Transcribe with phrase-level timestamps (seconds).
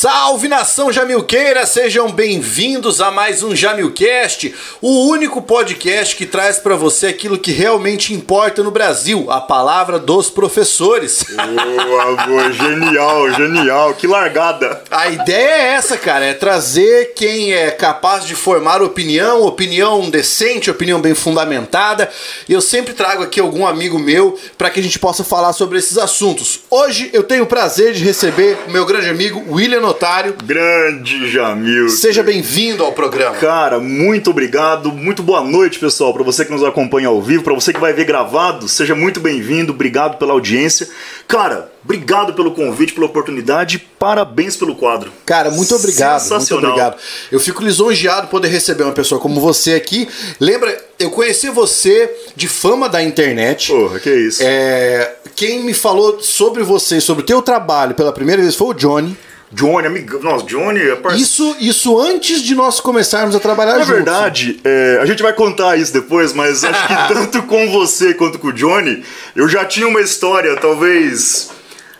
[0.00, 6.74] Salve nação Jamilqueira, sejam bem-vindos a mais um Jamilcast, o único podcast que traz para
[6.74, 11.22] você aquilo que realmente importa no Brasil, a palavra dos professores.
[11.28, 14.82] Boa, boa, genial, genial, que largada.
[14.90, 20.70] A ideia é essa, cara, é trazer quem é capaz de formar opinião, opinião decente,
[20.70, 22.10] opinião bem fundamentada.
[22.48, 25.78] E eu sempre trago aqui algum amigo meu para que a gente possa falar sobre
[25.78, 26.60] esses assuntos.
[26.70, 30.36] Hoje eu tenho o prazer de receber o meu grande amigo William Notário.
[30.44, 31.88] Grande Jamil.
[31.88, 33.34] Seja bem-vindo ao programa.
[33.38, 36.14] Cara, muito obrigado, muito boa noite, pessoal.
[36.14, 39.18] Para você que nos acompanha ao vivo, para você que vai ver gravado, seja muito
[39.18, 40.88] bem-vindo, obrigado pela audiência.
[41.26, 45.10] Cara, obrigado pelo convite, pela oportunidade, parabéns pelo quadro.
[45.26, 46.96] Cara, muito obrigado, muito obrigado.
[47.32, 50.08] Eu fico lisonjeado poder receber uma pessoa como você aqui.
[50.38, 53.72] Lembra, eu conheci você de fama da internet.
[53.72, 54.40] Porra, que isso.
[54.40, 58.74] É, quem me falou sobre você, sobre o teu trabalho pela primeira vez foi o
[58.74, 59.18] Johnny.
[59.52, 60.20] Johnny, amigo.
[60.22, 61.22] Nossa, Johnny é parceiro.
[61.24, 63.94] Isso, isso antes de nós começarmos a trabalhar Na juntos.
[63.94, 68.38] verdade, é, a gente vai contar isso depois, mas acho que tanto com você quanto
[68.38, 69.02] com o Johnny,
[69.34, 71.50] eu já tinha uma história, talvez.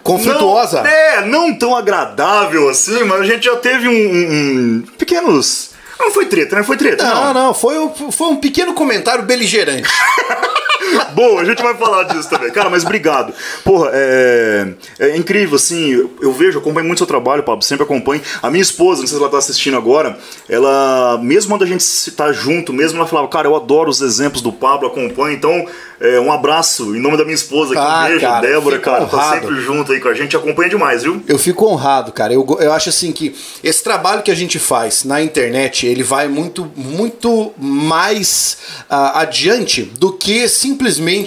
[0.02, 0.82] Conflituosa?
[0.82, 4.32] Não, é, não tão agradável assim, mas a gente já teve um, um,
[4.76, 5.70] um pequenos.
[5.98, 6.62] Não foi treta, né?
[6.62, 7.04] Foi treta.
[7.04, 7.74] Não, Não, não, foi,
[8.10, 9.88] foi um pequeno comentário beligerante.
[11.14, 12.50] Boa, a gente vai falar disso também.
[12.50, 13.32] Cara, mas obrigado.
[13.64, 18.20] Porra, é, é incrível, assim, eu vejo, acompanho muito seu trabalho, Pablo, sempre acompanho.
[18.42, 22.10] A minha esposa, não sei se ela tá assistindo agora, ela, mesmo quando a gente
[22.12, 25.66] tá junto, mesmo ela falava, cara, eu adoro os exemplos do Pablo, acompanho, então,
[26.00, 29.06] é, um abraço em nome da minha esposa aqui, Ah, um beijo, cara, Débora, cara,
[29.06, 29.40] tá honrado.
[29.40, 31.22] sempre junto aí com a gente, acompanha demais, viu?
[31.28, 32.32] Eu fico honrado, cara.
[32.32, 36.28] Eu, eu acho assim que esse trabalho que a gente faz na internet, ele vai
[36.28, 38.56] muito, muito mais
[38.88, 40.79] ah, adiante do que simplesmente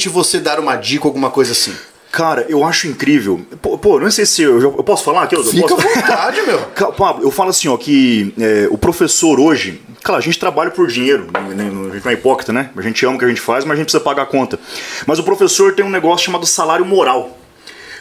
[0.10, 1.74] você dar uma dica, alguma coisa assim.
[2.14, 3.42] Cara, eu acho incrível.
[3.60, 5.36] Pô, pô, não sei se eu, eu posso falar aqui?
[5.36, 5.88] Eu Fica à posso...
[5.88, 6.60] vontade, meu.
[6.94, 10.88] Pablo, eu falo assim, ó, que é, o professor hoje, claro, a gente trabalha por
[10.88, 12.70] dinheiro, né, né, a gente não é hipócrita, né?
[12.78, 14.60] A gente ama o que a gente faz, mas a gente precisa pagar a conta.
[15.08, 17.36] Mas o professor tem um negócio chamado salário moral.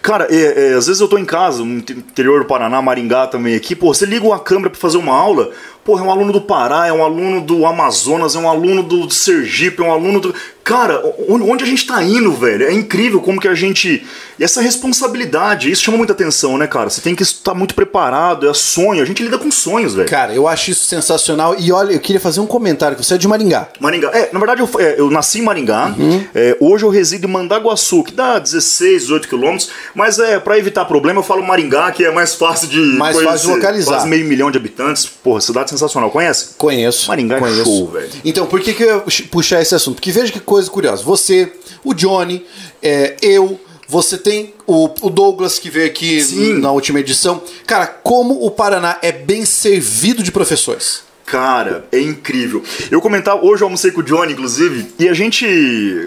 [0.03, 3.55] Cara, é, é, às vezes eu tô em casa, no interior do Paraná, Maringá também
[3.55, 5.53] aqui, pô, você liga uma câmera pra fazer uma aula,
[5.85, 9.11] pô, é um aluno do Pará, é um aluno do Amazonas, é um aluno do,
[9.11, 10.35] Sergipe, é um aluno do.
[10.65, 12.65] Cara, onde, a gente tá indo, velho?
[12.65, 14.07] É incrível como que a gente.
[14.39, 16.89] E essa responsabilidade, isso chama muita atenção, né, cara?
[16.89, 20.09] Você tem que estar muito preparado, é sonho, a gente lida com sonhos, velho.
[20.09, 21.57] Cara, eu acho isso sensacional.
[21.59, 23.69] E olha, eu queria fazer um comentário, que você é de Maringá.
[23.81, 24.11] Maringá.
[24.13, 25.95] É, na verdade, eu, é, eu nasci em Maringá.
[25.99, 26.25] Uhum.
[26.33, 29.69] É, hoje eu resido em Mandaguaçu, que dá 16, 18 quilômetros.
[29.97, 32.79] Mas é, pra evitar problema, eu falo Maringá, que é mais fácil de.
[32.97, 33.95] Mais fácil de localizar.
[33.95, 35.07] Quase meio milhão de habitantes.
[35.07, 36.11] Porra, cidade sensacional.
[36.11, 36.55] Conhece?
[36.57, 37.09] Conheço.
[37.09, 37.65] Maringá é conheço.
[37.65, 38.11] show, velho.
[38.25, 39.97] Então, por que, que eu ia puxar esse assunto?
[39.97, 41.03] Porque veja que coisa curiosa.
[41.03, 41.53] Você,
[41.83, 42.45] o Johnny,
[42.83, 46.59] é, eu, você tem o, o Douglas que veio aqui Sim.
[46.59, 47.43] na última edição.
[47.67, 51.03] Cara, como o Paraná é bem servido de professores.
[51.25, 52.63] Cara, é incrível.
[52.91, 55.47] Eu comentava, hoje eu almocei com o Johnny, inclusive, e a gente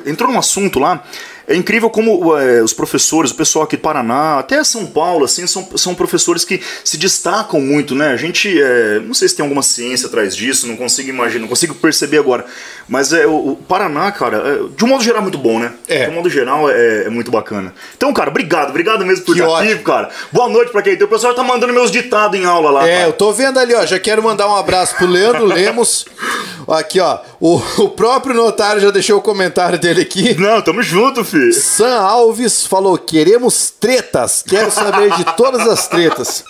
[0.06, 1.04] entrou num assunto lá.
[1.48, 5.46] É incrível como é, os professores, o pessoal aqui do Paraná, até São Paulo, assim,
[5.46, 8.10] são, são professores que se destacam muito, né?
[8.10, 11.48] A gente, é, não sei se tem alguma ciência atrás disso, não consigo imaginar, não
[11.48, 12.46] consigo perceber agora.
[12.88, 15.74] Mas é, o, o Paraná, cara, é, de um modo geral é muito bom, né?
[15.88, 16.06] É.
[16.06, 17.74] De um modo geral é, é muito bacana.
[17.96, 20.10] Então, cara, obrigado, obrigado mesmo por Que estar aqui, cara.
[20.32, 21.06] Boa noite pra quem tem.
[21.06, 22.88] O pessoal tá mandando meus ditados em aula lá.
[22.88, 23.08] É, cara.
[23.10, 23.86] eu tô vendo ali, ó.
[23.86, 26.06] Já quero mandar um abraço pro Leandro Lemos.
[26.68, 27.20] Aqui, ó.
[27.40, 30.40] O, o próprio notário já deixou o comentário dele aqui.
[30.40, 31.54] Não, tamo junto, filho.
[31.54, 36.44] Sam Alves falou: queremos tretas, quero saber de todas as tretas.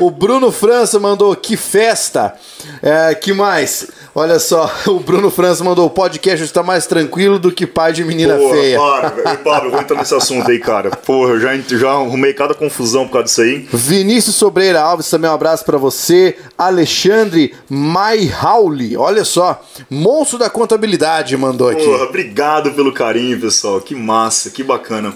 [0.00, 2.34] O Bruno França mandou que festa.
[2.82, 3.88] É, que mais?
[4.14, 8.04] Olha só, o Bruno França mandou o podcast está mais tranquilo do que pai de
[8.04, 8.78] menina Porra, feia.
[8.78, 9.10] para.
[9.36, 10.90] Pablo, eu vou entrar nesse assunto aí, cara.
[10.90, 13.68] Porra, eu já, já arrumei cada confusão por causa disso aí.
[13.72, 16.36] Vinícius Sobreira Alves, também um abraço pra você.
[16.58, 19.49] Alexandre Maihauli, olha só,
[19.88, 21.84] monstro da contabilidade mandou aqui.
[21.84, 23.80] Porra, obrigado pelo carinho, pessoal.
[23.80, 25.14] Que massa, que bacana.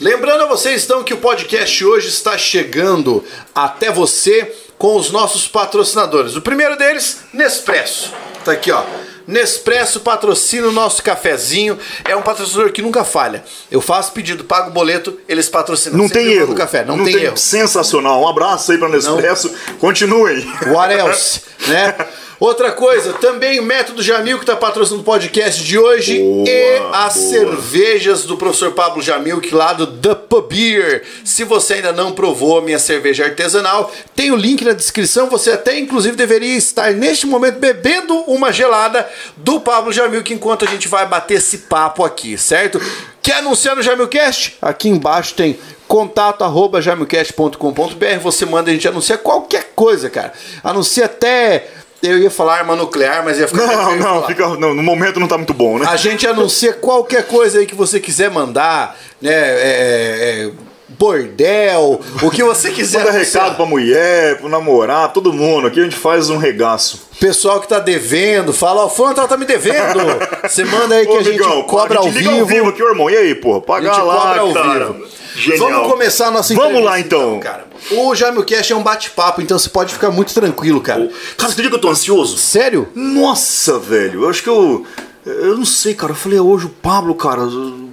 [0.00, 3.24] Lembrando a vocês então que o podcast hoje está chegando
[3.54, 6.36] até você com os nossos patrocinadores.
[6.36, 8.12] O primeiro deles, Nespresso.
[8.44, 8.82] Tá aqui, ó.
[9.26, 11.78] Nespresso patrocina o nosso cafezinho.
[12.04, 13.42] É um patrocinador que nunca falha.
[13.70, 15.96] Eu faço pedido, pago o boleto, eles patrocinam.
[15.96, 16.54] Não Sempre tem erro.
[16.54, 17.36] café, não, tem, erro.
[17.36, 18.20] Sensacional.
[18.20, 19.50] Um abraço aí pra Nespresso.
[19.80, 20.44] Continuem.
[20.66, 21.40] What else?
[21.68, 21.94] né?
[22.40, 26.76] Outra coisa, também o Método Jamil, que está patrocinando o podcast de hoje, Boa, e
[26.92, 27.30] as boa.
[27.30, 31.04] cervejas do professor Pablo Jamil, que lá do The Pub Beer.
[31.24, 35.28] Se você ainda não provou a minha cerveja artesanal, tem o link na descrição.
[35.30, 40.64] Você até, inclusive, deveria estar neste momento bebendo uma gelada do Pablo Jamil, que enquanto
[40.64, 42.80] a gente vai bater esse papo aqui, certo?
[43.22, 44.58] Quer anunciar no Jamilcast?
[44.60, 45.58] Aqui embaixo tem
[45.88, 48.18] contato arroba jaimocast.com.br.
[48.22, 50.32] Você manda, a gente anuncia qualquer coisa, cara.
[50.62, 51.68] Anuncia até.
[52.06, 53.66] Eu ia falar arma nuclear, mas ia ficar.
[53.66, 55.86] Não, não, fica, não, no momento não tá muito bom, né?
[55.88, 59.30] A gente anuncia qualquer coisa aí que você quiser mandar, né?
[59.32, 60.50] é, é,
[60.98, 62.98] bordel, o que você quiser.
[62.98, 63.42] Manda anunciar.
[63.44, 65.66] recado pra mulher, pro namorado, todo mundo.
[65.66, 67.08] Aqui a gente faz um regaço.
[67.20, 70.00] Pessoal que tá devendo, fala, ó, o fulano tá, me devendo.
[70.42, 72.40] Você manda aí que Ô, a gente amigão, cobra a ao gente liga vivo.
[72.40, 73.10] ao vivo aqui, irmão.
[73.10, 73.60] E aí, pô?
[73.60, 74.86] Paga lá, cobra ao cara.
[74.92, 75.23] vivo.
[75.34, 75.70] Genial.
[75.70, 77.40] Vamos começar a nossa Vamos entrevista, lá, então.
[77.40, 77.66] cara.
[77.90, 81.08] O Jaime Cash é um bate-papo, então você pode ficar muito tranquilo, cara.
[81.36, 82.36] Cara, você acredita que eu tô ansioso?
[82.38, 82.88] Sério?
[82.94, 84.22] Nossa, velho.
[84.24, 84.86] Eu acho que eu.
[85.26, 86.12] Eu não sei, cara.
[86.12, 87.42] Eu falei hoje o Pablo, cara.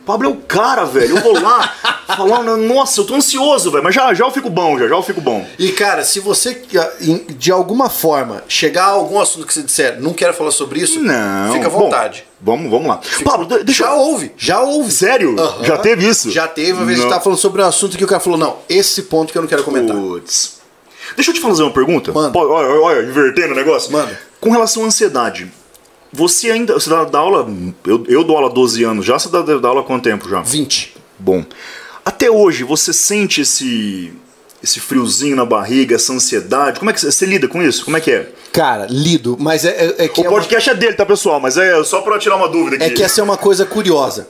[0.06, 1.16] Pablo é o cara, velho.
[1.18, 1.68] Eu vou lá
[2.18, 2.42] falar.
[2.44, 3.84] Nossa, eu tô ansioso, velho.
[3.84, 5.46] Mas já, já eu fico bom, já, já eu fico bom.
[5.60, 6.62] E cara, se você
[7.02, 10.80] em- de alguma forma chegar a algum assunto que você disser, não quero falar sobre
[10.82, 11.54] isso, Não.
[11.54, 12.26] fica à Bom, vontade.
[12.42, 13.00] vamos, vamos lá.
[13.24, 14.92] Pablo, de- deixa Já houve, já houve.
[14.92, 15.36] Sério?
[15.64, 16.32] Já teve isso?
[16.32, 17.04] Já teve, uma vez Não.
[17.04, 19.42] gente tava falando sobre um assunto que o cara falou, não, esse ponto que eu
[19.44, 19.96] não quero comentar.
[19.96, 20.60] Putz.
[21.16, 22.12] Deixa eu te fazer uma pergunta.
[22.12, 23.92] Pô, Olha, olha, invertendo o negócio.
[23.92, 24.18] Manda.
[24.40, 25.52] Com relação à ansiedade.
[26.14, 26.74] Você ainda.
[26.74, 27.48] Você dá, dá aula.
[27.86, 29.18] Eu, eu dou aula há 12 anos já.
[29.18, 30.42] Você dá, dá aula há quanto tempo já?
[30.42, 30.96] 20.
[31.18, 31.46] Bom.
[32.04, 34.12] Até hoje, você sente esse.
[34.64, 36.78] Esse friozinho na barriga, essa ansiedade?
[36.78, 37.84] Como é que você, você lida com isso?
[37.84, 38.30] Como é que é?
[38.54, 41.40] Cara, lido, mas é, é- é que O é uma- podcast é dele, tá, pessoal?
[41.40, 42.86] Mas é só pra tirar uma dúvida aqui.
[42.86, 44.28] É que essa é uma coisa curiosa.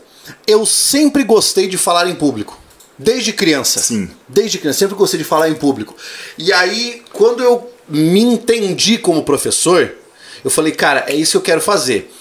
[0.48, 2.58] Eu sempre gostei de falar em público.
[2.98, 3.82] Desde criança.
[3.82, 4.10] Sim.
[4.30, 5.94] Desde criança, sempre gostei de falar em público.
[6.38, 9.92] E aí, quando eu me entendi como professor,
[10.44, 12.12] eu falei, cara, é isso que eu quero fazer.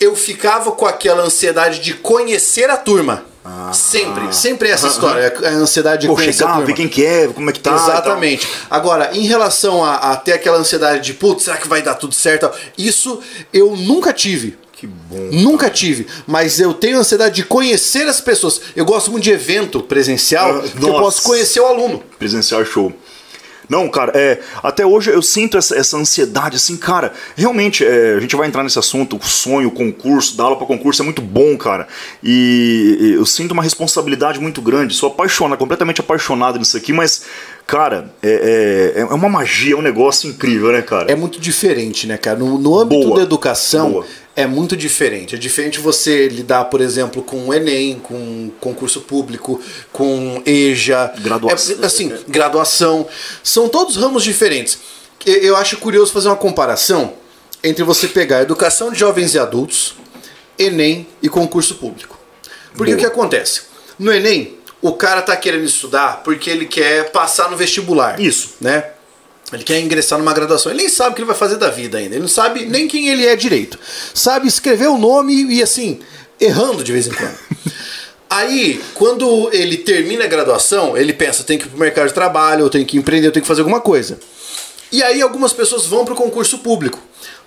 [0.00, 3.24] Eu ficava com aquela ansiedade de conhecer a turma.
[3.72, 6.10] Sempre, sempre essa história, a ansiedade de Ah.
[6.10, 6.66] Pô, conhecer a chegar, turma.
[6.66, 7.74] ver quem que é, como é que tá.
[7.74, 8.46] Exatamente.
[8.70, 12.14] Agora, em relação a, a ter aquela ansiedade de, putz, será que vai dar tudo
[12.14, 12.50] certo?
[12.76, 13.20] Isso
[13.52, 14.58] eu nunca tive.
[14.72, 15.30] Que bom.
[15.32, 18.60] Nunca tive, mas eu tenho ansiedade de conhecer as pessoas.
[18.76, 22.02] Eu gosto muito de evento presencial, Ah, que eu posso conhecer o aluno.
[22.18, 22.92] presencial show.
[23.68, 28.20] Não, cara, é, até hoje eu sinto essa, essa ansiedade, assim, cara, realmente, é, a
[28.20, 31.20] gente vai entrar nesse assunto, o sonho, o concurso, dar aula para concurso é muito
[31.20, 31.86] bom, cara,
[32.22, 37.24] e, e eu sinto uma responsabilidade muito grande, sou apaixonado, completamente apaixonado nisso aqui, mas,
[37.66, 41.10] cara, é, é, é uma magia, é um negócio incrível, né, cara?
[41.10, 42.38] É muito diferente, né, cara?
[42.38, 43.16] No, no âmbito Boa.
[43.16, 44.06] da educação, Boa.
[44.38, 45.34] É muito diferente.
[45.34, 49.60] É diferente você lidar, por exemplo, com o Enem, com concurso público,
[49.92, 51.12] com EJA.
[51.18, 51.76] Graduação.
[51.82, 53.08] É, assim, graduação.
[53.42, 54.78] São todos ramos diferentes.
[55.26, 57.14] Eu- acho curioso fazer uma comparação
[57.64, 59.96] entre você pegar educação de jovens e adultos,
[60.56, 62.16] Enem e concurso público.
[62.76, 62.96] Porque Boa.
[62.96, 63.62] o que acontece?
[63.98, 68.20] No Enem, o cara tá querendo estudar porque ele quer passar no vestibular.
[68.20, 68.54] Isso.
[68.60, 68.84] Né?
[69.52, 70.70] Ele quer ingressar numa graduação.
[70.70, 72.14] Ele nem sabe o que ele vai fazer da vida ainda.
[72.14, 73.78] Ele não sabe nem quem ele é direito.
[74.12, 76.00] Sabe escrever o nome e assim,
[76.40, 77.38] errando de vez em quando.
[78.30, 82.66] Aí, quando ele termina a graduação, ele pensa, tem que ir pro mercado de trabalho,
[82.66, 84.18] eu tenho que empreender, eu tenho que fazer alguma coisa.
[84.92, 86.98] E aí algumas pessoas vão pro concurso público.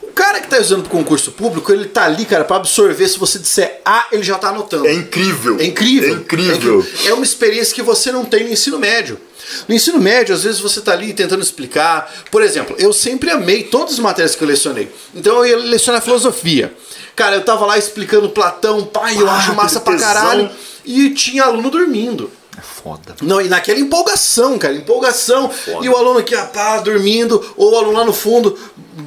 [0.01, 3.07] O cara que tá usando pro concurso público, ele tá ali, cara, pra absorver.
[3.07, 4.87] Se você disser A, ele já tá anotando.
[4.87, 5.57] É incrível.
[5.59, 6.15] É incrível.
[6.15, 6.85] É incrível.
[7.05, 9.19] É uma experiência que você não tem no ensino médio.
[9.67, 12.11] No ensino médio, às vezes você tá ali tentando explicar.
[12.31, 14.91] Por exemplo, eu sempre amei todas as matérias que eu lecionei.
[15.15, 16.73] Então eu ia lecionar filosofia.
[17.15, 20.07] Cara, eu tava lá explicando Platão, pai, eu Ah, acho massa pra tesão.
[20.13, 20.49] caralho.
[20.85, 22.31] E tinha aluno dormindo.
[22.57, 23.15] É foda.
[23.21, 25.49] Não, e naquela empolgação, cara, empolgação.
[25.49, 25.85] Foda.
[25.85, 28.57] E o aluno aqui, ah, pá, dormindo, ou o aluno lá no fundo,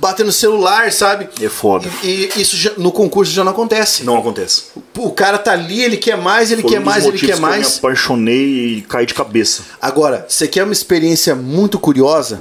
[0.00, 1.29] batendo celular, sabe?
[1.41, 1.89] É foda.
[2.03, 4.03] E, e isso já- no concurso já não acontece.
[4.03, 4.65] Não acontece.
[4.96, 7.32] O cara tá ali, ele quer mais, ele Foi quer um mais, ele quer que
[7.32, 7.69] Eu mais.
[7.72, 9.63] me apaixonei e caí de cabeça.
[9.81, 12.41] Agora, você quer uma experiência muito curiosa?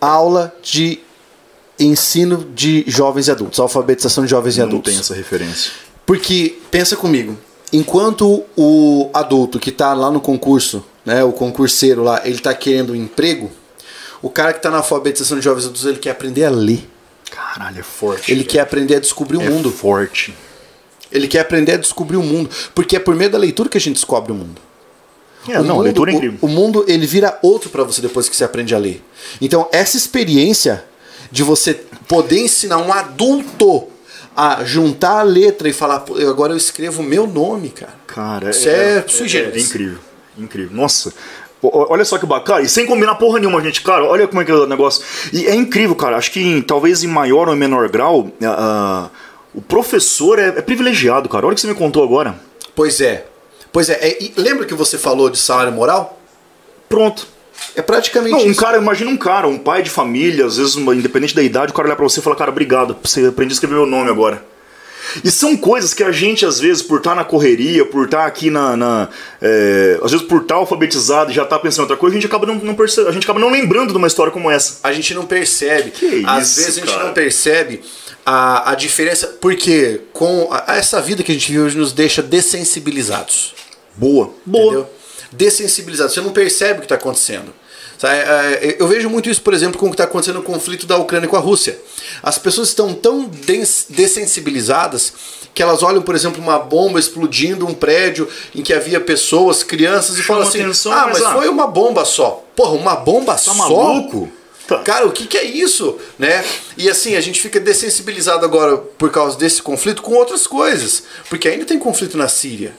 [0.00, 1.00] Aula de
[1.78, 4.92] ensino de jovens e adultos, alfabetização de jovens e Não adultos.
[4.92, 5.72] tem essa referência.
[6.06, 7.36] Porque, pensa comigo,
[7.72, 12.92] enquanto o adulto que tá lá no concurso, né, o concurseiro lá, ele tá querendo
[12.92, 13.50] um emprego,
[14.22, 16.88] o cara que tá na alfabetização de jovens adultos, ele quer aprender a ler.
[17.30, 18.30] Caralho, é forte.
[18.30, 19.70] Ele quer aprender a descobrir o é mundo.
[19.70, 20.34] forte.
[21.12, 22.50] Ele quer aprender a descobrir o mundo.
[22.74, 24.60] Porque é por meio da leitura que a gente descobre o mundo.
[25.48, 26.38] É, o não, mundo, leitura é o- incrível.
[26.42, 29.02] O, mundo ele vira outro pra você depois que você aprende a ler.
[29.40, 30.84] Então essa experiência
[31.32, 31.74] de você
[32.06, 33.84] poder ensinar um adulto
[34.36, 37.94] a juntar a letra e falar, "Pô, eu- agora eu escrevo o meu nome, cara.
[38.06, 39.62] Cara, Isso é sui é, generis.
[39.64, 39.98] é incrível.
[40.38, 40.76] Incrível.
[40.76, 41.12] Nossa.
[41.62, 42.62] Olha só que bacana.
[42.62, 43.82] E sem combinar porra nenhuma, gente.
[43.82, 45.04] Cara, olha como é que é o negócio.
[45.32, 46.16] E é incrível, cara.
[46.16, 49.10] Acho que em- talvez em maior ou menor grau, ah,
[49.54, 51.44] o professor é, é privilegiado, cara.
[51.44, 52.34] Olha o que você me contou agora.
[52.74, 53.26] Pois é.
[53.72, 53.94] Pois é.
[54.00, 56.18] é e lembra que você falou de salário moral?
[56.88, 57.26] Pronto.
[57.76, 58.60] É praticamente Não, um isso.
[58.60, 61.74] cara, imagina um cara, um pai de família, às vezes, uma- independente da idade, o
[61.74, 64.44] cara olhar pra você e falar, cara, obrigado, você aprendi a escrever meu nome agora.
[65.24, 68.48] E são coisas que a gente, às vezes, por estar na correria, por estar aqui
[68.50, 68.76] na.
[68.76, 69.08] na
[69.42, 72.26] é, às vezes por estar alfabetizado e já estar pensando em outra coisa, a gente
[72.26, 74.78] acaba não, não percebe, a gente acaba não lembrando de uma história como essa.
[74.84, 75.90] A gente não percebe.
[75.90, 77.04] Que Às isso, vezes a gente cara.
[77.06, 77.80] não percebe
[78.24, 79.36] a, a diferença.
[79.40, 83.54] Porque com a- essa vida que a gente vive hoje nos deixa dessensibilizados.
[83.96, 84.30] Boa.
[84.46, 84.64] Boa.
[84.64, 84.90] Entendeu?
[85.32, 86.14] Dessensibilizados.
[86.14, 87.52] Você não percebe o que está acontecendo.
[87.98, 90.86] Sabe, é, Eu vejo muito isso, por exemplo, com o que está acontecendo no conflito
[90.86, 91.78] da Ucrânia com a Rússia.
[92.22, 95.12] As pessoas estão tão des- dessensibilizadas
[95.52, 100.18] que elas olham, por exemplo, uma bomba explodindo um prédio em que havia pessoas, crianças,
[100.18, 102.44] e falam assim: atenção, Ah, mas, mas foi uma bomba só.
[102.56, 103.54] Porra, uma bomba Tá só?
[103.54, 104.30] maluco?
[104.66, 104.78] Tá.
[104.78, 105.98] Cara, o que, que é isso?
[106.18, 106.44] Né?
[106.78, 111.02] E assim, a gente fica dessensibilizado agora por causa desse conflito com outras coisas.
[111.28, 112.72] Porque ainda tem conflito na Síria.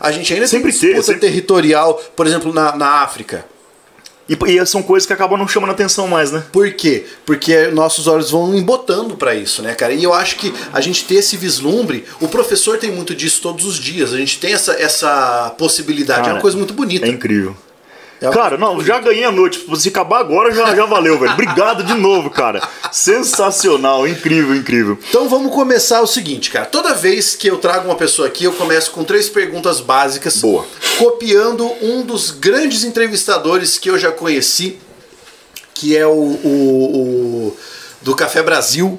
[0.00, 3.44] A gente ainda Sempre tem disputa sempre- territorial, por exemplo, na, na África.
[4.26, 6.42] E, e são coisas que acabam não chamando atenção mais, né?
[6.50, 7.04] Por quê?
[7.26, 9.92] Porque nossos olhos vão embotando pra isso, né, cara?
[9.92, 13.66] E eu acho que a gente ter esse vislumbre, o professor tem muito disso todos
[13.66, 14.14] os dias.
[14.14, 16.20] A gente tem essa, essa possibilidade.
[16.20, 17.04] é Cara, uma coisa muito bonita.
[17.06, 17.54] É incrível.
[18.20, 19.64] É Cara, não, já ganhei a noite.
[19.76, 21.32] Se acabar agora, já, já valeu, velho.
[21.32, 22.66] Obrigado de novo, cara.
[22.90, 24.98] Sensacional, incrível, incrível.
[25.08, 26.66] Então vamos começar o seguinte, cara.
[26.66, 30.36] Toda vez que eu trago uma pessoa aqui, eu começo com três perguntas básicas.
[30.40, 30.64] Boa.
[30.98, 34.78] Copiando um dos grandes entrevistadores que eu já conheci,
[35.74, 37.56] que é o, o- o-
[38.02, 38.98] do Café Brasil.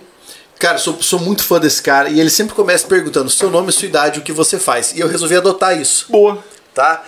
[0.59, 3.87] Cara, sou, sou muito fã desse cara e ele sempre começa perguntando seu nome, sua
[3.87, 4.93] idade, o que você faz.
[4.95, 6.43] E eu resolvi adotar isso, Boa.
[6.75, 7.03] Tá?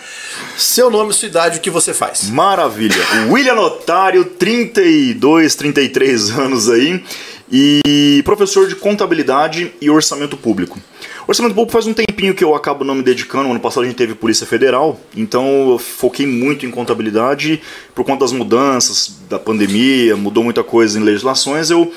[0.56, 2.30] Seu nome, sua idade, o que você faz.
[2.30, 3.04] Maravilha.
[3.28, 7.04] William Otário, 32, 33 anos aí,
[7.52, 10.80] e professor de contabilidade e orçamento público.
[11.26, 13.50] Orçamento público faz um tempinho que eu acabo não me dedicando.
[13.50, 17.60] Ano passado a gente teve Polícia Federal, então eu foquei muito em contabilidade
[17.94, 21.68] por conta das mudanças da pandemia, mudou muita coisa em legislações.
[21.68, 21.92] Eu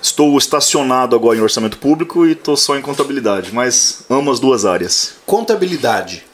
[0.00, 4.64] estou estacionado agora em orçamento público e estou só em contabilidade, mas amo as duas
[4.64, 5.14] áreas.
[5.26, 6.25] Contabilidade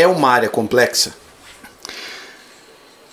[0.00, 1.14] é uma área complexa?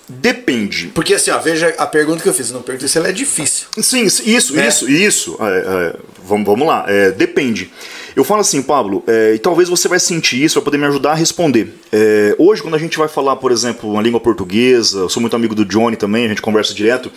[0.08, 0.88] Depende.
[0.88, 2.48] Porque assim, ó, veja a pergunta que eu fiz.
[2.50, 3.68] eu Não perguntei se ela é difícil.
[3.80, 4.68] Sim, isso, Né?
[4.68, 5.38] isso, isso.
[5.40, 6.84] É, é, vamos, vamos lá.
[6.86, 7.70] É, depende.
[8.14, 11.12] Eu falo assim, Pablo, é, e talvez você vai sentir isso, vai poder me ajudar
[11.12, 11.72] a responder.
[11.90, 15.34] É, hoje, quando a gente vai falar, por exemplo, uma língua portuguesa, eu sou muito
[15.34, 17.10] amigo do Johnny também, a gente conversa direto.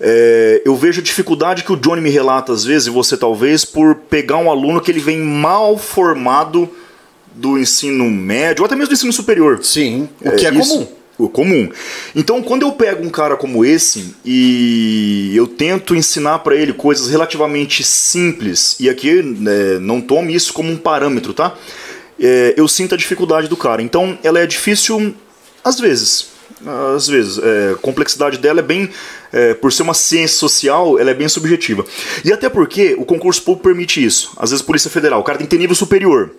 [0.00, 3.64] é, eu vejo a dificuldade que o Johnny me relata às vezes, e você talvez,
[3.64, 6.70] por pegar um aluno que ele vem mal formado
[7.38, 9.60] do ensino médio, ou até mesmo do ensino superior.
[9.62, 10.88] Sim, o que é, isso, comum.
[11.18, 11.70] O comum.
[12.14, 17.08] Então, quando eu pego um cara como esse e eu tento ensinar para ele coisas
[17.08, 21.56] relativamente simples, e aqui né, não tome isso como um parâmetro, tá?
[22.20, 23.82] É, eu sinto a dificuldade do cara.
[23.82, 25.14] Então, ela é difícil
[25.64, 26.28] às vezes.
[26.94, 27.38] Às vezes.
[27.38, 28.90] É, a complexidade dela é bem.
[29.32, 31.84] é, por ser uma ciência social, ela é bem subjetiva.
[32.24, 34.32] E até porque o concurso público permite isso.
[34.36, 36.30] Às vezes, Polícia Federal, o cara tem que ter nível superior.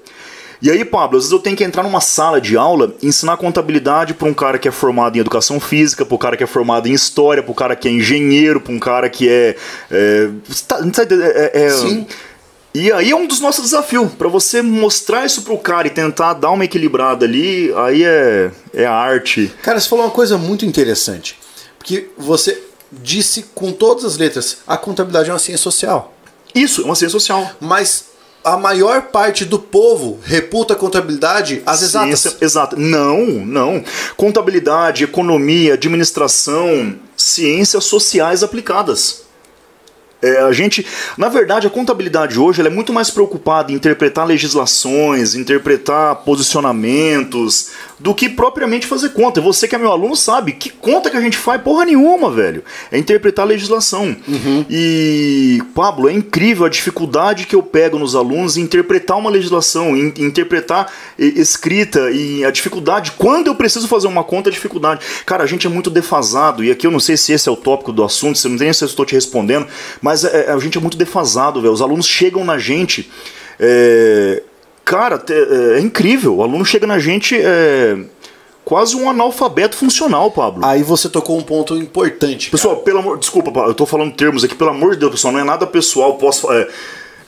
[0.61, 3.37] E aí, Pablo, às vezes eu tenho que entrar numa sala de aula e ensinar
[3.37, 6.47] contabilidade para um cara que é formado em educação física, para um cara que é
[6.47, 9.55] formado em história, para um cara que é engenheiro, para um cara que é.
[9.89, 10.29] é,
[10.67, 12.05] tá- é- é- é- Sim.
[12.73, 16.33] E aí é um dos nossos desafios, para você mostrar isso pro cara e tentar
[16.33, 19.51] dar uma equilibrada ali, aí é, é a arte.
[19.63, 21.37] Cara, você falou uma coisa muito interessante.
[21.79, 22.61] Porque você
[22.91, 26.13] disse com todas as letras, a contabilidade é uma ciência social.
[26.53, 27.49] Isso, é uma ciência social.
[27.59, 28.08] Mas
[28.43, 32.19] a maior parte do povo reputa a contabilidade às exatas.
[32.19, 32.75] Ciência exata.
[32.75, 33.83] Não, não.
[34.15, 39.23] Contabilidade, economia, administração, ciências sociais aplicadas.
[40.21, 40.85] É, a gente,
[41.17, 47.69] na verdade, a contabilidade hoje ela é muito mais preocupada em interpretar legislações, interpretar posicionamentos,
[47.99, 49.41] do que propriamente fazer conta.
[49.41, 52.63] Você que é meu aluno sabe que conta que a gente faz porra nenhuma, velho.
[52.91, 54.15] É interpretar a legislação.
[54.69, 59.97] E, Pablo, é incrível a dificuldade que eu pego nos alunos em interpretar uma legislação,
[59.97, 63.11] em, interpretar escrita e a dificuldade.
[63.17, 65.01] Quando eu preciso fazer uma conta, a dificuldade.
[65.25, 67.55] Cara, a gente é muito defasado, e aqui eu não sei se esse é o
[67.57, 69.67] tópico do assunto, se eu não tenho se eu estou te respondendo,
[70.01, 71.73] mas é- a gente é muito defasado, velho.
[71.73, 73.09] Os alunos chegam na gente.
[73.61, 74.41] é,
[74.89, 76.37] Cara, é, é incrível.
[76.37, 77.95] O aluno chega na gente é,
[78.65, 80.65] quase um analfabeto funcional, Pablo.
[80.65, 82.47] Aí você tocou um ponto importante.
[82.47, 82.51] cara.
[82.57, 85.39] Pessoal, pelo amor, desculpa, eu tô falando termos aqui, pelo amor de Deus, pessoal, não
[85.41, 86.67] é nada pessoal, posso é,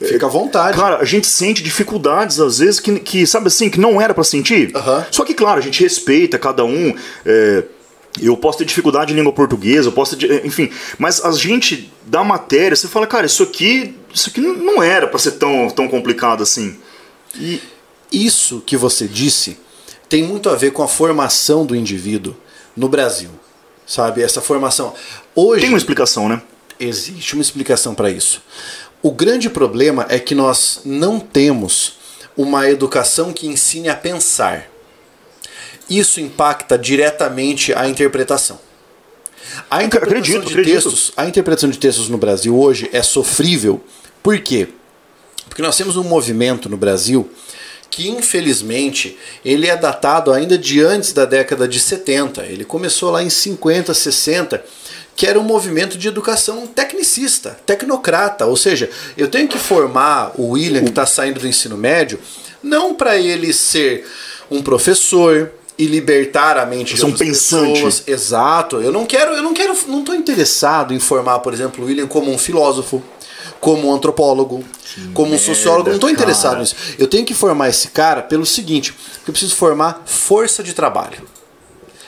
[0.03, 0.75] Fica à vontade.
[0.75, 4.23] Cara, a gente sente dificuldades às vezes que, que sabe assim, que não era pra
[4.23, 4.75] sentir.
[4.75, 5.05] Aham.
[5.11, 6.95] Só que, claro, a gente respeita cada um.
[7.23, 7.63] é,
[8.19, 12.23] eu posso ter dificuldade em língua portuguesa, eu posso ter, enfim, mas a gente da
[12.23, 16.41] matéria, você fala, cara, isso aqui, isso aqui não- era pra ser tão, tão complicado
[16.41, 16.75] assim.
[17.35, 17.61] E
[18.11, 19.57] Isso que você disse
[20.09, 22.35] tem muito a ver com a formação do indivíduo
[22.75, 23.29] no Brasil.
[23.85, 24.21] Sabe?
[24.21, 24.93] Essa formação.
[25.33, 26.41] Hoje tem uma explicação, né?
[26.81, 28.41] existe uma explicação para isso.
[29.01, 31.93] O grande problema é que nós não temos
[32.35, 34.67] uma educação que ensine a pensar.
[35.89, 38.59] Isso impacta diretamente a interpretação.
[39.69, 40.73] A interpretação Acredito, de acredito.
[40.73, 43.83] textos, a interpretação de textos no Brasil hoje é sofrível.
[44.23, 44.69] Por quê?
[45.51, 47.29] Porque nós temos um movimento no Brasil
[47.89, 52.43] que infelizmente ele é datado ainda de antes da década de 70.
[52.43, 54.63] Ele começou lá em 50, 60,
[55.13, 60.51] que era um movimento de educação tecnicista, tecnocrata, ou seja, eu tenho que formar o
[60.51, 62.17] William que está saindo do ensino médio,
[62.63, 64.07] não para ele ser
[64.49, 67.73] um professor e libertar a mente de um outras pensante.
[67.73, 68.03] pessoas.
[68.07, 68.77] Exato.
[68.77, 72.07] Eu não quero, eu não quero, não estou interessado em formar, por exemplo, o William
[72.07, 73.03] como um filósofo,
[73.61, 74.63] como um antropólogo,
[75.13, 75.87] como um merda, sociólogo.
[75.89, 76.75] Não estou interessado nisso.
[76.99, 78.93] Eu tenho que formar esse cara pelo seguinte:
[79.25, 81.29] eu preciso formar força de trabalho.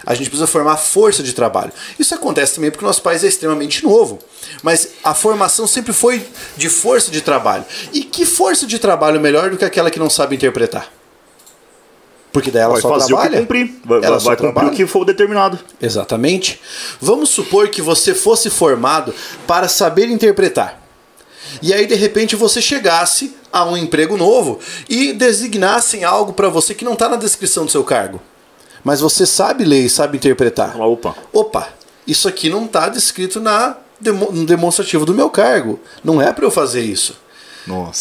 [0.05, 1.71] A gente precisa formar força de trabalho.
[1.97, 4.19] Isso acontece também porque o nosso país é extremamente novo.
[4.61, 7.63] Mas a formação sempre foi de força de trabalho.
[7.93, 10.91] E que força de trabalho melhor do que aquela que não sabe interpretar?
[12.33, 13.29] Porque daí ela Vai só fazer trabalha.
[13.29, 13.75] o que cumprir.
[13.85, 14.67] Vai, Ela vai cumprir trabalha.
[14.67, 15.57] o que for determinado.
[15.79, 16.59] Exatamente.
[16.99, 19.13] Vamos supor que você fosse formado
[19.47, 20.82] para saber interpretar.
[21.61, 26.73] E aí, de repente, você chegasse a um emprego novo e designassem algo para você
[26.73, 28.21] que não está na descrição do seu cargo.
[28.83, 30.73] Mas você sabe ler e sabe interpretar.
[30.73, 31.15] Fala, opa.
[31.31, 31.69] Opa,
[32.05, 35.79] isso aqui não está descrito na demo- no demonstrativo do meu cargo.
[36.03, 37.15] Não é para eu fazer isso.
[37.65, 37.93] Nossa.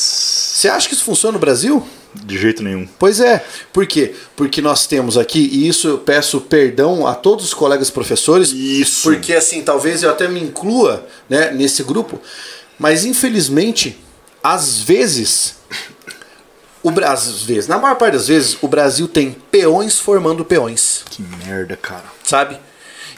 [0.58, 1.86] Você acha que isso funciona no Brasil?
[2.14, 2.86] De jeito nenhum.
[2.98, 3.44] Pois é.
[3.72, 4.14] Por quê?
[4.36, 9.02] Porque nós temos aqui, e isso eu peço perdão a todos os colegas professores, Isso.
[9.04, 12.20] porque assim, talvez eu até me inclua né, nesse grupo,
[12.82, 13.96] mas infelizmente,
[14.42, 15.54] às vezes,
[16.82, 21.22] o às vezes, na maior parte das vezes, o Brasil tem peões formando peões Que
[21.46, 22.02] merda, cara.
[22.24, 22.58] sabe?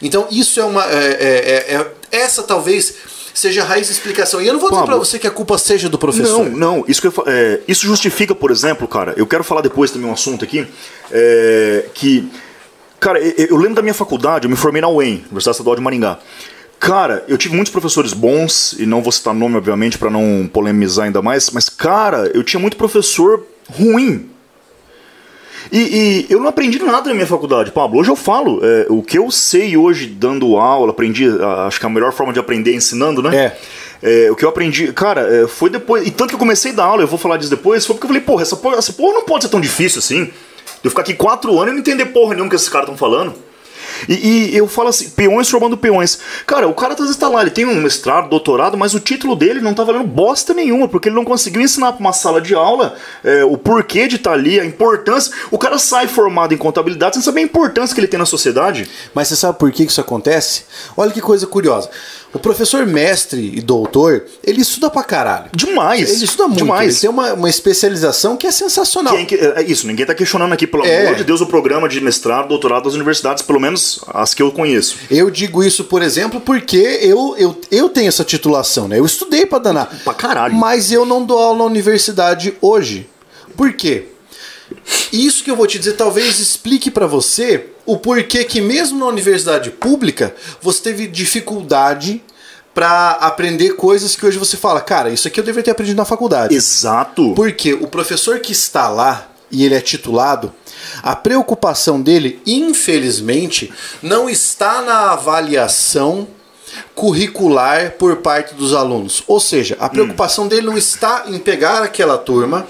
[0.03, 0.85] Então isso é uma.
[0.85, 2.95] é- é- é- é- essa talvez
[3.33, 4.43] seja a raiz da explicação.
[4.43, 4.97] E eu não vou dizer Pablo.
[4.97, 6.45] pra você que a culpa seja do professor.
[6.51, 6.85] Não, não.
[6.87, 10.45] Isso, eu é, isso justifica, por exemplo, cara, eu quero falar depois também um assunto
[10.45, 10.67] aqui,
[11.11, 12.31] é, que,
[13.01, 15.81] cara, eu, eu lembro da minha faculdade, eu me formei na UEM, Universidade Estadual de
[15.81, 16.19] Maringá.
[16.85, 21.07] Cara, eu tive muitos professores bons, e não vou citar nome, obviamente, pra não polemizar
[21.07, 24.29] ainda mais, mas, cara, eu tinha muito professor ruim.
[25.73, 27.99] E, e eu não aprendi nada na minha faculdade, Pablo.
[27.99, 31.27] Hoje eu falo, é, o que eu sei hoje dando aula, aprendi,
[31.67, 33.31] acho que a melhor forma de aprender é ensinando, né?
[34.03, 36.07] É, o que eu aprendi, cara, é, foi depois.
[36.07, 38.05] E tanto que eu comecei a dar aula, eu vou falar disso depois, foi porque
[38.05, 40.25] eu falei, porra, essa porra, essa porra não pode ser tão difícil assim.
[40.27, 40.33] De
[40.85, 43.35] eu ficar aqui quatro anos e não entender porra nenhuma que esses caras estão falando.
[44.09, 46.19] E, e eu falo assim, peões formando peões.
[46.47, 49.37] Cara, o cara às vezes tá lá, ele tem um mestrado, doutorado, mas o título
[49.37, 52.55] dele não tá valendo bosta nenhuma, porque ele não conseguiu ensinar pra uma sala de
[52.55, 55.33] aula é, o porquê de estar ali, a importância.
[55.51, 58.89] O cara sai formado em contabilidade sem saber a importância que ele tem na sociedade.
[59.15, 60.65] Mas você sabe por que isso acontece?
[60.97, 61.91] Olha que coisa curiosa.
[62.35, 65.47] O professor mestre e doutor, ele estuda pra caralho.
[65.55, 66.11] Demais.
[66.17, 66.59] Ele estuda muito.
[66.59, 66.91] Demais.
[66.95, 69.15] Ele tem uma, uma especialização que é sensacional.
[69.17, 71.03] Quem que- é isso, ninguém tá questionando aqui, pelo É.
[71.07, 74.51] amor de Deus, o programa de mestrado, doutorado das universidades, pelo menos as que eu
[74.51, 74.97] conheço.
[75.11, 78.99] Eu digo isso, por exemplo, porque eu, eu, eu tenho essa titulação, né?
[78.99, 79.89] Eu estudei pra danar.
[80.05, 80.55] Pra caralho.
[80.55, 83.09] Mas eu não dou aula na universidade hoje.
[83.57, 84.09] Por quê?
[85.13, 89.07] Isso que eu vou te dizer talvez explique pra você o porquê que mesmo na
[89.07, 92.23] universidade pública você teve dificuldade
[92.75, 96.05] pra aprender coisas que hoje você fala, cara, isso aqui eu deveria ter aprendido na
[96.05, 96.55] faculdade.
[96.55, 97.33] Exato.
[97.35, 100.53] Porque o professor que está lá e ele é titulado,
[101.03, 106.27] a preocupação dele, infelizmente, não está na avaliação
[106.95, 109.23] curricular por parte dos alunos.
[109.29, 112.67] Ou seja, a preocupação dele não está em pegar aquela turma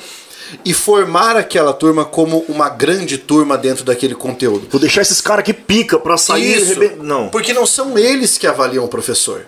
[0.64, 4.66] e formar aquela turma como uma grande turma dentro daquele conteúdo.
[4.70, 6.56] Vou deixar esses caras aqui pica pra sair.
[6.58, 7.28] Isso, reben- Não.
[7.28, 9.46] porque não são eles que avaliam o professor.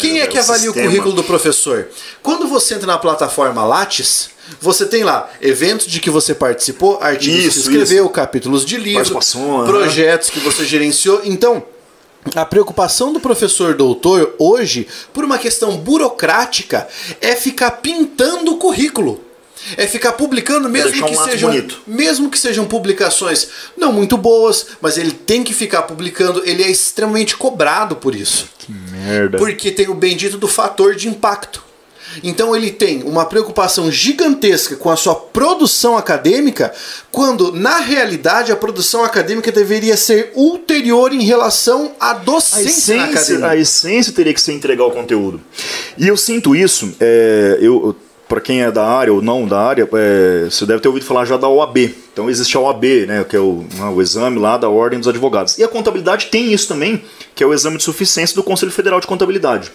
[0.00, 0.86] Quem é que avalia o sistema.
[0.88, 1.88] currículo do professor?
[2.22, 7.44] Quando você entra na plataforma Lattes, você tem lá eventos de que você participou, artigos
[7.44, 9.18] Isso, que escreveu, capítulos de livro,
[9.66, 11.20] projetos que você gerenciou.
[11.24, 11.62] Então,
[12.34, 16.86] a preocupação do professor doutor hoje, por uma questão burocrática,
[17.20, 19.20] é ficar pintando o currículo.
[19.76, 21.82] É ficar publicando mesmo um que lápis sejam bonito.
[21.86, 26.70] mesmo que sejam publicações não muito boas, mas ele tem que ficar publicando, ele é
[26.70, 28.48] extremamente cobrado por isso.
[28.68, 29.38] Merda.
[29.38, 31.62] Porque tem o bendito do fator de impacto.
[32.22, 36.72] Então ele tem uma preocupação gigantesca com a sua produção acadêmica,
[37.10, 43.10] quando na realidade a produção acadêmica deveria ser ulterior em relação à A docência na
[43.10, 45.40] essência, a essência teria que ser entregar o conteúdo.
[45.96, 47.96] E eu sinto isso, é, eu,
[48.32, 51.26] para quem é da área ou não da área, é, você deve ter ouvido falar
[51.26, 51.94] já da OAB.
[52.14, 55.06] Então existe a OAB, né, que é o, né, o exame lá da Ordem dos
[55.06, 55.58] Advogados.
[55.58, 57.02] E a contabilidade tem isso também,
[57.34, 59.70] que é o exame de suficiência do Conselho Federal de Contabilidade.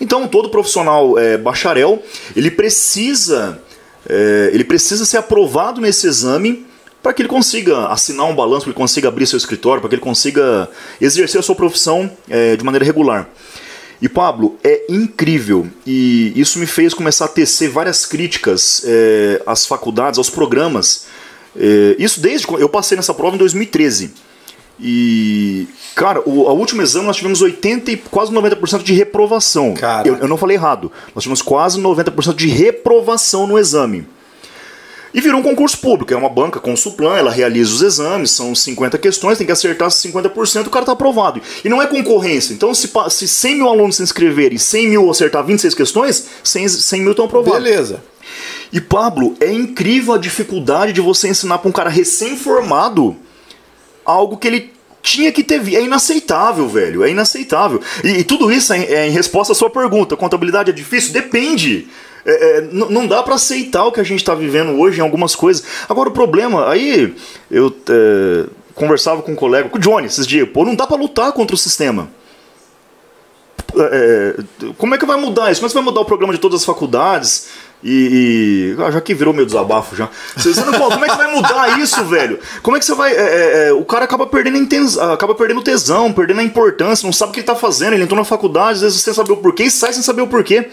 [0.00, 2.02] Então todo profissional é, bacharel
[2.34, 3.62] ele precisa
[4.08, 6.66] é, ele precisa ser aprovado nesse exame
[7.00, 9.88] para que ele consiga assinar um balanço, para que ele consiga abrir seu escritório, para
[9.88, 10.68] que ele consiga
[11.00, 13.28] exercer a sua profissão é, de maneira regular.
[14.00, 19.66] E Pablo, é incrível e isso me fez começar a tecer várias críticas é, às
[19.66, 21.06] faculdades, aos programas.
[21.54, 24.12] É, isso desde eu passei nessa prova em 2013.
[24.82, 29.74] E, cara, o a último exame nós tivemos 80 e quase 90% de reprovação.
[30.08, 30.90] Eu, eu não falei errado.
[31.14, 34.06] Nós tivemos quase 90% de reprovação no exame.
[35.12, 38.54] E virou um concurso público, é uma banca com suplan, ela realiza os exames, são
[38.54, 41.42] 50 questões, tem que acertar 50%, o cara está aprovado.
[41.64, 45.10] E não é concorrência, então se, se 100 mil alunos se inscreverem e 100 mil
[45.10, 47.62] acertar 26 questões, 100, 100 mil estão aprovados.
[47.62, 48.02] Beleza.
[48.72, 53.16] E Pablo, é incrível a dificuldade de você ensinar para um cara recém-formado
[54.04, 55.60] algo que ele tinha que ter.
[55.74, 57.02] É inaceitável, velho.
[57.02, 57.80] É inaceitável.
[58.04, 60.16] E, e tudo isso é, é em resposta à sua pergunta.
[60.16, 61.12] Contabilidade é difícil?
[61.12, 61.88] Depende.
[62.24, 65.34] É, é, não dá para aceitar o que a gente está vivendo hoje em algumas
[65.34, 65.64] coisas.
[65.88, 67.14] Agora o problema, aí
[67.50, 70.96] eu é, conversava com um colega, com o Johnny esses dias, pô, não dá para
[70.96, 72.10] lutar contra o sistema.
[73.76, 74.34] É,
[74.66, 75.60] é, como é que vai mudar isso?
[75.60, 77.48] Como é que vai mudar o programa de todas as faculdades?
[77.82, 80.08] E, e ah, já que virou meu desabafo já.
[80.36, 82.38] Você, você não, como é que vai mudar isso, velho?
[82.62, 83.12] Como é que você vai.
[83.14, 84.58] É, o cara acaba perdendo,
[85.12, 87.94] acaba perdendo tesão, perdendo a importância, não sabe o que ele tá fazendo.
[87.94, 90.26] Ele entrou na faculdade, às vezes sem saber o porquê e sai sem saber o
[90.26, 90.68] porquê.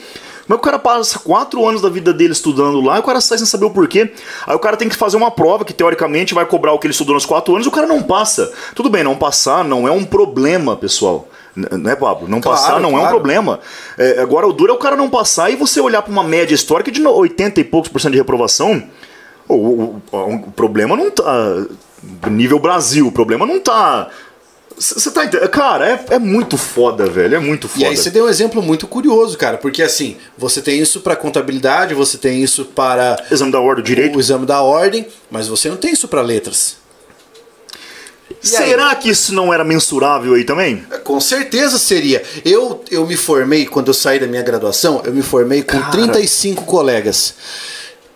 [0.48, 3.38] Mas o cara passa quatro anos da vida dele estudando lá e o cara sai
[3.38, 4.12] sem saber o porquê.
[4.46, 6.94] Aí o cara tem que fazer uma prova que teoricamente vai cobrar o que ele
[6.94, 8.52] estudou nos quatro anos e o cara não passa.
[8.74, 11.28] Tudo bem, não passar não é um problema, pessoal.
[11.56, 12.28] Né, Pablo?
[12.28, 13.04] Não claro, passar não claro.
[13.04, 13.60] é um problema.
[13.98, 16.54] É, agora, o duro é o cara não passar e você olhar para uma média
[16.54, 18.84] histórica de 80 e poucos por cento de reprovação.
[19.48, 21.66] O, o, o, o problema não tá.
[22.30, 24.08] Nível Brasil, o problema não tá
[24.78, 25.50] você tá entendendo?
[25.50, 27.36] Cara, é, é muito foda, velho.
[27.36, 27.84] É muito foda.
[27.84, 29.58] E aí você deu um exemplo muito curioso, cara.
[29.58, 33.18] Porque assim, você tem isso para contabilidade, você tem isso para.
[33.32, 34.18] Exame da ordem, direito.
[34.18, 36.78] O exame da ordem, mas você não tem isso para letras.
[38.44, 38.96] E Será aí?
[38.98, 40.84] que isso não era mensurável aí também?
[41.04, 42.22] Com certeza seria.
[42.46, 45.92] Eu, eu me formei, quando eu saí da minha graduação, eu me formei com Cara.
[45.92, 47.34] 35 colegas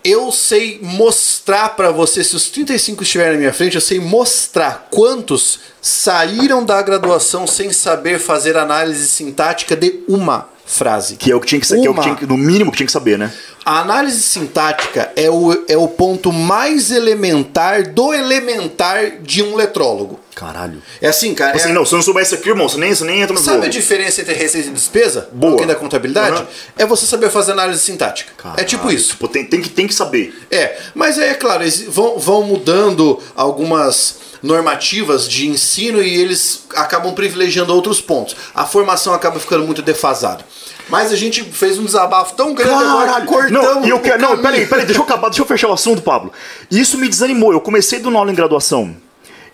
[0.04, 4.88] eu sei mostrar para você, se os 35 estiverem na minha frente, eu sei mostrar
[4.90, 11.18] quantos saíram da graduação sem saber fazer análise sintática de uma frase.
[11.18, 12.78] Que é o que tinha que, que, é o que tinha que no mínimo que
[12.78, 13.32] tinha que saber, né?
[13.64, 20.20] A análise sintática é o, é o ponto mais elementar do elementar de um letrólogo.
[20.34, 20.82] Caralho.
[21.00, 21.56] É assim, cara.
[21.56, 21.74] Assim, é...
[21.74, 23.58] não, se eu não souber isso aqui, irmão, você nem, você nem entra no Sabe
[23.58, 23.68] jogo.
[23.68, 25.30] a diferença entre receita e despesa?
[25.32, 25.66] Boa.
[25.66, 26.42] Da contabilidade?
[26.42, 26.48] Uhum.
[26.78, 28.32] É você saber fazer análise sintática.
[28.38, 28.60] Caralho.
[28.60, 29.10] É tipo isso.
[29.10, 30.34] Tipo, tem, tem, que, tem que saber.
[30.50, 37.14] É, mas é claro, eles vão, vão mudando algumas normativas de ensino e eles acabam
[37.14, 38.36] privilegiando outros pontos.
[38.54, 40.46] A formação acaba ficando muito defasada.
[40.90, 43.52] Mas a gente fez um desabafo tão grande agora cortamos.
[43.52, 46.32] Não, eu quero, não peraí, peraí, deixa eu acabar, deixa eu fechar o assunto, Pablo.
[46.70, 47.54] Isso me desanimou.
[47.54, 48.96] Eu comecei do aula em graduação.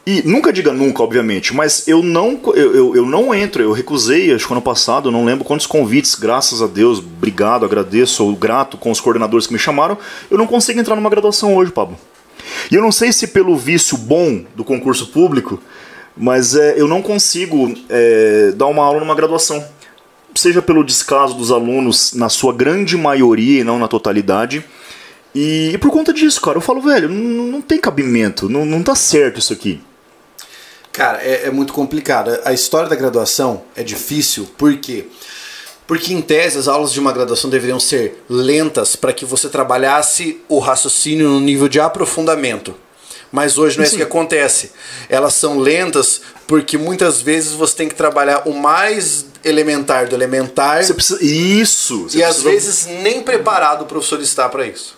[0.06, 4.34] E nunca diga nunca, obviamente, mas eu não, eu, eu, eu, não entro, eu recusei,
[4.34, 8.78] acho que ano passado, não lembro quantos convites, graças a Deus, obrigado, agradeço, sou grato
[8.78, 9.98] com os coordenadores que me chamaram,
[10.32, 12.00] eu não consigo entrar numa graduação hoje, Pablo.
[12.72, 15.62] E eu não sei se pelo vício bom do concurso público,
[16.16, 19.64] mas é, eu não consigo é, dar uma aula numa graduação.
[20.36, 24.64] Seja pelo descaso dos alunos, na sua grande maioria e não na totalidade.
[25.34, 28.82] E, e por conta disso, cara, eu falo, velho, não, não tem cabimento, não, não
[28.82, 29.80] tá certo isso aqui.
[30.92, 32.40] Cara, é, é muito complicado.
[32.44, 35.06] A história da graduação é difícil porque
[35.88, 40.42] porque em tese as aulas de uma graduação deveriam ser lentas para que você trabalhasse
[40.50, 42.76] o raciocínio no nível de aprofundamento.
[43.32, 44.72] Mas hoje não é isso que acontece.
[45.10, 50.84] Elas são lentas porque muitas vezes você tem que trabalhar o mais elementar do elementar.
[50.84, 51.24] Você precisa...
[51.24, 52.04] Isso!
[52.04, 52.28] Você e precisa...
[52.28, 54.98] às vezes nem preparado o professor está para isso.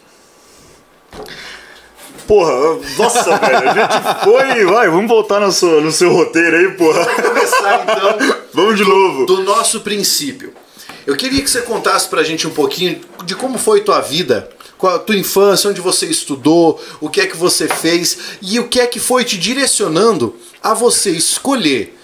[2.27, 4.65] Porra, nossa, velho, a gente foi.
[4.65, 7.03] Vai, vamos voltar no seu, no seu roteiro aí, porra.
[7.03, 8.37] Vamos começar então.
[8.53, 9.25] vamos de do, novo.
[9.25, 10.53] Do nosso princípio.
[11.09, 14.97] Eu queria que você contasse pra gente um pouquinho de como foi tua vida, qual
[14.97, 18.79] a tua infância, onde você estudou, o que é que você fez e o que
[18.79, 21.97] é que foi te direcionando a você escolher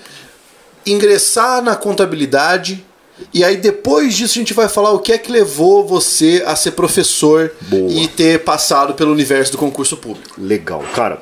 [0.88, 2.84] ingressar na contabilidade
[3.32, 6.56] e aí depois disso a gente vai falar o que é que levou você a
[6.56, 7.92] ser professor Boa.
[7.92, 10.34] e ter passado pelo universo do concurso público.
[10.36, 11.22] Legal, cara.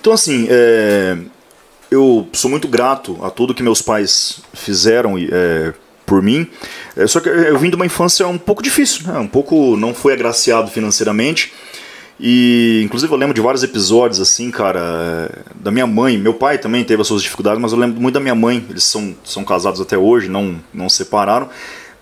[0.00, 1.18] Então assim, é...
[1.90, 6.46] eu sou muito grato a tudo que meus pais fizeram é, por mim.
[6.96, 9.18] É, só que eu vim de uma infância um pouco difícil, né?
[9.18, 11.52] Um pouco não foi agraciado financeiramente.
[12.18, 16.16] E inclusive eu lembro de vários episódios assim, cara, da minha mãe.
[16.16, 18.64] Meu pai também teve as suas dificuldades, mas eu lembro muito da minha mãe.
[18.70, 21.48] Eles são, são casados até hoje, não não separaram.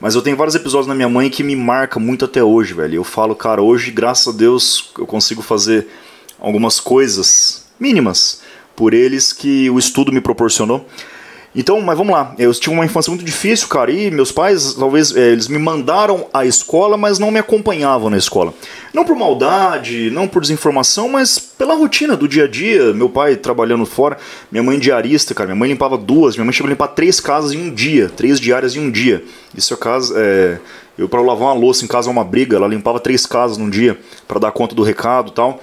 [0.02, 2.96] Mas eu tenho vários episódios na minha mãe que me marca muito até hoje, velho.
[2.96, 5.86] Eu falo, cara, hoje, graças a Deus, eu consigo fazer
[6.40, 8.42] algumas coisas mínimas
[8.74, 10.84] por eles que o estudo me proporcionou.
[11.54, 12.34] Então, mas vamos lá.
[12.38, 16.26] Eu tive uma infância muito difícil, cara, e meus pais, talvez, é, eles me mandaram
[16.32, 18.54] à escola, mas não me acompanhavam na escola.
[18.92, 22.94] Não por maldade, não por desinformação, mas pela rotina do dia a dia.
[22.94, 24.16] Meu pai trabalhando fora,
[24.50, 25.48] minha mãe diarista, cara.
[25.48, 28.40] Minha mãe limpava duas, minha mãe chegou a limpar três casas em um dia, três
[28.40, 29.22] diárias em um dia.
[29.54, 30.58] Isso é caso, é,
[30.96, 33.68] eu para lavar uma louça em casa é uma briga, ela limpava três casas num
[33.68, 35.60] dia para dar conta do recado e tal.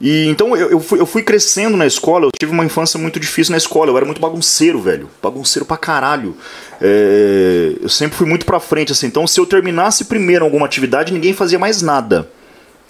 [0.00, 3.20] E então eu, eu, fui, eu fui crescendo na escola, eu tive uma infância muito
[3.20, 5.08] difícil na escola, eu era muito bagunceiro, velho.
[5.22, 6.36] Bagunceiro pra caralho.
[6.80, 9.06] É, eu sempre fui muito pra frente, assim.
[9.06, 12.28] Então se eu terminasse primeiro alguma atividade, ninguém fazia mais nada.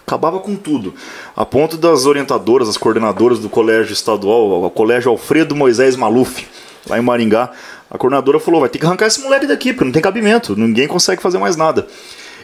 [0.07, 0.95] Acabava com tudo.
[1.35, 6.47] A ponto das orientadoras, as coordenadoras do colégio estadual, o colégio Alfredo Moisés Maluf,
[6.87, 7.51] lá em Maringá,
[7.91, 10.87] a coordenadora falou: vai ter que arrancar esse moleque daqui, porque não tem cabimento, ninguém
[10.87, 11.87] consegue fazer mais nada.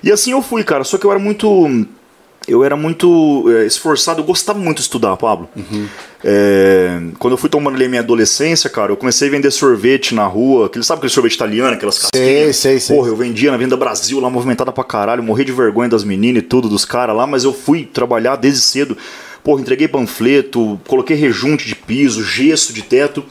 [0.02, 1.86] E assim eu fui, cara, só que eu era muito
[2.48, 5.48] eu era muito é, esforçado, eu gostava muito de estudar, Pablo.
[5.54, 5.86] Uhum.
[6.24, 10.14] É, quando eu fui tomando ali a minha adolescência, cara, eu comecei a vender sorvete
[10.14, 10.66] na rua.
[10.66, 12.24] Aquele, sabe aquele sorvete italiano, aquelas casquinhas?
[12.24, 12.96] Sei, sei, sei.
[12.96, 16.42] Porra, eu vendia na Venda Brasil, lá movimentada pra caralho, morri de vergonha das meninas
[16.42, 18.96] e tudo, dos caras lá, mas eu fui trabalhar desde cedo.
[19.42, 23.24] Porra, entreguei panfleto, coloquei rejunte de piso, gesso de teto.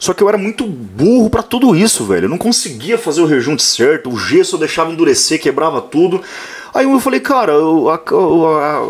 [0.00, 2.24] Só que eu era muito burro para tudo isso, velho.
[2.24, 6.22] Eu não conseguia fazer o rejunte certo, o gesso eu deixava endurecer, quebrava tudo.
[6.72, 7.52] Aí eu falei, cara,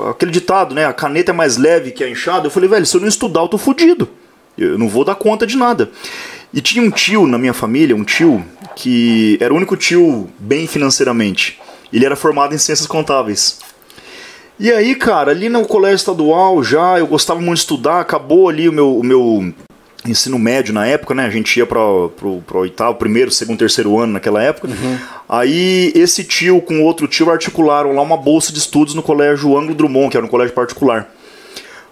[0.08, 0.86] aquele ditado, né?
[0.86, 2.46] A caneta é mais leve que a enxada.
[2.46, 4.08] Eu falei, velho, se eu não estudar, eu tô fudido.
[4.56, 5.90] Eu não vou dar conta de nada.
[6.54, 8.44] E tinha um tio na minha família, um tio
[8.76, 11.58] que era o único tio bem financeiramente.
[11.92, 13.58] Ele era formado em ciências contábeis.
[14.60, 18.68] E aí, cara, ali no colégio estadual já, eu gostava muito de estudar, acabou ali
[18.68, 19.52] o meu, o meu
[20.06, 21.26] ensino médio na época, né?
[21.26, 24.68] A gente ia para o oitavo, primeiro, segundo, terceiro ano naquela época.
[24.68, 24.98] Uhum.
[25.28, 29.74] Aí esse tio com outro tio articularam lá uma bolsa de estudos no colégio Anglo
[29.74, 31.08] Drummond, que era um colégio particular.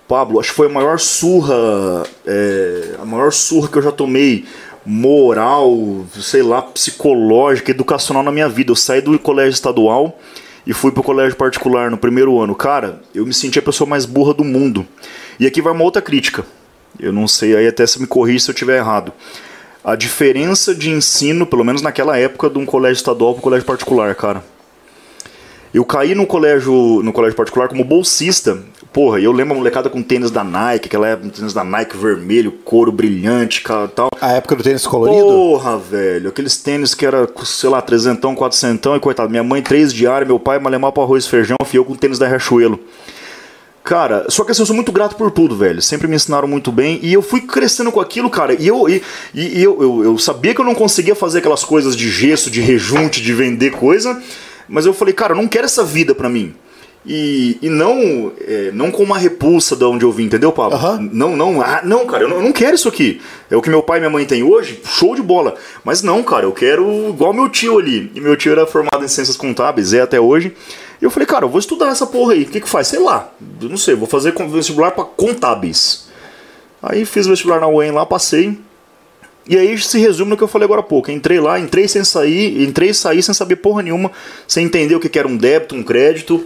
[0.06, 4.46] Pablo, acho que foi a maior surra, é, a maior surra que eu já tomei
[4.86, 8.70] moral, sei lá, psicológica, educacional na minha vida.
[8.70, 10.18] Eu saí do colégio estadual
[10.66, 12.54] e fui pro colégio particular no primeiro ano.
[12.54, 14.86] Cara, eu me senti a pessoa mais burra do mundo.
[15.38, 16.44] E aqui vai uma outra crítica.
[16.98, 19.12] Eu não sei, aí até se me corrija se eu estiver errado.
[19.84, 23.66] A diferença de ensino, pelo menos naquela época, de um colégio estadual para um colégio
[23.66, 24.42] particular, cara.
[25.72, 28.58] Eu caí no colégio, no colégio particular como bolsista.
[28.92, 32.50] Porra, eu lembro a molecada com tênis da Nike, aquela época tênis da Nike vermelho,
[32.50, 33.62] couro brilhante,
[33.94, 34.08] tal.
[34.20, 35.24] A época do tênis colorido?
[35.24, 36.30] Porra, velho.
[36.30, 39.30] Aqueles tênis que era, sei lá, trezentão, quatrocentão e coitado.
[39.30, 42.26] Minha mãe três diárias, meu pai malemar para arroz e feijão, eu com tênis da
[42.26, 42.80] Riachuelo.
[43.88, 45.80] Cara, só que assim, eu sou muito grato por tudo, velho.
[45.80, 47.00] Sempre me ensinaram muito bem.
[47.02, 48.52] E eu fui crescendo com aquilo, cara.
[48.52, 51.96] E eu, e, e eu, eu, eu sabia que eu não conseguia fazer aquelas coisas
[51.96, 54.22] de gesso, de rejunte, de vender coisa.
[54.68, 56.54] Mas eu falei, cara, eu não quero essa vida pra mim.
[57.06, 60.76] E, e não é, não com uma repulsa de onde eu vim, entendeu, Paulo?
[60.76, 61.08] Uhum.
[61.10, 63.22] Não, não, ah, não, cara, eu não, eu não, quero isso aqui.
[63.50, 65.54] É o que meu pai e minha mãe têm hoje, show de bola.
[65.82, 68.12] Mas não, cara, eu quero igual meu tio ali.
[68.14, 70.54] E meu tio era formado em ciências contábeis, é até hoje.
[71.00, 72.42] E eu falei, cara, eu vou estudar essa porra aí.
[72.42, 72.88] O que que faz?
[72.88, 73.32] Sei lá.
[73.60, 76.08] Eu não sei, vou fazer vestibular para contábeis.
[76.82, 78.58] Aí fiz o vestibular na UEM lá, passei.
[79.48, 81.10] E aí se resume no que eu falei agora há pouco.
[81.10, 84.10] Entrei lá, entrei sem sair, entrei e saí sem saber porra nenhuma,
[84.46, 86.44] sem entender o que era um débito, um crédito.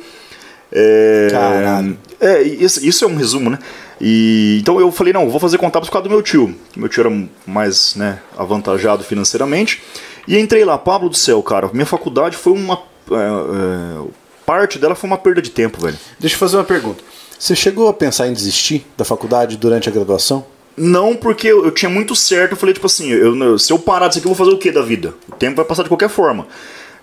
[0.70, 1.98] É, Caralho.
[2.20, 3.58] É, isso, isso é um resumo, né?
[4.00, 6.54] E, então eu falei, não, vou fazer contábil por causa do meu tio.
[6.76, 9.82] Meu tio era mais né, avantajado financeiramente.
[10.26, 11.68] E entrei lá, Pablo do céu, cara.
[11.72, 12.80] Minha faculdade foi uma.
[13.10, 14.21] É, é,
[14.52, 15.98] parte dela foi uma perda de tempo, velho.
[16.20, 17.02] Deixa eu fazer uma pergunta.
[17.38, 20.44] Você chegou a pensar em desistir da faculdade durante a graduação?
[20.76, 22.52] Não, porque eu, eu tinha muito certo.
[22.52, 24.70] Eu falei, tipo assim, eu, se eu parar disso aqui, eu vou fazer o que
[24.70, 25.14] da vida?
[25.26, 26.46] O tempo vai passar de qualquer forma.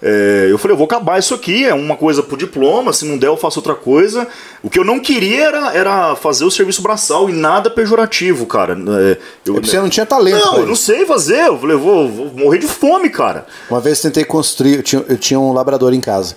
[0.01, 3.17] É, eu falei, eu vou acabar isso aqui, é uma coisa pro diploma, se não
[3.17, 4.27] der eu faço outra coisa.
[4.63, 8.73] O que eu não queria era, era fazer o serviço braçal e nada pejorativo, cara.
[8.73, 10.45] É, eu, é você não tinha talento.
[10.45, 13.45] Não, eu não sei fazer, eu falei, vou, vou morrer de fome, cara.
[13.69, 16.35] Uma vez tentei construir, eu tinha, eu tinha um labrador em casa.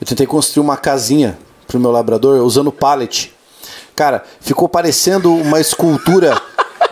[0.00, 3.34] Eu tentei construir uma casinha pro meu labrador usando pallet.
[3.96, 6.40] Cara, ficou parecendo uma escultura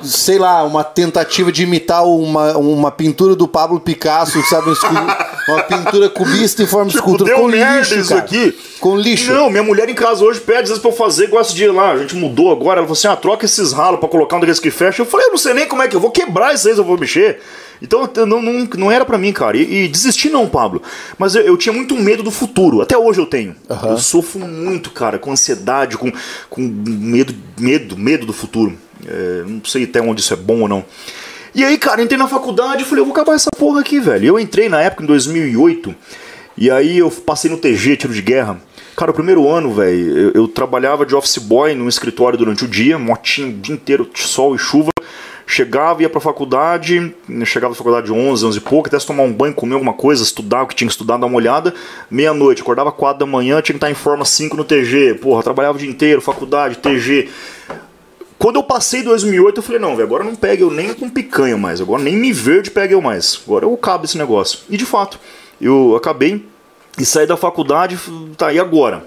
[0.02, 4.70] sei lá, uma tentativa de imitar uma, uma pintura do Pablo Picasso, sabe?
[5.48, 8.20] Uma pintura cubista em forma de Tipo, escultura deu com merda lixo, isso cara.
[8.20, 8.58] aqui.
[8.80, 9.32] Com lixo.
[9.32, 11.72] Não, minha mulher em casa hoje pede, às vezes pra eu fazer, gosta de ir
[11.72, 11.92] lá.
[11.92, 12.78] A gente mudou agora.
[12.80, 15.02] Ela falou assim: ah, troca esses ralos pra colocar um daqueles que fecha.
[15.02, 16.84] Eu falei, eu não sei nem como é que eu vou quebrar esses aí, eu
[16.84, 17.40] vou mexer.
[17.80, 19.56] Então não, não, não era pra mim, cara.
[19.56, 20.82] E, e desistir não, Pablo.
[21.16, 22.80] Mas eu, eu tinha muito medo do futuro.
[22.82, 23.54] Até hoje eu tenho.
[23.70, 23.90] Aham.
[23.90, 26.10] Eu sofro muito, cara, com ansiedade, com,
[26.50, 28.76] com medo, medo, medo do futuro.
[29.06, 30.84] É, não sei até onde isso é bom ou não.
[31.58, 34.24] E aí, cara, entrei na faculdade e falei, eu vou acabar essa porra aqui, velho.
[34.24, 35.92] Eu entrei na época, em 2008,
[36.56, 38.60] e aí eu passei no TG, tiro de guerra.
[38.96, 42.68] Cara, o primeiro ano, velho, eu, eu trabalhava de office boy num escritório durante o
[42.68, 44.92] dia, motinho o dia inteiro, sol e chuva.
[45.48, 47.12] Chegava, ia pra faculdade,
[47.44, 50.22] chegava da faculdade 11, 11 e pouco, até se tomar um banho, comer alguma coisa,
[50.22, 51.74] estudar o que tinha que estudar, dar uma olhada.
[52.08, 55.14] Meia-noite, acordava 4 da manhã, tinha que estar em forma 5 no TG.
[55.14, 57.28] Porra, trabalhava o dia inteiro, faculdade, TG.
[58.38, 61.80] Quando eu passei 2008, eu falei, não, agora não pega eu nem com picanha mais,
[61.80, 63.40] agora nem me verde pega eu mais.
[63.44, 64.60] Agora eu cabo esse negócio.
[64.70, 65.18] E de fato,
[65.60, 66.44] eu acabei
[66.96, 67.98] e saí da faculdade,
[68.36, 69.04] tá, e agora?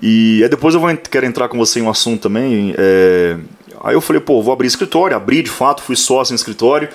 [0.00, 2.74] E aí depois eu vou, quero entrar com você em um assunto também.
[2.78, 3.36] é,
[3.80, 5.16] Aí eu falei, pô, vou abrir escritório.
[5.16, 6.88] Abri de fato, fui sócio em escritório.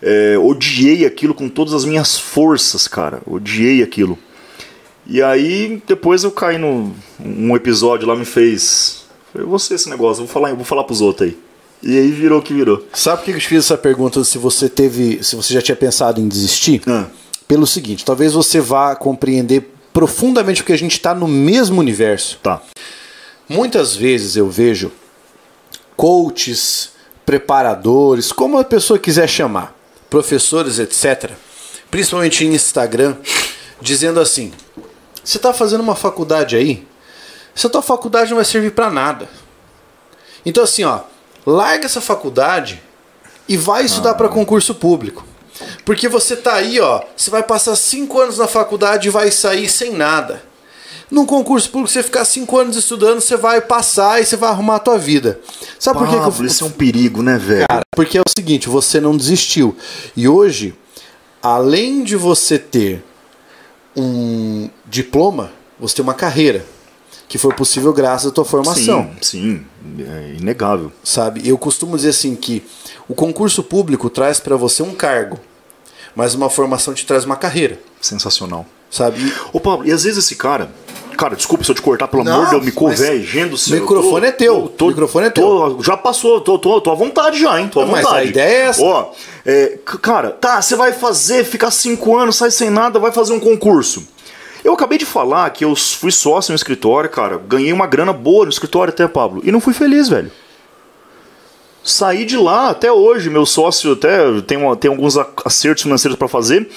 [0.00, 3.20] É, odiei aquilo com todas as minhas forças, cara.
[3.26, 4.18] Odiei aquilo.
[5.06, 6.94] E aí depois eu caí no.
[7.18, 9.07] Um episódio lá me fez.
[9.38, 11.38] Eu vou ser esse negócio, vou falar, vou falar pros outros aí.
[11.82, 12.84] E aí virou o que virou.
[12.92, 15.22] Sabe por que eu te fiz essa pergunta se você teve.
[15.22, 16.82] se você já tinha pensado em desistir?
[16.86, 17.06] Ah.
[17.46, 22.38] Pelo seguinte, talvez você vá compreender profundamente porque a gente está no mesmo universo.
[22.42, 22.60] Tá.
[23.48, 24.90] Muitas vezes eu vejo
[25.96, 26.90] coaches,
[27.24, 29.76] preparadores, como a pessoa quiser chamar,
[30.08, 31.32] professores, etc.,
[31.90, 33.16] principalmente em Instagram,
[33.80, 34.52] dizendo assim:
[35.22, 36.87] você está fazendo uma faculdade aí,
[37.58, 39.28] essa tua faculdade não vai servir para nada.
[40.46, 41.00] Então, assim, ó,
[41.44, 42.80] larga essa faculdade
[43.48, 45.24] e vai estudar para concurso público.
[45.84, 49.68] Porque você tá aí, ó, você vai passar cinco anos na faculdade e vai sair
[49.68, 50.40] sem nada.
[51.10, 54.76] Num concurso público, você ficar cinco anos estudando, você vai passar e você vai arrumar
[54.76, 55.40] a tua vida.
[55.80, 57.66] Sabe por que, que Pablo, eu isso é um perigo, né, velho?
[57.68, 59.76] Cara, porque é o seguinte, você não desistiu.
[60.16, 60.76] E hoje,
[61.42, 63.02] além de você ter
[63.96, 66.64] um diploma, você tem uma carreira.
[67.28, 69.10] Que foi possível graças à tua formação.
[69.20, 69.60] Sim,
[69.98, 70.90] sim, é inegável.
[71.04, 71.46] Sabe?
[71.46, 72.62] Eu costumo dizer assim que
[73.06, 75.38] o concurso público traz para você um cargo,
[76.16, 77.78] mas uma formação te traz uma carreira.
[78.00, 78.64] Sensacional.
[78.90, 79.20] Sabe?
[79.20, 80.70] E Ô, Pablo, e às vezes esse cara.
[81.18, 83.56] Cara, desculpa se eu te cortar, pelo Não, amor de Deus, me mas convergendo.
[83.56, 87.40] o microfone é teu, o microfone é tô- já passou, tô, tô, tô à vontade
[87.40, 87.68] já, hein?
[87.68, 88.20] Tô à Não, mas vontade.
[88.20, 88.82] a ideia é essa.
[88.82, 89.10] Ó,
[89.44, 93.40] é, cara, tá, você vai fazer, ficar cinco anos, sai sem nada, vai fazer um
[93.40, 94.06] concurso.
[94.68, 98.44] Eu acabei de falar que eu fui sócio no escritório, cara, ganhei uma grana boa
[98.44, 100.30] no escritório até, Pablo, e não fui feliz, velho.
[101.82, 106.18] Saí de lá até hoje, meu sócio até tem, uma- tem alguns ac- acertos financeiros
[106.18, 106.68] pra fazer.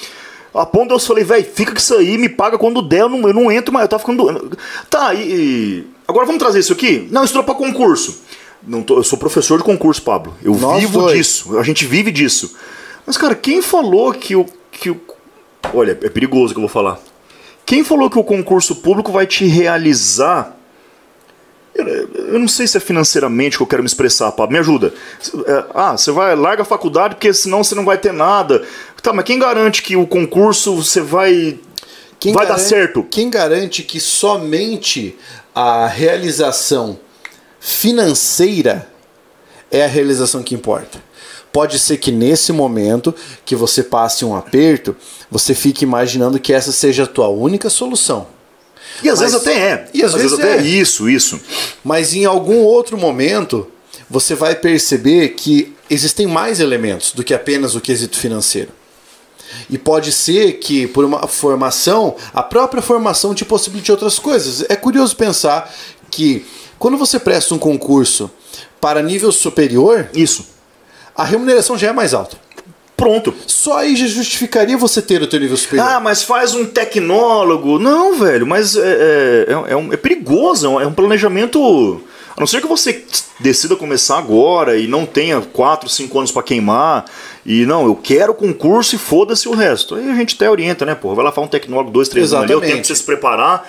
[0.53, 3.09] A ponto de eu falei, velho, fica com isso aí, me paga quando der, eu
[3.09, 4.57] não, eu não entro mais, eu tava ficando.
[4.89, 7.09] Tá, e, e- Agora vamos trazer isso aqui?
[7.11, 8.21] Não, estudou pra concurso.
[8.65, 10.33] Não tô- eu sou professor de concurso, Pablo.
[10.41, 11.17] Eu Nós vivo dois.
[11.17, 12.55] disso, a gente vive disso.
[13.05, 14.45] Mas, cara, quem falou que o.
[14.71, 15.01] Que o
[15.73, 16.99] olha, é perigoso o que eu vou falar.
[17.71, 20.57] Quem falou que o concurso público vai te realizar
[21.73, 21.87] eu,
[22.33, 24.51] eu não sei se é financeiramente que eu quero me expressar, Pablo.
[24.51, 24.93] Me ajuda.
[25.47, 28.61] É, Ah, você vai, larga a faculdade porque senão você não vai ter nada.
[29.01, 31.57] Tá, mas quem garante que o concurso você vai.
[32.19, 33.07] Quem vai dar garante- certo?
[33.09, 35.17] Quem garante que somente
[35.55, 36.99] a realização
[37.57, 38.89] financeira
[39.71, 41.01] é a realização que importa?
[41.51, 43.13] Pode ser que nesse momento
[43.45, 44.95] que você passe um aperto,
[45.29, 48.27] você fique imaginando que essa seja a tua única solução.
[49.03, 49.89] E às Mas- vezes até é.
[49.93, 50.61] e às vezes até é.
[50.61, 51.39] Isso, isso.
[51.83, 53.67] Mas em algum outro momento,
[54.09, 58.69] você vai perceber que existem mais elementos do que apenas o quesito financeiro.
[59.69, 64.63] E pode ser que por uma formação, a própria formação te possibilite outras coisas.
[64.69, 65.73] É curioso pensar
[66.09, 66.45] que
[66.79, 68.31] quando você presta um concurso
[68.79, 70.45] para nível superior, Isso.
[71.15, 72.37] A remuneração já é mais alta.
[72.95, 73.33] Pronto.
[73.47, 75.87] Só aí já justificaria você ter o teu nível superior.
[75.87, 77.79] Ah, mas faz um tecnólogo.
[77.79, 82.01] Não, velho, mas é, é, é, é um- é perigoso, é um, é um planejamento.
[82.37, 83.03] A não ser que você
[83.39, 87.05] decida começar agora e não tenha 4, 5 anos pra queimar.
[87.45, 89.95] E não, eu quero concurso e foda-se o resto.
[89.95, 91.15] Aí a gente até orienta, né, porra?
[91.15, 92.81] Vai lá falar um tecnólogo, dois, três anos ali, o tempo Exatamente.
[92.83, 93.67] de você se preparar.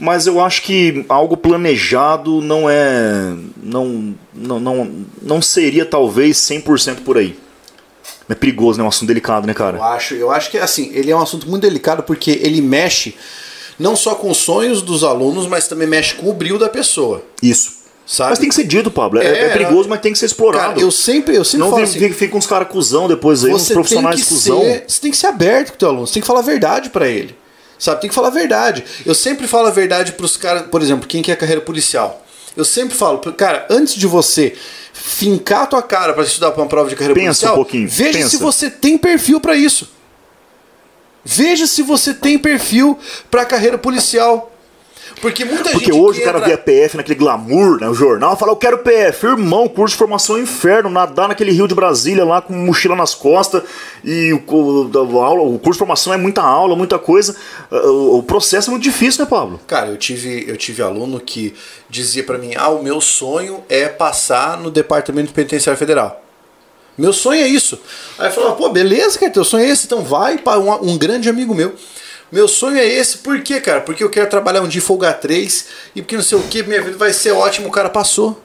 [0.00, 3.34] Mas eu acho que algo planejado não é.
[3.62, 7.38] Não, não, não, não seria talvez 100% por aí.
[8.26, 8.82] É perigoso, né?
[8.82, 9.76] É um assunto delicado, né, cara?
[9.76, 13.14] Eu acho, eu acho que assim, ele é um assunto muito delicado porque ele mexe
[13.78, 17.22] não só com os sonhos dos alunos, mas também mexe com o brilho da pessoa.
[17.42, 17.80] Isso.
[18.06, 18.30] Sabe?
[18.30, 19.20] Mas tem que ser dito, Pablo.
[19.20, 20.74] É, É, é perigoso, mas tem que ser explorado.
[20.74, 23.52] Cara, eu sempre, eu sempre Não falo fica, assim, fica uns caras cuzão depois aí,
[23.52, 24.62] uns profissionais cuzão.
[24.62, 26.42] ser, você tem que ser aberto com o teu aluno, você tem que falar a
[26.42, 27.34] verdade pra ele.
[27.80, 28.84] Sabe, tem que falar a verdade.
[29.06, 32.22] Eu sempre falo a verdade pros caras, por exemplo, quem quer carreira policial.
[32.54, 34.54] Eu sempre falo, cara, antes de você
[34.92, 37.88] fincar a tua cara pra estudar pra uma prova de carreira Pensa policial, um pouquinho,
[37.88, 38.28] veja pensa.
[38.28, 39.88] se você tem perfil pra isso.
[41.24, 42.98] Veja se você tem perfil
[43.30, 44.52] pra carreira policial.
[45.20, 47.88] Porque muita Porque gente hoje que o cara entra- vê a PF naquele glamour, né?
[47.88, 51.52] O jornal fala, eu quero PF, irmão, curso de formação é um inferno, nadar naquele
[51.52, 53.62] rio de Brasília lá com mochila nas costas
[54.02, 57.36] e o, o, aula, o curso de formação é muita aula, muita coisa.
[57.70, 59.60] O, o processo é muito difícil, né, Pablo?
[59.66, 61.54] Cara, eu tive, eu tive aluno que
[61.88, 66.24] dizia pra mim: "Ah, o meu sonho é passar no Departamento Penitenciário Federal".
[66.96, 67.78] Meu sonho é isso.
[68.18, 70.96] Aí eu falava: "Pô, beleza, cara, teu sonho é esse, então vai para um, um
[70.98, 71.74] grande amigo meu.
[72.30, 73.80] Meu sonho é esse, por quê, cara?
[73.80, 76.80] Porque eu quero trabalhar um dia folgar três, e porque não sei o que, minha
[76.80, 77.66] vida vai ser ótima.
[77.66, 78.40] O cara passou.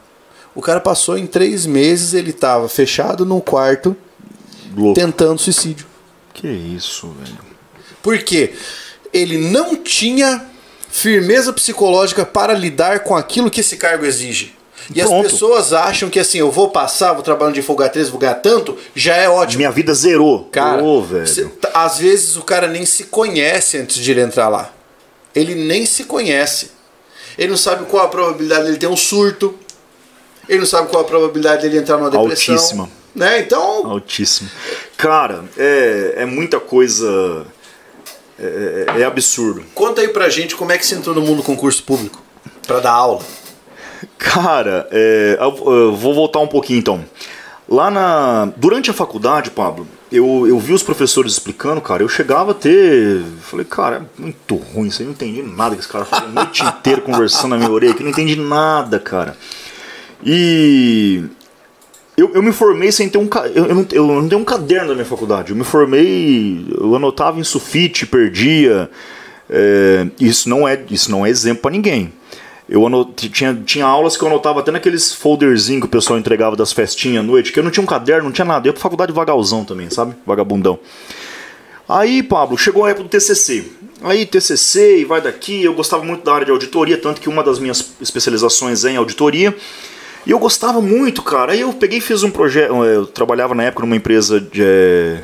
[0.56, 3.96] O cara passou em três meses, ele tava fechado num quarto,
[4.76, 5.00] Louco.
[5.00, 5.86] tentando suicídio.
[6.34, 7.38] Que isso, velho.
[8.02, 8.54] Por quê?
[9.14, 10.46] Ele não tinha
[10.90, 14.55] firmeza psicológica para lidar com aquilo que esse cargo exige.
[14.94, 15.26] E Pronto.
[15.26, 18.36] as pessoas acham que assim, eu vou passar, vou trabalhar de folgar 13, vou ganhar
[18.36, 19.58] tanto, já é ótimo.
[19.60, 20.48] Minha vida zerou.
[20.52, 21.26] Cara, Ô, velho.
[21.28, 24.72] cê- t- às vezes o cara nem se conhece antes de ele entrar lá.
[25.34, 26.72] Ele nem se conhece.
[27.38, 29.56] Ele não sabe qual a probabilidade dele ter um surto.
[30.48, 32.54] Ele não sabe qual a probabilidade dele entrar numa depressão.
[32.56, 32.90] Altíssima.
[33.16, 33.40] Né?
[33.40, 34.50] Então, Altíssimo.
[34.98, 37.46] Cara, é, é muita coisa.
[38.38, 39.64] É, é absurdo.
[39.74, 42.22] conta aí pra gente como é que você entrou no mundo do concurso público
[42.68, 43.22] Pra dar aula.
[44.18, 47.04] Cara, é, eu, eu vou voltar um pouquinho então.
[47.68, 48.52] Lá na.
[48.58, 53.24] Durante a faculdade, Pablo, eu, eu vi os professores explicando, cara, eu chegava a ter.
[53.42, 56.64] Falei, cara, é muito ruim, isso não entendi nada que esse cara falou a noite
[56.64, 59.36] inteira conversando na minha orelha, que não entendi nada, cara.
[60.24, 61.24] E.
[62.16, 63.28] Eu, eu me formei sem ter um.
[63.54, 65.50] Eu, eu, não, eu não tenho um caderno da minha faculdade.
[65.50, 66.66] Eu me formei.
[66.80, 68.90] Eu anotava em sulfite, perdia.
[69.50, 72.14] É, isso, não é, isso não é exemplo pra ninguém.
[72.68, 76.56] Eu anot- tinha, tinha aulas que eu anotava até naqueles folderzinhos que o pessoal entregava
[76.56, 78.66] das festinhas à noite, que eu não tinha um caderno, não tinha nada.
[78.68, 80.16] Eu ia pra faculdade vagalzão também, sabe?
[80.26, 80.80] Vagabundão.
[81.88, 83.66] Aí, Pablo, chegou a época do TCC.
[84.02, 85.64] Aí, TCC, e vai daqui.
[85.64, 88.98] Eu gostava muito da área de auditoria, tanto que uma das minhas especializações é em
[88.98, 89.56] auditoria.
[90.26, 91.52] E eu gostava muito, cara.
[91.52, 92.74] Aí eu peguei e fiz um projeto.
[92.84, 95.20] Eu trabalhava na época numa empresa de, eh,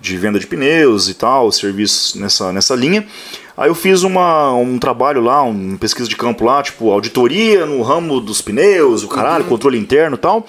[0.00, 3.06] de venda de pneus e tal, serviços nessa, nessa linha.
[3.56, 7.82] Aí eu fiz uma, um trabalho lá, uma pesquisa de campo lá, tipo, auditoria no
[7.82, 10.44] ramo dos pneus, o caralho, controle interno e tal.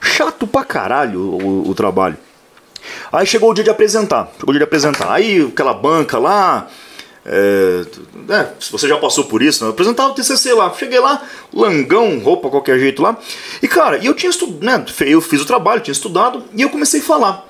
[0.00, 2.16] Chato pra caralho o, o trabalho.
[3.12, 4.30] Aí chegou o dia de apresentar.
[4.38, 5.12] Chegou o dia de apresentar.
[5.12, 6.68] Aí aquela banca lá.
[7.24, 7.84] É,
[8.28, 9.68] é, se você já passou por isso, né?
[9.68, 10.72] Eu apresentava o TCC lá.
[10.72, 11.20] Cheguei lá,
[11.52, 13.16] langão, roupa, qualquer jeito lá.
[13.60, 14.84] E cara, eu tinha estudado, né?
[15.00, 17.48] Eu fiz o trabalho, tinha estudado e eu comecei a falar.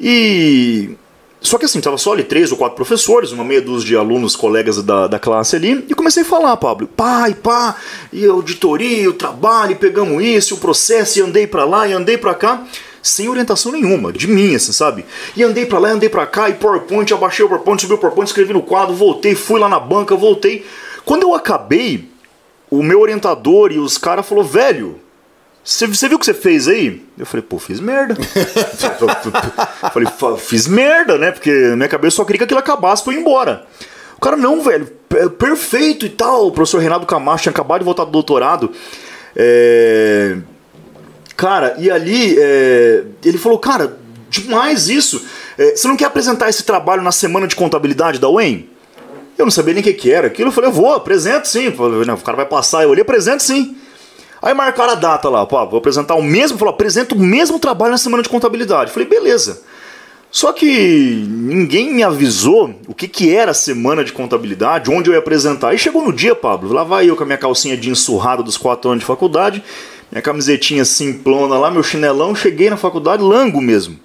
[0.00, 0.96] E.
[1.40, 4.34] Só que assim, tava só ali três ou quatro professores, uma meia dúzia de alunos,
[4.34, 7.76] colegas da, da classe ali, e comecei a falar, Pablo, pai, pá,
[8.12, 12.34] e auditoria, o trabalho, pegamos isso, o processo, e andei pra lá, e andei pra
[12.34, 12.64] cá,
[13.02, 15.04] sem orientação nenhuma, de mim, assim, sabe?
[15.36, 18.28] E andei pra lá, andei pra cá, e PowerPoint, abaixei o PowerPoint, subi o PowerPoint,
[18.28, 20.66] escrevi no quadro, voltei, fui lá na banca, voltei.
[21.04, 22.08] Quando eu acabei,
[22.68, 24.98] o meu orientador e os caras falou, velho,
[25.66, 27.02] você você viu o que você fez aí?
[27.18, 28.14] Eu falei, pô, fiz merda.
[29.92, 31.32] falei, "Fa- fiz merda, né?
[31.32, 33.66] Porque na minha cabeça eu só queria que aquilo acabasse pra eu ir embora.
[34.16, 36.46] O cara, não, velho, pe- perfeito e tal.
[36.46, 38.70] O professor Renato Camacho tinha acabado de voltar do doutorado.
[39.34, 40.36] É...
[41.36, 43.96] Cara, e ali é, ele falou, cara,
[44.30, 45.22] demais isso.
[45.58, 48.70] É, você não quer apresentar esse trabalho na semana de contabilidade da UEM?
[49.36, 50.48] Eu não sabia nem o que, que era aquilo.
[50.48, 51.70] Eu falei, eu vou, apresento sim.
[51.72, 52.84] Falei, "Não, o cara vai passar.
[52.84, 53.76] Eu olhei, apresento sim.
[54.46, 57.90] Aí marcaram a data lá, pô, vou apresentar o mesmo, falou, apresenta o mesmo trabalho
[57.90, 58.92] na semana de contabilidade.
[58.92, 59.60] Falei, beleza.
[60.30, 65.14] Só que ninguém me avisou o que, que era a semana de contabilidade, onde eu
[65.14, 65.70] ia apresentar.
[65.70, 68.56] Aí chegou no dia, Pablo, lá vai eu com a minha calcinha de ensurrada dos
[68.56, 69.64] quatro anos de faculdade,
[70.12, 73.98] minha camisetinha simplona lá, meu chinelão, cheguei na faculdade, lango mesmo.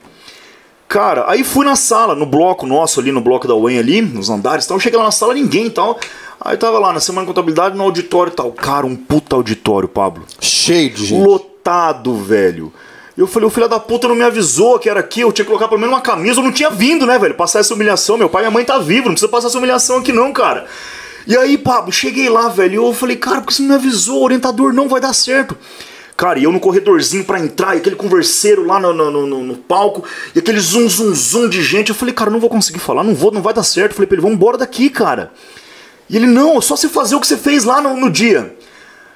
[0.87, 4.29] Cara, aí fui na sala, no bloco nosso ali, no bloco da UEM ali, nos
[4.29, 4.79] andares e tal.
[4.79, 5.99] Cheguei lá na sala, ninguém e tal.
[6.43, 8.51] Aí tava lá na semana de contabilidade, no auditório e tal.
[8.51, 10.23] Cara, um puta auditório, Pablo.
[10.39, 11.23] Cheio de gente.
[11.23, 12.73] Lotado, velho.
[13.17, 15.49] Eu falei, o filho da puta não me avisou que era aqui, eu tinha que
[15.49, 17.35] colocar pelo menos uma camisa, eu não tinha vindo, né, velho?
[17.35, 19.97] Passar essa humilhação, meu pai e minha mãe tá vivo, não precisa passar essa humilhação
[19.97, 20.65] aqui não, cara.
[21.27, 23.75] E aí, Pablo, cheguei lá, velho, e eu falei, cara, por que você não me
[23.75, 24.21] avisou?
[24.21, 25.55] O orientador não vai dar certo.
[26.17, 29.55] Cara, e eu no corredorzinho pra entrar, e aquele converseiro lá no, no, no- no
[29.57, 31.89] palco, e aquele zum, zum, zum de gente.
[31.89, 33.91] Eu falei, cara, não vou conseguir falar, não vou, não vai dar certo.
[33.91, 35.31] Eu falei pra ele, vamos embora daqui, cara.
[36.11, 38.53] E ele, não, é só você fazer o que você fez lá no, no dia.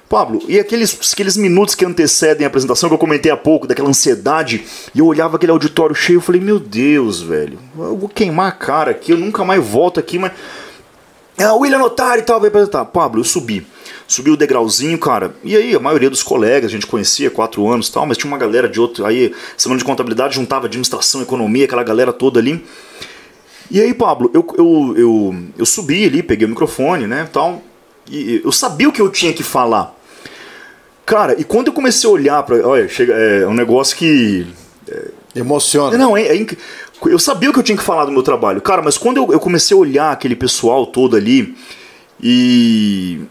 [0.07, 3.89] Pablo, e aqueles, aqueles minutos que antecedem a apresentação que eu comentei há pouco, daquela
[3.89, 8.47] ansiedade, e eu olhava aquele auditório cheio, eu falei, meu Deus, velho, eu vou queimar
[8.47, 10.31] a cara aqui, eu nunca mais volto aqui, mas.
[11.37, 12.85] Ah, William Notari e tal, vai apresentar.
[12.85, 13.67] Pablo, eu subi.
[14.07, 15.35] Subi o degrauzinho, cara.
[15.43, 18.31] E aí, a maioria dos colegas, a gente conhecia, quatro anos e tal, mas tinha
[18.31, 19.05] uma galera de outro.
[19.05, 22.63] Aí, semana de contabilidade, juntava administração, economia, aquela galera toda ali.
[23.69, 27.61] E aí, Pablo, eu, eu, eu, eu subi ali, peguei o microfone, né, tal.
[28.09, 29.95] E eu sabia o que eu tinha que falar.
[31.05, 34.45] Cara, e quando eu comecei a olhar para, olha, chega, é um negócio que
[34.89, 35.97] é, emociona.
[35.97, 36.57] Não, é, é inc...
[37.05, 39.31] eu sabia o que eu tinha que falar do meu trabalho, cara, mas quando eu,
[39.31, 41.55] eu comecei a olhar aquele pessoal todo ali
[42.21, 43.21] e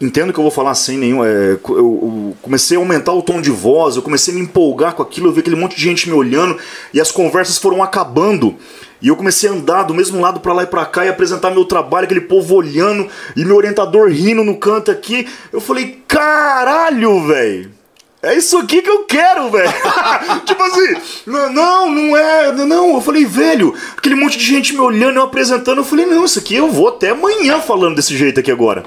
[0.00, 1.24] entendo que eu vou falar sem nenhum.
[1.24, 4.94] É, eu, eu, comecei a aumentar o tom de voz, eu comecei a me empolgar
[4.94, 6.56] com aquilo, eu vi aquele monte de gente me olhando
[6.92, 8.56] e as conversas foram acabando.
[9.02, 11.50] E eu comecei a andar do mesmo lado para lá e para cá e apresentar
[11.50, 15.26] meu trabalho, aquele povo olhando e meu orientador rindo no canto aqui.
[15.52, 17.80] Eu falei, caralho, velho.
[18.22, 19.72] É isso aqui que eu quero, velho.
[20.44, 22.94] tipo assim, não, não é, não.
[22.96, 25.78] Eu falei, velho, aquele monte de gente me olhando, eu apresentando.
[25.78, 28.84] Eu falei, não, isso aqui eu vou até amanhã falando desse jeito aqui agora.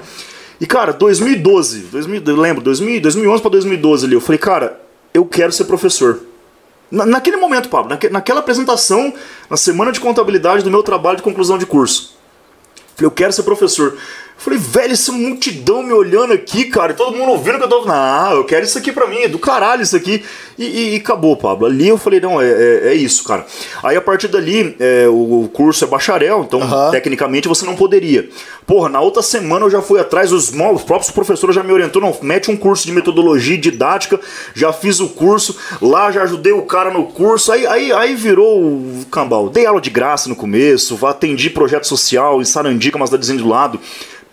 [0.60, 4.80] E cara, 2012, 2000, eu lembro, 2000, 2011 para 2012 ali, eu falei, cara,
[5.12, 6.20] eu quero ser professor.
[6.90, 9.12] Na, naquele momento, Pablo, naque, naquela apresentação,
[9.50, 12.16] na semana de contabilidade do meu trabalho de conclusão de curso.
[12.94, 13.96] Falei, eu quero ser professor.
[14.36, 17.82] Falei, velho, essa multidão me olhando aqui, cara, e todo mundo ouvindo que eu tô
[17.82, 20.22] falando, ah, eu quero isso aqui pra mim, é do caralho isso aqui.
[20.58, 21.66] E, e, e acabou, Pablo.
[21.66, 23.46] Ali eu falei, não, é, é, é, isso, cara.
[23.82, 26.90] Aí a partir dali, é, o curso é bacharel, então uhum.
[26.90, 28.28] tecnicamente você não poderia.
[28.66, 32.02] Porra, na outra semana eu já fui atrás, os, os próprios professores já me orientou,
[32.02, 34.20] não, mete um curso de metodologia didática,
[34.54, 38.60] já fiz o curso, lá já ajudei o cara no curso, aí, aí, aí virou
[38.60, 39.48] o cambal.
[39.48, 43.80] Dei aula de graça no começo, atendi projeto social em Sarandica, uma cidadezinha do lado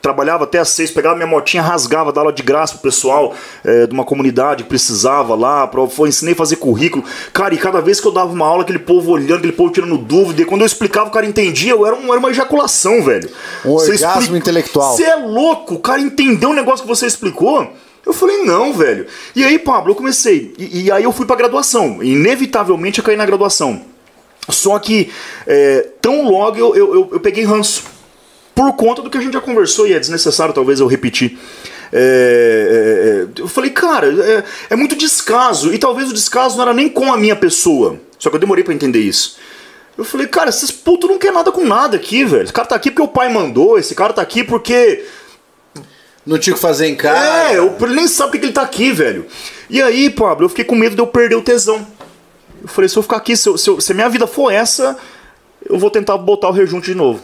[0.01, 3.33] trabalhava até às seis, pegava minha motinha, rasgava, dava aula de graça pro pessoal
[3.63, 7.03] é, de uma comunidade que precisava lá, pra, foi, ensinei a fazer currículo.
[7.31, 9.97] Cara, e cada vez que eu dava uma aula, aquele povo olhando, aquele povo tirando
[9.97, 13.29] dúvida, e quando eu explicava, o cara entendia, eu era, um, era uma ejaculação, velho.
[13.63, 14.37] Um você orgasmo explica...
[14.37, 14.95] intelectual.
[14.95, 17.71] Você é louco, o cara entendeu o negócio que você explicou.
[18.03, 19.05] Eu falei, não, velho.
[19.35, 20.53] E aí, Pablo, eu comecei.
[20.57, 22.01] E, e aí eu fui pra graduação.
[22.01, 23.83] Inevitavelmente eu caí na graduação.
[24.49, 25.11] Só que,
[25.45, 27.83] é, tão logo eu, eu, eu, eu peguei ranço
[28.61, 31.35] por conta do que a gente já conversou e é desnecessário talvez eu repetir.
[31.91, 35.73] É, é, é eu falei, cara, é, é, muito descaso.
[35.73, 37.99] E talvez o descaso não era nem com a minha pessoa.
[38.19, 39.37] Só que eu demorei para entender isso.
[39.97, 42.43] Eu falei, cara, esses putos não quer nada com nada aqui, velho.
[42.43, 45.03] Esse cara tá aqui porque o pai mandou, esse cara tá aqui porque.
[46.23, 47.17] Não tinha o que fazer em casa.
[47.51, 49.25] É, ele nem sabe porque ele tá aqui, velho.
[49.67, 51.85] E aí, Pablo, eu fiquei com medo de eu perder o tesão.
[52.61, 54.51] Eu falei, se eu ficar aqui, se, eu, se, eu, se a minha vida for
[54.51, 54.95] essa,
[55.67, 57.23] eu vou tentar botar o rejunte de novo.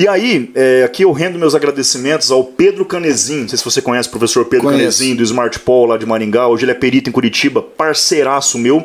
[0.00, 3.82] E aí, é, aqui eu rendo meus agradecimentos ao Pedro Canezin, não sei se você
[3.82, 4.98] conhece o professor Pedro Conheço.
[4.98, 8.82] Canezin, do Smart Paul lá de Maringá, hoje ele é perito em Curitiba, parceiraço meu.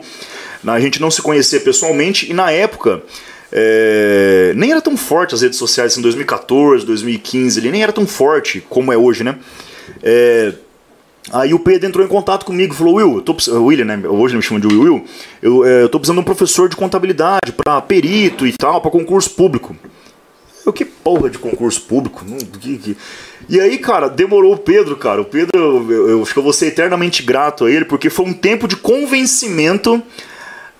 [0.67, 3.01] A gente não se conhecia pessoalmente e na época
[3.49, 7.93] é, nem era tão forte as redes sociais, assim, em 2014, 2015, ele nem era
[7.93, 9.37] tão forte como é hoje, né?
[10.03, 10.51] É,
[11.31, 13.99] Aí o Pedro entrou em contato comigo e falou: Will, eu tô, William, né?
[14.07, 15.05] Hoje ele me chama de Will, Will
[15.41, 18.91] eu, é, eu tô precisando de um professor de contabilidade para perito e tal, para
[18.91, 19.75] concurso público.
[20.65, 22.25] Eu, que porra de concurso público?
[22.59, 22.97] Que, que...
[23.47, 25.21] E aí, cara, demorou o Pedro, cara.
[25.21, 28.25] O Pedro, eu, eu, acho que eu vou ser eternamente grato a ele, porque foi
[28.25, 30.01] um tempo de convencimento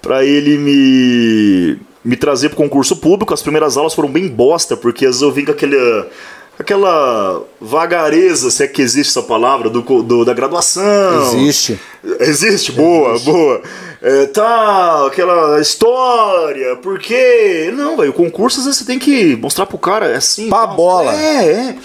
[0.02, 3.34] para ele me, me trazer pro concurso público.
[3.34, 5.78] As primeiras aulas foram bem bosta, porque às vezes eu vim com aquele
[6.58, 11.22] aquela vagareza, se é que existe essa palavra, do, do da graduação.
[11.22, 11.80] Existe.
[12.20, 12.72] Existe?
[12.72, 13.30] Boa, existe.
[13.30, 13.62] boa.
[14.08, 17.74] É, tá, aquela história, por quê?
[17.76, 20.47] Não, velho, o concurso às vezes você tem que mostrar pro cara, é assim.
[20.47, 21.12] Pá bola.
[21.12, 21.76] É, é.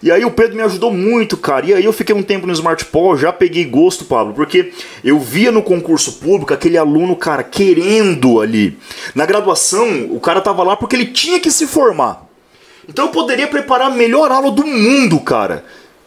[0.00, 1.66] E aí o Pedro me ajudou muito, cara.
[1.66, 4.72] E aí eu fiquei um tempo no Smart Paul, já peguei gosto, Pablo, porque
[5.02, 8.78] eu via no concurso público aquele aluno, cara, querendo ali.
[9.12, 12.24] Na graduação, o cara tava lá porque ele tinha que se formar.
[12.88, 15.64] Então eu poderia preparar a melhor aula do mundo, cara.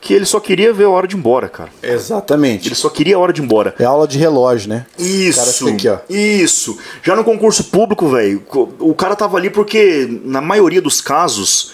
[0.07, 1.69] Que ele só queria ver a hora de ir embora, cara.
[1.83, 2.69] Exatamente.
[2.69, 3.75] Ele só queria a hora de ir embora.
[3.77, 4.85] É aula de relógio, né?
[4.97, 5.67] Isso.
[5.67, 5.89] Aqui.
[6.09, 6.77] Isso.
[7.03, 8.41] Já no concurso público, velho,
[8.79, 11.73] o cara tava ali porque, na maioria dos casos,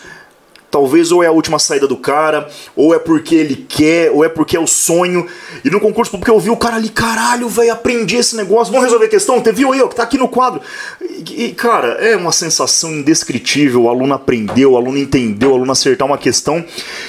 [0.74, 4.28] Talvez ou é a última saída do cara, ou é porque ele quer, ou é
[4.28, 5.28] porque é o sonho.
[5.64, 8.86] E no concurso público eu vi o cara ali, caralho, velho, aprendi esse negócio, vamos
[8.86, 10.62] resolver a questão, você viu aí, ó, que tá aqui no quadro.
[11.00, 13.84] E, e, cara, é uma sensação indescritível.
[13.84, 16.66] O aluno aprendeu, o aluno entendeu, o aluno acertar uma questão.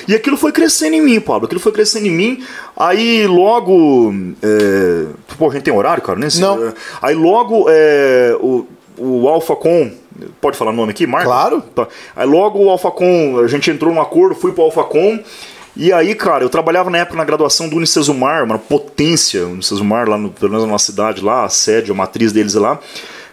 [0.06, 1.46] E aquilo foi crescendo em mim, Pablo.
[1.46, 2.44] Aquilo foi crescendo em mim.
[2.76, 4.12] Aí logo.
[4.42, 5.06] É...
[5.38, 6.18] Pô, a gente tem horário, cara?
[6.18, 6.74] Nem Não.
[7.00, 8.36] Aí logo é...
[8.40, 9.90] o, o AlphaCon
[10.40, 11.26] Pode falar o nome aqui, Marco?
[11.26, 11.60] Claro.
[11.74, 11.88] Tá.
[12.14, 15.18] Aí logo o Alphacom, a gente entrou num acordo, fui pro Alphacom
[15.76, 20.16] E aí, cara, eu trabalhava na época na graduação do Unicesumar, uma potência, Unicesumar lá
[20.16, 22.78] no, pelo menos na cidade lá, a sede, a matriz deles lá.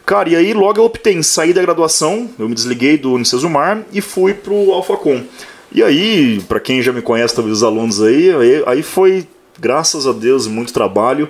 [0.05, 3.83] Cara, e aí logo eu optei em sair da graduação, eu me desliguei do Unicesumar
[3.93, 5.21] e fui pro Alfacom.
[5.71, 9.25] E aí, para quem já me conhece, talvez os alunos aí, aí, aí foi,
[9.57, 11.29] graças a Deus, muito trabalho.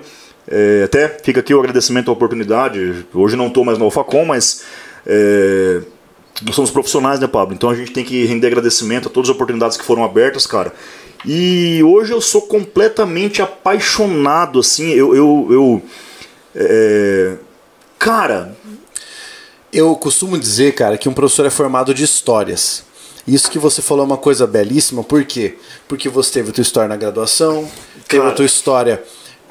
[0.54, 3.06] É, até fica aqui o agradecimento à oportunidade.
[3.14, 4.62] Hoje não estou mais no Alfacom, mas
[5.06, 5.80] é,
[6.42, 7.54] nós somos profissionais, né, Pablo?
[7.54, 10.74] Então a gente tem que render agradecimento a todas as oportunidades que foram abertas, cara.
[11.24, 15.16] E hoje eu sou completamente apaixonado, assim, eu.
[15.16, 15.82] eu, eu
[16.54, 17.36] é,
[17.98, 18.54] cara.
[19.72, 22.84] Eu costumo dizer, cara, que um professor é formado de histórias.
[23.26, 25.56] Isso que você falou é uma coisa belíssima, por quê?
[25.88, 27.66] Porque você teve a tua história na graduação,
[28.06, 28.32] teve Cara.
[28.32, 29.02] a tua história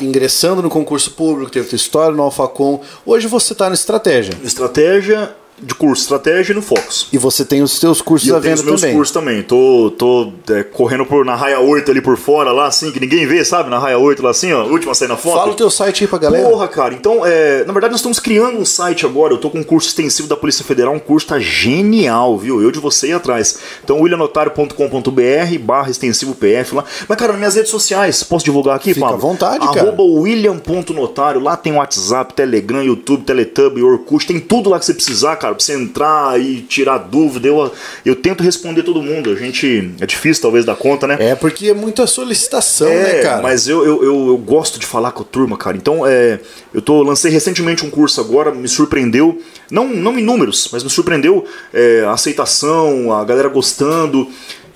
[0.01, 2.81] ingressando no concurso público, teve tua história no Alfacom.
[3.05, 4.37] Hoje você está na estratégia.
[4.43, 7.07] Estratégia de curso, estratégia e no Focus.
[7.13, 8.95] E você tem os teus cursos E à eu tenho venda os meus também.
[8.95, 9.43] cursos também.
[9.43, 13.25] Tô, tô é, correndo por, na raia 8 ali por fora, lá assim, que ninguém
[13.27, 13.69] vê, sabe?
[13.69, 15.37] Na raia 8 lá assim, ó, última a sair na foto.
[15.37, 16.49] Fala o teu site aí pra galera.
[16.49, 19.59] Porra, cara, então, é, na verdade nós estamos criando um site agora, eu tô com
[19.59, 22.61] um curso extensivo da Polícia Federal, um curso tá genial, viu?
[22.61, 23.59] Eu de você ir atrás.
[23.83, 26.83] Então, willianotario.com.br barra extensivo PF lá.
[27.07, 29.17] Mas, cara, nas minhas redes sociais, posso divulgar aqui, Fica Pablo?
[29.17, 29.81] à vontade, cara.
[29.81, 35.35] Arroba william.notário, lá tem WhatsApp, Telegram, YouTube, Teletubby, Orkut, tem tudo lá que você precisar,
[35.35, 37.47] cara, pra você entrar e tirar dúvida.
[37.47, 37.71] Eu,
[38.05, 41.17] eu tento responder todo mundo, a gente, é difícil talvez dar conta, né?
[41.19, 43.41] É porque é muita solicitação, É, né, cara?
[43.41, 45.77] mas eu, eu, eu, eu gosto de falar com a turma, cara.
[45.77, 46.39] Então, é,
[46.73, 50.89] eu tô, lancei recentemente um curso agora, me surpreendeu, não, não em números, mas me
[50.89, 54.27] surpreendeu é, a aceitação, a galera gostando.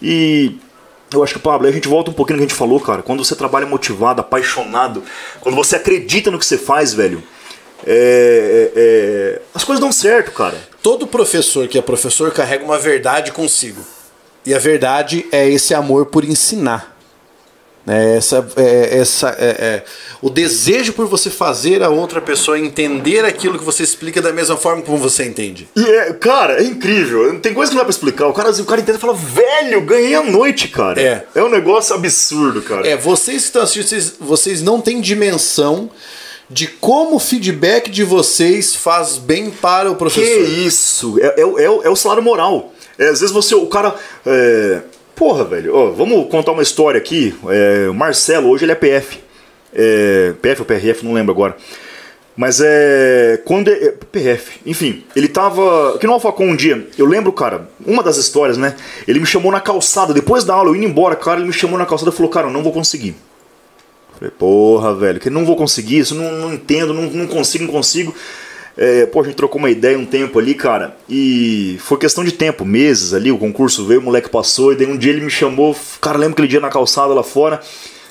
[0.02, 0.56] E
[1.14, 3.02] eu acho que, Pablo, a gente volta um pouquinho no que a gente falou, cara.
[3.02, 5.04] Quando você trabalha motivado, apaixonado,
[5.40, 7.24] quando você acredita no que você faz, velho,
[7.86, 10.58] é, é, é, as coisas dão certo, cara.
[10.82, 13.82] Todo professor que é professor carrega uma verdade consigo.
[14.46, 16.96] E a verdade é esse amor por ensinar.
[17.88, 19.84] É essa, é, essa, é, é,
[20.20, 24.58] o desejo por você fazer a outra pessoa entender aquilo que você explica da mesma
[24.58, 25.70] forma como você entende.
[25.76, 27.40] E é, cara, é incrível.
[27.40, 28.28] Tem coisa que não dá pra explicar.
[28.28, 31.00] O cara, o cara entende e fala, velho, ganhei a noite, cara.
[31.00, 31.26] É.
[31.36, 32.88] É um negócio absurdo, cara.
[32.88, 35.92] É, vocês que estão assistindo, vocês, vocês não têm dimensão
[36.50, 40.50] de como o feedback de vocês faz bem para o Que professor.
[40.60, 41.18] isso?
[41.20, 42.72] É, é, o- é, é o salário moral.
[42.98, 43.96] É, às vezes você, o cara.
[44.26, 44.82] é,
[45.16, 47.34] Porra, velho, ó, vamos contar uma história aqui.
[47.48, 49.20] É, o Marcelo, hoje ele é PF.
[49.74, 51.56] É, PF ou PRF, não lembro agora.
[52.36, 53.42] Mas é.
[53.46, 53.70] Quando.
[53.70, 55.96] É, PF, enfim, ele tava.
[55.96, 58.76] Aqui no Alfacom um dia, eu lembro, cara, uma das histórias, né?
[59.08, 61.78] Ele me chamou na calçada, depois da aula, eu indo embora, cara, ele me chamou
[61.80, 63.16] na calçada e falou, cara, eu não vou conseguir.
[64.18, 67.72] Falei, porra, velho, que não vou conseguir isso, não, não entendo, não, não consigo, não
[67.72, 68.16] consigo.
[68.78, 72.34] É, pô, a gente trocou uma ideia um tempo ali, cara, e foi questão de
[72.34, 75.30] tempo, meses ali, o concurso veio, o moleque passou, e daí um dia ele me
[75.30, 77.62] chamou, cara, lembra aquele dia na calçada lá fora?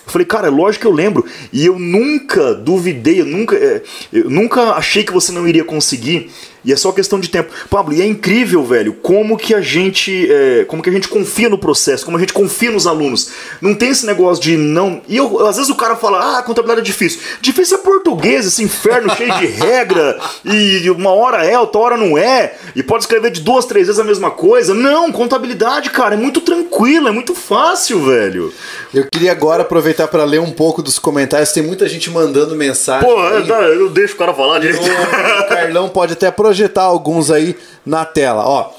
[0.06, 1.24] Eu falei, cara, é lógico que eu lembro.
[1.52, 3.82] E eu nunca duvidei, eu nunca, é,
[4.12, 6.30] eu nunca achei que você não iria conseguir.
[6.64, 7.52] E é só questão de tempo.
[7.68, 10.30] Pablo, e é incrível, velho, como que a gente.
[10.30, 13.30] é, como que a gente confia no processo, como a gente confia nos alunos.
[13.60, 15.02] Não tem esse negócio de não.
[15.06, 17.20] E eu, às vezes o cara fala, ah, contabilidade é difícil.
[17.40, 20.18] Difícil é português, esse inferno cheio de regra.
[20.44, 22.54] E uma hora é, outra hora não é.
[22.74, 24.74] E pode escrever de duas, três vezes a mesma coisa.
[24.74, 28.52] Não, contabilidade, cara, é muito tranquilo, é muito fácil, velho.
[28.92, 31.52] Eu queria agora aproveitar para ler um pouco dos comentários.
[31.52, 33.06] Tem muita gente mandando mensagem.
[33.06, 33.48] Pô, aí.
[33.48, 34.80] eu, deixo o cara falar direito.
[34.82, 38.46] O Carlão pode até projetar alguns aí na tela.
[38.46, 38.70] Ó,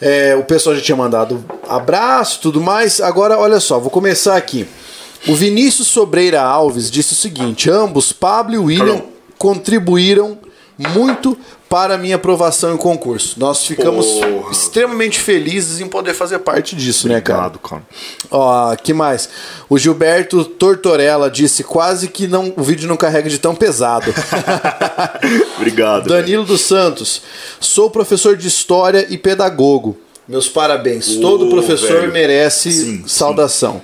[0.00, 3.00] é, o pessoal já tinha mandado abraço, tudo mais.
[3.00, 4.68] Agora, olha só, vou começar aqui.
[5.26, 9.02] O Vinícius Sobreira Alves disse o seguinte: ambos, Pablo e William,
[9.38, 10.38] contribuíram
[10.78, 11.36] muito
[11.68, 13.38] para a minha aprovação em concurso.
[13.38, 14.52] Nós ficamos Porra.
[14.52, 17.46] extremamente felizes em poder fazer parte disso, né, cara?
[17.46, 17.82] Obrigado, cara.
[18.30, 19.28] Ó, que mais?
[19.68, 24.12] O Gilberto Tortorella disse quase que não, o vídeo não carrega de tão pesado.
[25.56, 26.08] Obrigado.
[26.08, 27.22] Danilo dos Santos.
[27.60, 29.96] Sou professor de história e pedagogo.
[30.28, 31.16] Meus parabéns.
[31.16, 32.12] Todo professor velho.
[32.12, 33.80] merece Sim, saudação.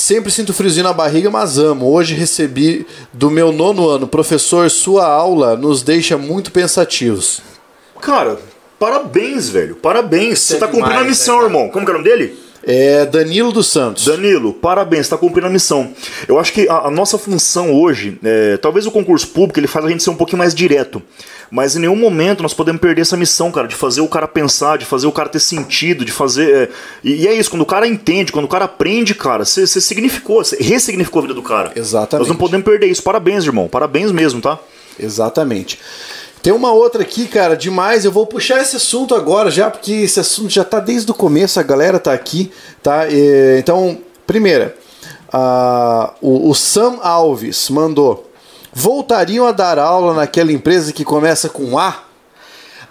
[0.00, 1.92] Sempre sinto friozinho na barriga, mas amo.
[1.92, 4.08] Hoje recebi do meu nono ano.
[4.08, 7.42] Professor, sua aula nos deixa muito pensativos.
[8.00, 8.38] Cara,
[8.78, 9.76] parabéns, velho.
[9.76, 10.38] Parabéns.
[10.38, 11.48] Você tá demais, cumprindo a né, missão, cara?
[11.48, 11.68] irmão.
[11.68, 12.38] Como que é o nome dele?
[12.62, 14.06] É Danilo dos Santos.
[14.06, 15.92] Danilo, parabéns, está cumprindo a missão.
[16.26, 19.84] Eu acho que a, a nossa função hoje, é, talvez o concurso público ele faz
[19.84, 21.02] a gente ser um pouquinho mais direto,
[21.50, 24.78] mas em nenhum momento nós podemos perder essa missão, cara, de fazer o cara pensar,
[24.78, 26.54] de fazer o cara ter sentido, de fazer.
[26.54, 26.68] é,
[27.02, 30.44] e, e é isso, quando o cara entende, quando o cara aprende, cara, você significou,
[30.44, 31.72] você ressignificou a vida do cara.
[31.74, 32.20] Exatamente.
[32.20, 33.02] Nós não podemos perder isso.
[33.02, 33.68] Parabéns, irmão.
[33.68, 34.58] Parabéns mesmo, tá?
[34.98, 35.78] Exatamente.
[36.42, 38.04] Tem uma outra aqui, cara, demais.
[38.04, 41.60] Eu vou puxar esse assunto agora já, porque esse assunto já tá desde o começo,
[41.60, 42.50] a galera tá aqui,
[42.82, 43.06] tá?
[43.10, 44.74] É, Então, primeira,
[45.32, 48.29] Ah, o, o Sam Alves mandou.
[48.80, 52.02] Voltariam a dar aula naquela empresa que começa com A?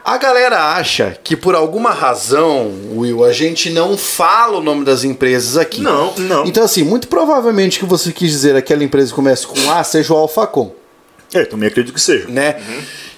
[0.05, 5.03] A galera acha que por alguma razão, Will, a gente não fala o nome das
[5.03, 5.81] empresas aqui.
[5.81, 6.45] Não, não.
[6.45, 10.13] Então, assim, muito provavelmente que você quis dizer aquela empresa que começa com A seja
[10.13, 10.71] o Alfacom,
[11.33, 12.27] É, também acredito que seja.
[12.27, 12.61] né?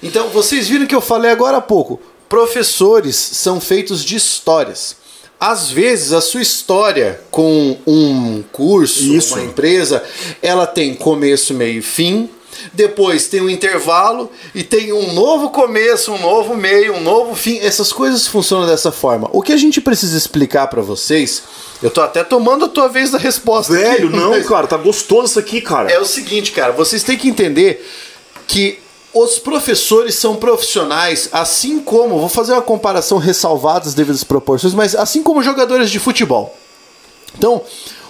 [0.02, 2.00] Então, vocês viram que eu falei agora há pouco.
[2.26, 4.96] Professores são feitos de histórias.
[5.38, 9.34] Às vezes, a sua história com um curso, Isso.
[9.34, 10.02] uma empresa,
[10.40, 12.30] ela tem começo, meio e fim.
[12.72, 17.58] Depois tem um intervalo e tem um novo começo, um novo meio, um novo fim.
[17.58, 19.28] Essas coisas funcionam dessa forma.
[19.32, 21.42] O que a gente precisa explicar pra vocês,
[21.82, 23.72] eu tô até tomando a tua vez da resposta.
[23.74, 25.90] aqui, Velho, não, mas- cara, tá gostoso isso aqui, cara.
[25.90, 27.86] é o seguinte, cara, vocês têm que entender
[28.46, 28.78] que
[29.14, 34.94] os professores são profissionais, assim como, vou fazer uma comparação ressalvada as devidas proporções, mas
[34.94, 36.56] assim como jogadores de futebol.
[37.36, 37.62] Então,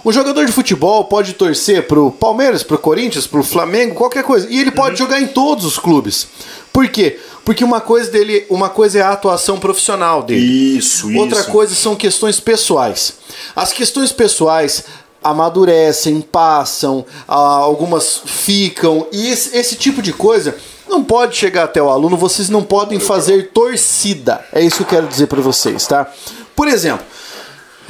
[0.04, 4.58] um jogador de futebol pode torcer pro Palmeiras, pro Corinthians, pro Flamengo, qualquer coisa, e
[4.58, 6.26] ele pode jogar em todos os clubes.
[6.72, 7.18] Por quê?
[7.44, 10.76] Porque uma coisa dele, uma coisa é a atuação profissional dele.
[10.76, 11.18] Isso, isso.
[11.18, 13.14] Outra coisa são questões pessoais.
[13.54, 14.84] As questões pessoais
[15.22, 20.56] amadurecem, passam, algumas ficam, e esse, esse tipo de coisa
[20.88, 24.44] não pode chegar até o aluno, vocês não podem fazer torcida.
[24.52, 26.10] É isso que eu quero dizer para vocês, tá?
[26.54, 27.06] Por exemplo,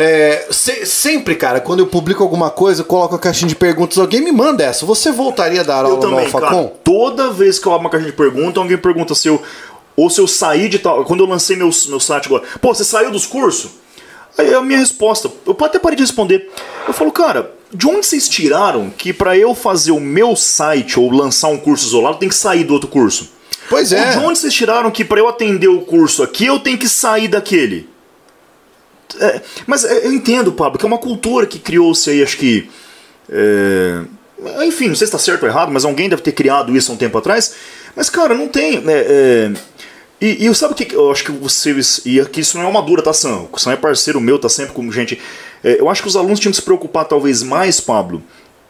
[0.02, 3.98] é, se- sempre, cara, quando eu publico alguma coisa, eu coloco a caixinha de perguntas,
[3.98, 4.84] alguém me manda essa.
[4.86, 6.64] Você voltaria a dar Eu aula no também, cara.
[6.84, 9.42] Toda vez que eu abro uma caixinha de pergunta, alguém pergunta se eu.
[9.96, 11.04] Ou se eu saí de tal.
[11.04, 12.42] Quando eu lancei meu, meu site agora.
[12.60, 13.70] Pô, você saiu dos cursos?
[14.38, 15.30] Aí a minha resposta.
[15.46, 16.50] Eu até parei de responder.
[16.88, 21.10] Eu falo, cara, de onde vocês tiraram que pra eu fazer o meu site ou
[21.10, 23.28] lançar um curso isolado tem que sair do outro curso?
[23.68, 24.10] Pois Ou é.
[24.12, 27.28] de onde vocês tiraram que pra eu atender o curso aqui eu tenho que sair
[27.28, 27.88] daquele?
[29.20, 32.68] É, mas é, eu entendo, Pablo, que é uma cultura que criou-se aí, acho que.
[33.30, 34.02] é,
[34.66, 36.94] enfim, não sei se está certo ou errado, mas alguém deve ter criado isso há
[36.94, 37.54] um tempo atrás.
[37.94, 38.80] Mas, cara, não tem.
[38.80, 39.52] né, é,
[40.20, 42.00] e, e sabe o que eu acho que vocês.
[42.04, 43.48] E aqui isso não é uma dura, tá, Sam?
[43.50, 45.20] O Sam é parceiro meu, tá sempre com gente.
[45.64, 48.22] É, eu acho que os alunos tinham que se preocupar, talvez, mais, Pablo.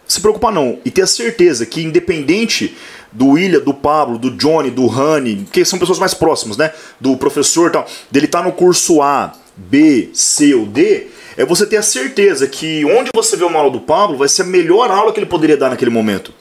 [0.09, 2.77] Se preocupar não, e ter a certeza que, independente
[3.13, 6.73] do William, do Pablo, do Johnny, do Rani, que são pessoas mais próximas, né?
[6.99, 9.33] Do professor e tal, dele tá no curso A,
[9.69, 11.07] B, C ou D,
[11.37, 14.43] é você ter a certeza que onde você vê uma aula do Pablo vai ser
[14.43, 16.33] a melhor aula que ele poderia dar naquele momento.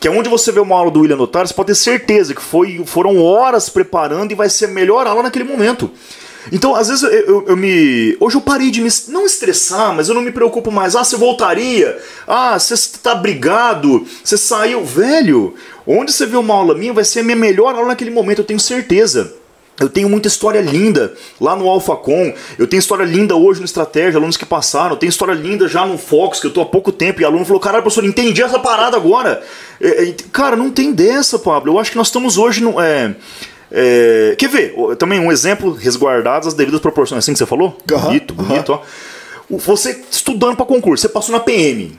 [0.00, 2.40] Que é onde você vê uma aula do William Notário, você pode ter certeza que
[2.42, 5.90] foi, foram horas preparando e vai ser a melhor aula naquele momento.
[6.52, 8.16] Então, às vezes eu, eu- eu me.
[8.20, 8.88] Hoje eu parei de me.
[9.08, 10.94] Não estressar, mas eu não me preocupo mais.
[10.96, 11.98] Ah, você voltaria?
[12.26, 14.06] Ah, você tá brigado?
[14.24, 14.82] Você saiu?
[14.84, 15.54] Velho,
[15.86, 18.44] onde você vê uma aula minha vai ser a minha melhor aula naquele momento, eu
[18.46, 19.34] tenho certeza.
[19.80, 22.34] Eu tenho muita história linda lá no AlphaCon.
[22.58, 24.90] Eu tenho história linda hoje no Estratégia, alunos que passaram.
[24.90, 27.20] Eu tenho história linda já no Fox, que eu tô há pouco tempo.
[27.20, 29.42] E aluno falou: Caralho, professor, entendi essa parada agora.
[29.80, 31.72] É, é, cara, não tem dessa, Pablo.
[31.72, 32.80] Eu acho que nós estamos hoje no.
[32.80, 33.14] É,
[33.70, 34.74] é, quer ver?
[34.96, 37.18] Também um exemplo, resguardados as devidas proporções.
[37.18, 37.78] Assim que você falou?
[37.90, 38.82] Aham, bonito, bonito, ó.
[39.50, 41.98] Você estudando pra concurso, você passou na PM.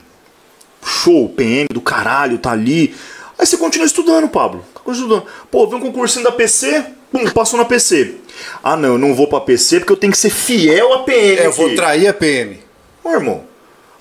[0.84, 2.94] Show, PM do caralho, tá ali.
[3.38, 4.64] Aí você continua estudando, Pablo.
[4.74, 5.26] Continua estudando.
[5.50, 6.84] Pô, vem um concursinho da PC,
[7.34, 8.14] passou na PC.
[8.62, 11.40] Ah, não, eu não vou pra PC porque eu tenho que ser fiel à PM.
[11.40, 12.58] É, eu vou trair a PM.
[13.02, 13.44] Ô, irmão.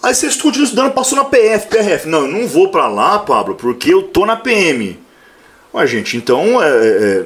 [0.02, 2.08] Aí você continua estudando, passou na PF, PRF.
[2.08, 4.98] Não, eu não vou pra lá, Pablo, porque eu tô na PM.
[5.74, 6.62] Ué, gente, então.
[6.64, 7.26] É, é,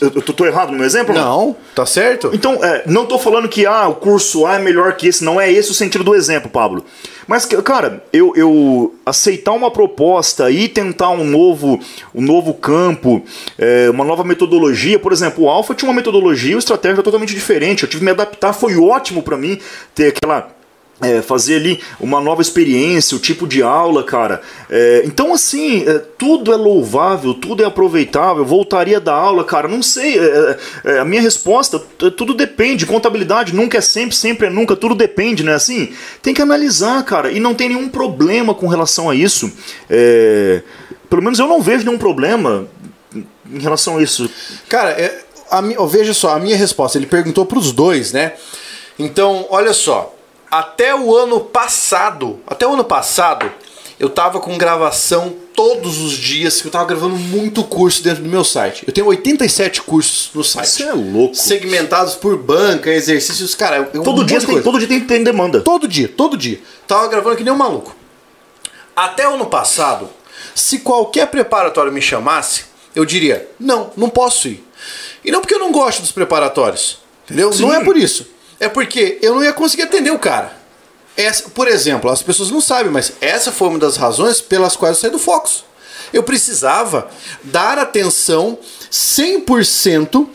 [0.00, 1.14] eu tô, tô errado no meu exemplo?
[1.14, 2.30] Não, tá certo?
[2.32, 5.40] Então, é, não tô falando que ah, o curso A é melhor que esse, não
[5.40, 6.84] é esse o sentido do exemplo, Pablo.
[7.26, 11.78] Mas, cara, eu, eu aceitar uma proposta e tentar um novo,
[12.14, 13.22] um novo campo,
[13.58, 17.82] é, uma nova metodologia, por exemplo, o Alpha tinha uma metodologia, uma estratégia totalmente diferente.
[17.82, 19.58] Eu tive que me adaptar, foi ótimo para mim
[19.94, 20.57] ter aquela
[21.00, 24.42] é, fazer ali uma nova experiência, o tipo de aula, cara.
[24.68, 28.44] É, então, assim, é, tudo é louvável, tudo é aproveitável.
[28.44, 30.18] Voltaria da aula, cara, não sei.
[30.18, 32.84] é, é, a minha resposta, tudo depende.
[32.84, 35.54] Contabilidade nunca é sempre, sempre é nunca, tudo depende, né?
[35.54, 39.52] Assim, tem que analisar, cara, e não tem nenhum problema com relação a isso.
[39.88, 40.62] É,
[41.08, 42.66] pelo menos eu não vejo nenhum problema
[43.14, 44.28] em relação a isso.
[44.68, 48.32] Cara, é, a veja só, a minha resposta, ele perguntou pros dois, né?
[48.98, 50.17] Então, olha só,
[50.50, 53.50] até o ano passado, até o ano passado,
[54.00, 58.28] eu tava com gravação todos os dias, que eu tava gravando muito curso dentro do
[58.28, 58.84] meu site.
[58.86, 60.66] Eu tenho 87 cursos no site.
[60.66, 61.34] Isso é louco.
[61.34, 63.90] Segmentados por banca, exercícios, cara.
[63.92, 65.60] eu- um Todo monte dia, tem, todo dia tem, tem demanda.
[65.60, 66.60] Todo dia, todo dia.
[66.86, 67.94] Tava gravando que nem um maluco.
[68.94, 70.08] Até o ano passado,
[70.54, 74.64] se qualquer preparatório me chamasse, eu diria: não, não posso ir.
[75.24, 77.52] E não porque eu não gosto dos preparatórios, entendeu?
[77.52, 77.62] Sim.
[77.62, 78.26] Não é por isso.
[78.60, 80.52] É porque eu não ia conseguir atender o cara.
[81.16, 84.96] essa, por exemplo, as pessoas não sabem, mas essa foi uma das razões pelas quais
[84.96, 85.64] eu saí do Focus.
[86.12, 87.08] Eu precisava
[87.44, 88.58] dar atenção
[88.90, 90.26] 100%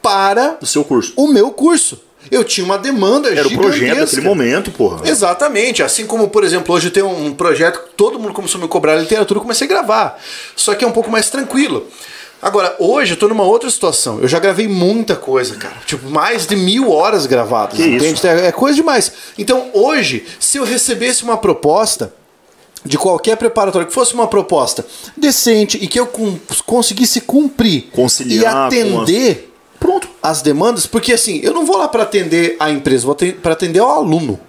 [0.00, 1.12] para O seu curso.
[1.16, 2.00] o meu curso.
[2.30, 4.04] Eu tinha uma demanda Era o projeto gigantesca.
[4.06, 5.06] daquele momento, porra.
[5.08, 5.82] Exatamente.
[5.82, 8.68] Assim como, por exemplo, hoje eu tenho um projeto que todo mundo começou a me
[8.68, 10.20] cobrar literatura, eu comecei a gravar.
[10.56, 11.86] Só que é um pouco mais tranquilo.
[12.42, 14.18] Agora, hoje eu tô numa outra situação.
[14.20, 15.76] Eu já gravei muita coisa, cara.
[15.86, 17.76] Tipo, mais de mil horas gravadas.
[17.76, 18.14] Que entende?
[18.14, 18.26] isso?
[18.26, 19.12] É é coisa demais.
[19.38, 22.12] Então, hoje, se eu recebesse uma proposta
[22.84, 24.84] de qualquer preparatório que fosse uma proposta
[25.16, 26.10] decente e que eu
[26.66, 30.08] conseguisse cumprir Conciliar e atender Pronto.
[30.20, 33.78] as demandas, porque assim, eu não vou lá para atender a empresa, vou para atender
[33.78, 34.40] ao aluno.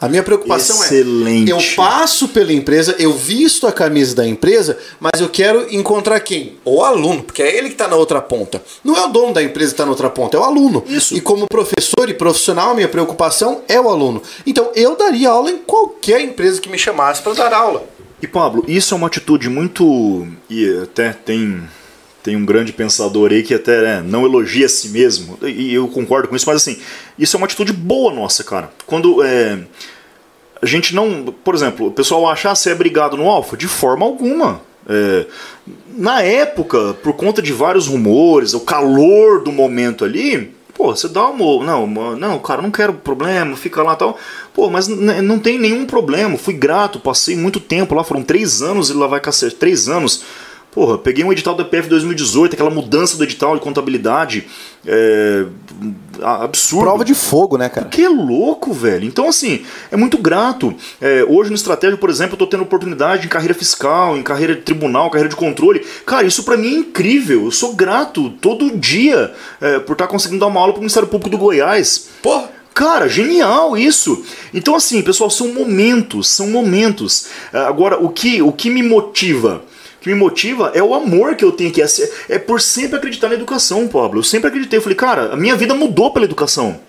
[0.00, 1.50] A minha preocupação Excelente.
[1.50, 6.20] é, eu passo pela empresa, eu visto a camisa da empresa, mas eu quero encontrar
[6.20, 6.56] quem?
[6.64, 8.62] O aluno, porque é ele que está na outra ponta.
[8.84, 10.84] Não é o dono da empresa que está na outra ponta, é o aluno.
[10.86, 11.16] Isso.
[11.16, 14.22] E como professor e profissional, a minha preocupação é o aluno.
[14.46, 17.84] Então eu daria aula em qualquer empresa que me chamasse para dar aula.
[18.20, 20.26] E Pablo, isso é uma atitude muito.
[20.50, 21.62] E até tem,
[22.22, 25.88] tem um grande pensador aí que até né, não elogia a si mesmo, e eu
[25.88, 26.78] concordo com isso, mas assim,
[27.18, 28.70] isso é uma atitude boa nossa, cara.
[28.86, 29.58] Quando é,
[30.60, 31.24] a gente não.
[31.44, 33.56] Por exemplo, o pessoal acha ah, você é brigado no Alfa?
[33.56, 34.60] De forma alguma.
[34.88, 35.26] É,
[35.96, 41.28] na época, por conta de vários rumores, o calor do momento ali, pô, você dá
[41.28, 41.64] uma.
[41.64, 44.18] Não, uma- não, cara, não quero problema, fica lá tal.
[44.52, 46.36] Pô, mas não tem nenhum problema.
[46.36, 50.24] Fui grato, passei muito tempo lá, foram três anos e lá vai cacete, três anos.
[50.78, 54.46] Porra, peguei um edital do EPF 2018, aquela mudança do edital de contabilidade.
[54.86, 55.44] É,
[56.22, 56.84] absurdo.
[56.84, 57.88] Prova de fogo, né, cara?
[57.88, 59.04] Que louco, velho.
[59.04, 60.72] Então, assim, é muito grato.
[61.00, 64.54] É, hoje no Estratégia, por exemplo, eu tô tendo oportunidade em carreira fiscal, em carreira
[64.54, 65.84] de tribunal, carreira de controle.
[66.06, 67.46] Cara, isso pra mim é incrível.
[67.46, 71.28] Eu sou grato todo dia é, por estar conseguindo dar uma aula pro Ministério Público
[71.28, 72.08] do Goiás.
[72.22, 72.50] Porra.
[72.72, 74.24] Cara, genial isso.
[74.54, 77.26] Então, assim, pessoal, são momentos, são momentos.
[77.52, 79.64] É, Agora, o que, o que me motiva?
[80.00, 81.82] Que me motiva é o amor que eu tenho aqui.
[81.82, 81.88] É,
[82.28, 84.20] é por sempre acreditar na educação, Pablo.
[84.20, 84.78] Eu sempre acreditei.
[84.78, 86.80] Eu falei, cara, a minha vida mudou pela educação.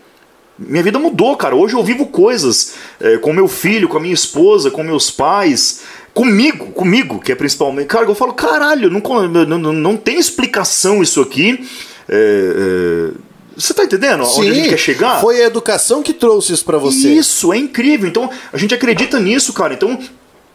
[0.59, 1.55] Minha vida mudou, cara.
[1.55, 5.83] Hoje eu vivo coisas é, com meu filho, com a minha esposa, com meus pais,
[6.13, 7.87] comigo, comigo, que é principalmente.
[7.87, 9.01] Cara, eu falo, caralho, não,
[9.45, 11.65] não, não, tem explicação isso aqui.
[12.09, 13.17] É, é,
[13.55, 15.21] Você tá entendendo onde a gente quer chegar?
[15.21, 17.09] Foi a educação que trouxe isso para você.
[17.09, 18.09] Isso, é incrível.
[18.09, 19.73] Então, a gente acredita nisso, cara.
[19.73, 19.97] Então,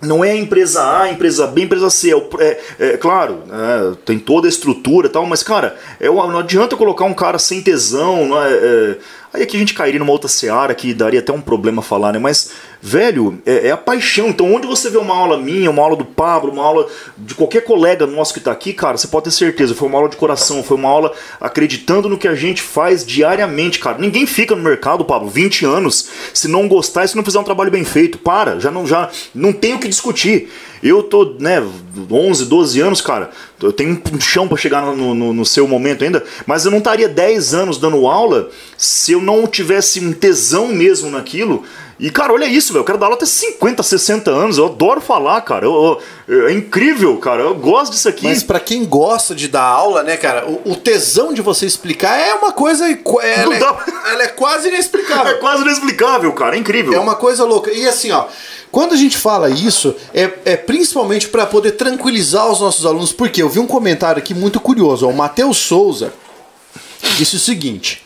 [0.04, 2.10] não é a empresa A, a empresa B, a empresa C.
[2.10, 6.06] É, o- é- é claro, é, tem toda a estrutura e tal, mas, cara, é,
[6.06, 8.30] não adianta colocar um cara sem tesão.
[8.42, 8.96] É, é-
[9.32, 12.18] aí aqui a gente cairia numa outra seara que daria até um problema falar, né?
[12.18, 12.50] Mas,
[12.86, 14.28] velho, é, é a paixão.
[14.28, 17.62] Então, onde você vê uma aula minha, uma aula do Pablo, uma aula de qualquer
[17.62, 20.62] colega nosso que tá aqui, cara, você pode ter certeza, foi uma aula de coração,
[20.62, 21.10] foi uma aula
[21.40, 23.96] acreditando no que a gente faz diariamente, cara.
[23.96, 27.44] Ninguém fica no mercado, Pablo, 20 anos, se não gostar e se não fizer um
[27.44, 28.18] trabalho bem feito.
[28.18, 30.50] Para, já não, já não tem o que discutir.
[30.84, 31.66] Eu tô, né,
[32.10, 33.30] 11, 12 anos, cara,
[33.62, 36.78] eu tenho um chão pra chegar no, no, no seu momento ainda, mas eu não
[36.78, 41.64] estaria 10 anos dando aula se eu não tivesse um tesão mesmo naquilo.
[41.98, 42.80] E, cara, olha isso, velho.
[42.80, 44.58] Eu quero dar aula até 50, 60 anos.
[44.58, 45.64] Eu adoro falar, cara.
[45.64, 47.42] Eu- eu- é incrível, cara.
[47.42, 48.24] Eu gosto disso aqui.
[48.24, 52.18] Mas pra quem gosta de dar aula, né, cara, o, o tesão de você explicar
[52.18, 52.84] é uma coisa.
[52.90, 55.38] Ela, é, ela é quase É inexplicável.
[55.38, 56.56] quase inexplicável, cara.
[56.56, 56.92] É incrível.
[56.94, 57.70] É uma coisa louca.
[57.72, 58.24] E assim, ó,
[58.74, 63.40] quando a gente fala isso, é, é principalmente para poder tranquilizar os nossos alunos, porque
[63.40, 65.06] eu vi um comentário aqui muito curioso.
[65.06, 66.12] ó, O Matheus Souza
[67.16, 68.02] disse o seguinte.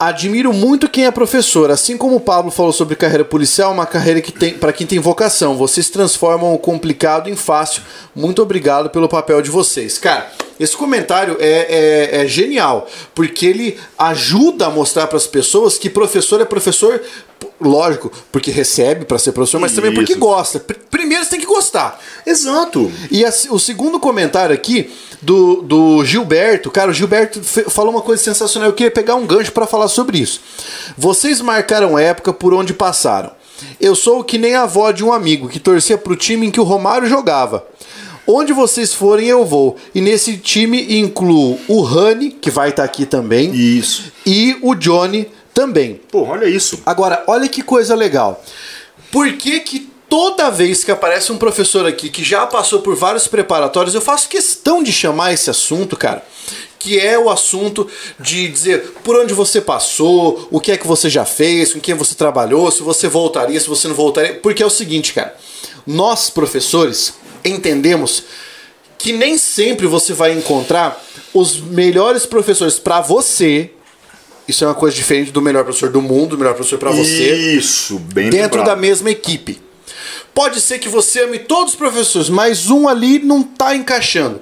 [0.00, 1.70] Admiro muito quem é professor.
[1.70, 4.98] Assim como o Pablo falou sobre carreira policial, uma carreira que tem para quem tem
[4.98, 5.56] vocação.
[5.56, 7.82] Vocês transformam o complicado em fácil.
[8.16, 9.98] Muito obrigado pelo papel de vocês.
[9.98, 15.78] Cara, esse comentário é, é- é genial, porque ele ajuda a mostrar para as pessoas
[15.78, 17.00] que professor é professor,
[17.68, 20.20] lógico, porque recebe para ser professor, mas também porque Isso.
[20.20, 20.60] gosta.
[20.60, 22.00] Pr- Primeiro você tem que gostar.
[22.26, 22.90] Exato.
[23.10, 24.90] E a- o segundo comentário aqui
[25.20, 27.40] do, do Gilberto, cara, o Gilberto
[27.70, 28.68] falou uma coisa sensacional.
[28.68, 30.40] Eu queria pegar um gancho para falar sobre isso.
[30.96, 33.30] Vocês marcaram época por onde passaram.
[33.80, 36.60] Eu sou que nem a avó de um amigo que torcia pro time em que
[36.60, 37.64] o Romário jogava.
[38.26, 39.76] Onde vocês forem, eu vou.
[39.94, 44.12] E nesse time incluo o Rani, que vai estar aqui também, Isso.
[44.24, 46.00] e o Johnny também.
[46.10, 46.82] Pô, olha isso.
[46.84, 48.42] Agora, olha que coisa legal.
[49.10, 53.26] Por que que toda vez que aparece um professor aqui que já passou por vários
[53.26, 56.22] preparatórios, eu faço questão de chamar esse assunto, cara,
[56.78, 57.88] que é o assunto
[58.20, 61.94] de dizer por onde você passou, o que é que você já fez, com quem
[61.94, 65.34] você trabalhou, se você voltaria, se você não voltaria, porque é o seguinte, cara,
[65.86, 68.24] nós professores entendemos
[68.98, 73.70] que nem sempre você vai encontrar os melhores professores para você
[74.46, 77.34] Isso é uma coisa diferente do melhor professor do mundo, o melhor professor para você.
[77.56, 78.66] Isso, bem Dentro lembrado.
[78.66, 79.60] da mesma equipe.
[80.34, 84.40] Pode ser que você ame todos os professores, mas um ali não tá encaixando.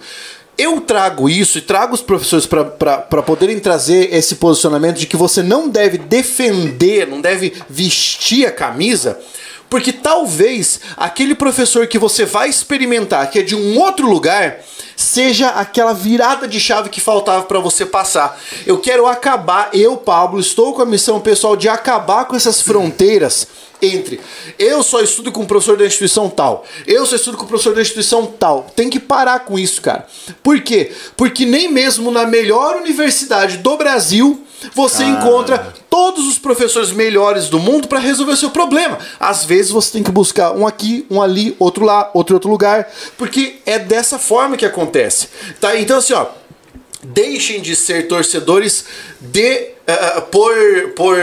[0.56, 5.42] Eu trago isso e trago os professores para poderem trazer esse posicionamento de que você
[5.42, 9.18] não deve defender, não deve vestir a camisa,
[9.70, 14.58] porque talvez aquele professor que você vai experimentar, que é de um outro lugar,
[14.96, 18.38] seja aquela virada de chave que faltava para você passar.
[18.66, 23.46] Eu quero acabar, eu, Pablo, estou com a missão pessoal de acabar com essas fronteiras
[23.82, 24.20] entre
[24.58, 27.74] eu só estudo com o professor da instituição tal, eu só estudo com o professor
[27.74, 28.70] da instituição tal.
[28.76, 30.06] Tem que parar com isso, cara.
[30.42, 30.92] Por quê?
[31.16, 37.58] Porque nem mesmo na melhor universidade do Brasil você encontra todos os professores melhores do
[37.58, 38.98] mundo para resolver o seu problema.
[39.18, 42.50] Às vezes você tem que buscar um aqui, um ali, outro lá, outro em outro
[42.50, 45.28] lugar, porque é dessa forma que acontece.
[45.60, 45.78] Tá?
[45.78, 46.26] Então assim, ó,
[47.02, 48.84] deixem de ser torcedores
[49.20, 50.54] de uh, por
[50.94, 51.16] por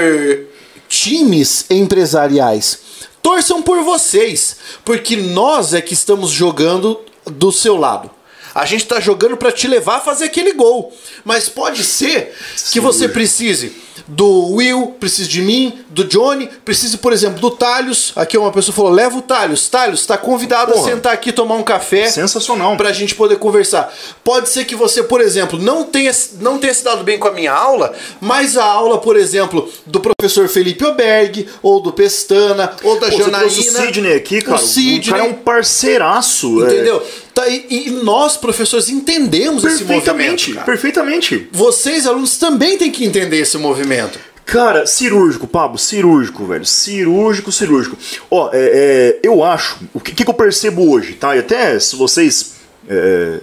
[0.88, 2.80] times empresariais.
[3.22, 8.10] Torçam por vocês, porque nós é que estamos jogando do seu lado.
[8.58, 10.92] A gente está jogando para te levar a fazer aquele gol.
[11.24, 12.36] Mas pode ser
[12.72, 13.72] que você precise
[14.08, 18.14] do Will, precise de mim, do Johnny, precise, por exemplo, do Talhos.
[18.16, 19.68] Aqui uma pessoa falou: leva o Talhos.
[19.68, 20.88] Talhos, está convidado Porra.
[20.88, 22.10] a sentar aqui tomar um café.
[22.10, 22.76] Sensacional.
[22.78, 23.94] Pra gente poder conversar.
[24.24, 27.32] Pode ser que você, por exemplo, não tenha, não tenha se dado bem com a
[27.32, 33.00] minha aula, mas a aula, por exemplo, do professor Felipe Oberg, ou do Pestana, ou
[33.00, 33.80] da Pô, você trouxe Janaína.
[33.84, 34.58] o Sidney aqui, cara.
[34.58, 35.02] O Sidney.
[35.12, 36.64] cara é um parceiraço.
[36.64, 36.68] é.
[36.68, 37.04] Entendeu?
[37.34, 40.54] Tá, e, e nós, professores, entendemos esse movimento.
[40.54, 40.66] Cara.
[40.66, 41.48] perfeitamente.
[41.52, 43.97] Vocês, alunos, também têm que entender esse movimento.
[44.46, 46.66] Cara, cirúrgico, Pablo, cirúrgico, velho.
[46.66, 47.98] Cirúrgico, cirúrgico.
[48.32, 51.36] Ó, é, é, eu acho, o que, que eu percebo hoje, tá?
[51.36, 52.54] E até se vocês
[52.88, 53.40] é,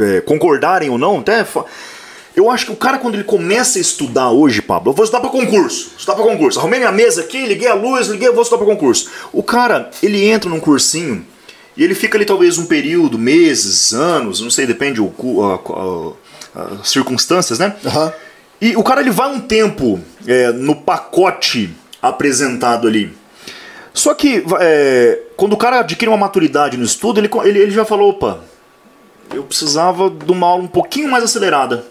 [0.00, 1.46] é, concordarem ou não, até.
[2.34, 5.20] Eu acho que o cara, quando ele começa a estudar hoje, Pablo, eu vou estudar
[5.20, 5.92] pra concurso.
[5.96, 6.58] Estudar pra concurso.
[6.58, 9.08] Arrumei minha mesa aqui, liguei a luz, liguei, eu vou estudar pra concurso.
[9.32, 11.24] O cara, ele entra num cursinho
[11.76, 15.60] e ele fica ali talvez um período, meses, anos, não sei, depende o, cu- a-
[16.60, 17.76] a- as circunstâncias, né?
[17.86, 18.12] Aham.
[18.64, 23.14] E o cara ele vai um tempo é, no pacote apresentado ali.
[23.92, 27.84] Só que é, quando o cara adquire uma maturidade no estudo, ele, ele, ele já
[27.84, 28.40] falou: opa,
[29.34, 31.84] eu precisava de uma aula um pouquinho mais acelerada.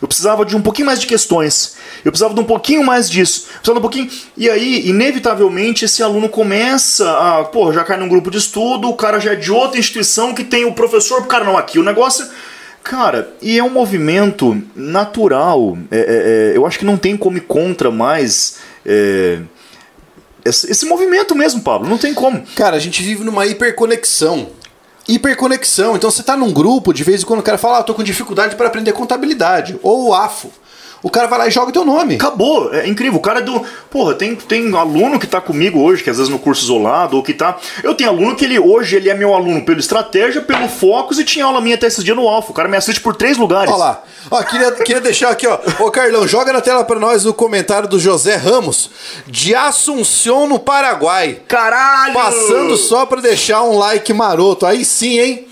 [0.00, 1.74] Eu precisava de um pouquinho mais de questões.
[2.04, 3.48] Eu precisava de um pouquinho mais disso.
[3.54, 4.08] Precisava um pouquinho.
[4.36, 7.42] E aí, inevitavelmente, esse aluno começa a.
[7.42, 10.44] Pô, já cai num grupo de estudo, o cara já é de outra instituição que
[10.44, 11.26] tem o professor.
[11.26, 12.24] Cara, não, aqui o negócio.
[12.82, 15.76] Cara, e é um movimento natural.
[15.90, 16.02] É, é,
[16.52, 18.56] é, eu acho que não tem como ir contra mais.
[18.84, 19.40] é,
[20.44, 21.88] esse, esse movimento mesmo, Pablo.
[21.88, 22.42] Não tem como.
[22.56, 24.48] Cara, a gente vive numa hiperconexão.
[25.06, 25.96] Hiperconexão.
[25.96, 28.02] Então você tá num grupo, de vez em quando o cara fala, ah, tô com
[28.02, 29.78] dificuldade para aprender contabilidade.
[29.82, 30.50] Ou o AFO.
[31.02, 32.16] O cara vai lá e joga o teu nome.
[32.16, 33.18] Acabou, é incrível.
[33.18, 33.64] O cara é do.
[33.90, 37.22] Porra, tem, tem aluno que tá comigo hoje, que às vezes no curso isolado, ou
[37.22, 37.56] que tá.
[37.82, 41.24] Eu tenho aluno que ele hoje ele é meu aluno pelo estratégia, pelo focos e
[41.24, 42.50] tinha aula minha até esse dia no Alfa.
[42.50, 43.72] O cara me assiste por três lugares.
[43.72, 44.02] Olha lá.
[44.30, 45.58] Ó, queria, queria deixar aqui, ó.
[45.78, 48.90] Ô, Carlão, joga na tela pra nós o comentário do José Ramos,
[49.26, 51.40] de Assunção, no Paraguai.
[51.48, 52.12] Caralho!
[52.12, 54.66] Passando só pra deixar um like maroto.
[54.66, 55.48] Aí sim, hein?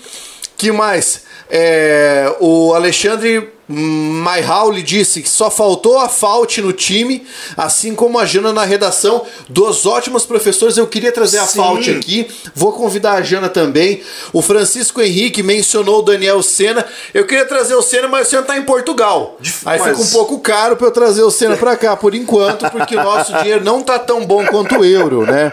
[0.55, 1.23] Que mais?
[1.49, 7.23] É, o Alexandre Maihauli disse que só faltou a Fault no time,
[7.55, 9.23] assim como a Jana na redação.
[9.47, 11.57] Dos ótimos professores, eu queria trazer a Sim.
[11.59, 12.27] Fault aqui.
[12.55, 14.01] Vou convidar a Jana também.
[14.33, 16.83] O Francisco Henrique mencionou o Daniel Senna.
[17.13, 19.37] Eu queria trazer o Senna, mas o Senna tá em Portugal.
[19.65, 22.69] Aí Mas- fica um pouco caro pra eu trazer o Senna pra cá por enquanto,
[22.71, 25.51] porque o nosso dinheiro não tá tão bom quanto o euro, né?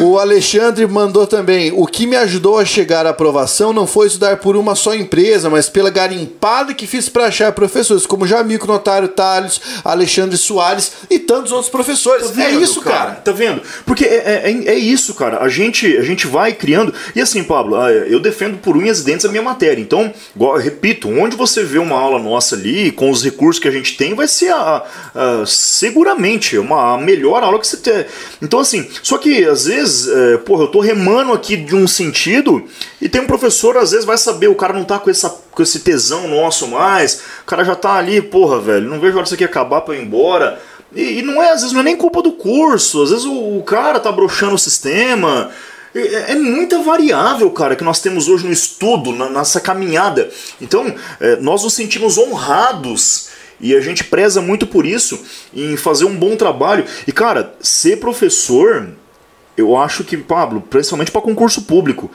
[0.00, 1.72] O Alexandre mandou também.
[1.74, 5.48] O que me ajudou a chegar à aprovação não foi estudar por uma só empresa,
[5.48, 11.18] mas pela garimpada que fiz para achar professores como Jamico Notário Talhos, Alexandre Soares e
[11.18, 12.30] tantos outros professores.
[12.30, 13.12] Tá é vendo, isso, cara.
[13.12, 13.60] Tá vendo?
[13.84, 15.42] Porque é, é, é- é isso, cara.
[15.42, 16.92] A gente, a gente vai criando.
[17.16, 19.80] E assim, Pablo, ah, eu defendo por unhas e dentes a minha matéria.
[19.80, 20.12] Então,
[20.60, 24.14] repito, onde você vê uma aula nossa ali, com os recursos que a gente tem,
[24.14, 28.04] vai ser a, a- seguramente uma, a melhor aula que você tem.
[28.40, 32.64] Então, assim, só que às vezes, é, porra, eu tô remando aqui de um sentido
[33.00, 35.62] e tem um professor, às vezes, vai saber, o cara não tá com, essa, com
[35.62, 39.22] esse tesão nosso mais, o cara já tá ali, porra, velho, não vejo a hora
[39.24, 40.60] disso aqui acabar pra eu ir embora.
[40.94, 43.58] E, e não é, às vezes, não é nem culpa do curso, às vezes o,
[43.58, 45.50] o cara tá broxando o sistema.
[45.94, 50.30] É, é muita variável, cara, que nós temos hoje no estudo, na nossa caminhada.
[50.60, 53.28] Então, é, nós nos sentimos honrados
[53.60, 55.20] e a gente preza muito por isso,
[55.54, 56.84] em fazer um bom trabalho.
[57.06, 58.88] E, cara, ser professor,
[59.56, 62.10] eu acho que, Pablo, principalmente para concurso público,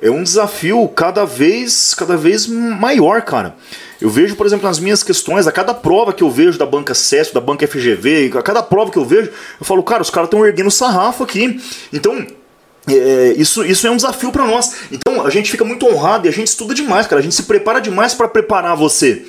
[0.00, 3.56] é um desafio cada vez, cada vez maior, cara.
[4.02, 6.92] Eu vejo, por exemplo, nas minhas questões, a cada prova que eu vejo da banca
[6.92, 9.30] CESP, da banca FGV, a cada prova que eu vejo,
[9.60, 11.60] eu falo, cara, os caras estão erguendo sarrafo aqui.
[11.92, 12.26] Então,
[12.88, 14.74] é, isso, isso é um desafio para nós.
[14.90, 17.20] Então a gente fica muito honrado e a gente estuda demais, cara.
[17.20, 19.24] A gente se prepara demais para preparar você.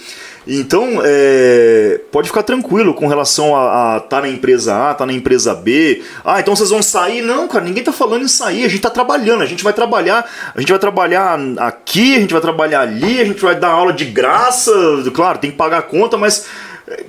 [0.46, 5.14] Então, é, pode ficar tranquilo com relação a estar tá na empresa A, tá na
[5.14, 6.04] empresa B.
[6.24, 7.22] Ah, então vocês vão sair?
[7.22, 8.66] Não, cara, ninguém tá falando em sair.
[8.66, 12.34] A gente tá trabalhando, a gente vai trabalhar, a gente vai trabalhar aqui, a gente
[12.34, 14.72] vai trabalhar ali, a gente vai dar aula de graça.
[15.14, 16.46] Claro, tem que pagar a conta, mas
[16.88, 17.06] é,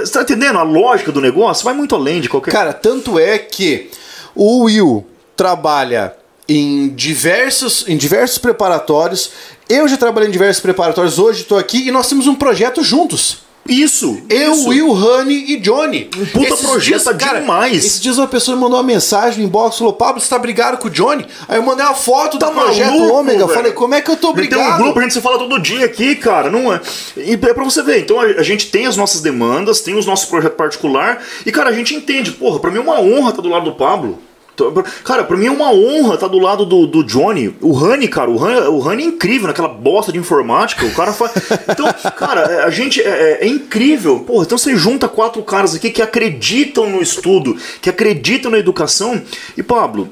[0.00, 0.58] você tá entendendo?
[0.58, 2.52] A lógica do negócio vai muito além de qualquer.
[2.52, 3.90] Cara, tanto é que
[4.34, 5.04] o Will
[5.36, 6.14] trabalha
[6.48, 9.30] em diversos, em diversos preparatórios.
[9.68, 13.46] Eu já trabalhei em diversos preparatórios, hoje estou aqui e nós temos um projeto juntos.
[13.68, 14.22] Isso!
[14.28, 14.68] Eu, isso.
[14.68, 16.08] Will, Honey e Johnny.
[16.16, 17.84] Um puta esses projeto dias, cara, demais.
[17.84, 20.78] Esses dias uma pessoa me mandou uma mensagem no inbox, falou, Pablo, você tá brigado
[20.78, 21.26] com o Johnny?
[21.48, 23.46] Aí eu mandei uma foto tá do projeto maluco, Ômega.
[23.46, 23.56] Véio.
[23.56, 24.62] Falei, como é que eu tô brigado?
[24.62, 26.50] Tem um grupo, a gente se fala todo dia aqui, cara.
[26.50, 26.80] Não é.
[27.16, 28.00] E é pra você ver.
[28.00, 31.24] Então a, gente tem as nossas demandas, tem os nossos projetos particulares.
[31.44, 32.30] E, cara, a gente entende.
[32.32, 34.18] Porra, pra mim é uma honra estar do lado do Pablo.
[35.04, 37.54] Cara, pra mim é uma honra estar do lado do, do Johnny.
[37.60, 40.84] O Honey, cara, o Honey, o Honey é incrível naquela bosta de informática.
[40.84, 41.32] O cara faz.
[41.68, 44.20] Então, cara, é, a gente é, é, é, incrível.
[44.20, 49.20] Porra, então você junta quatro caras aqui que acreditam no estudo, que acreditam na educação.
[49.56, 50.08] E, Pablo,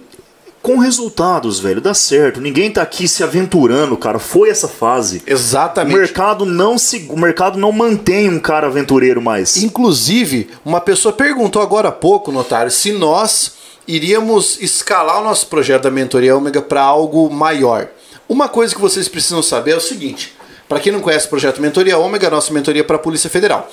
[0.64, 2.40] com resultados, velho, dá certo.
[2.40, 4.18] Ninguém tá aqui se aventurando, cara.
[4.18, 5.22] Foi essa fase.
[5.26, 5.94] Exatamente.
[5.94, 9.62] O mercado não se, o mercado não mantém um cara aventureiro mais.
[9.62, 13.52] Inclusive, uma pessoa perguntou agora há pouco, notário, se nós
[13.86, 17.88] iríamos escalar o nosso projeto da mentoria Ômega para algo maior.
[18.28, 20.34] Uma coisa que vocês precisam saber é o seguinte:
[20.68, 23.70] para quem não conhece o projeto Mentoria Ômega, nossa mentoria para a Polícia Federal.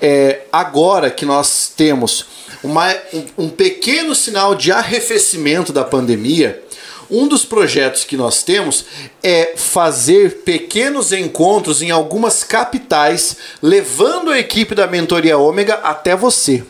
[0.00, 2.26] É, agora que nós temos
[2.62, 6.62] uma, um, um pequeno sinal de arrefecimento da pandemia,
[7.10, 8.86] um dos projetos que nós temos
[9.22, 16.62] é fazer pequenos encontros em algumas capitais, levando a equipe da Mentoria Ômega até você.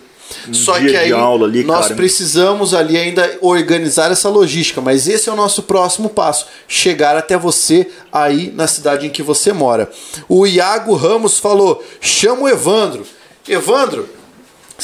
[0.49, 1.95] Um Só que aí ali, nós cara.
[1.95, 7.37] precisamos ali ainda organizar essa logística, mas esse é o nosso próximo passo, chegar até
[7.37, 9.91] você aí na cidade em que você mora.
[10.29, 13.05] O Iago Ramos falou: "Chama o Evandro".
[13.49, 14.09] Evandro,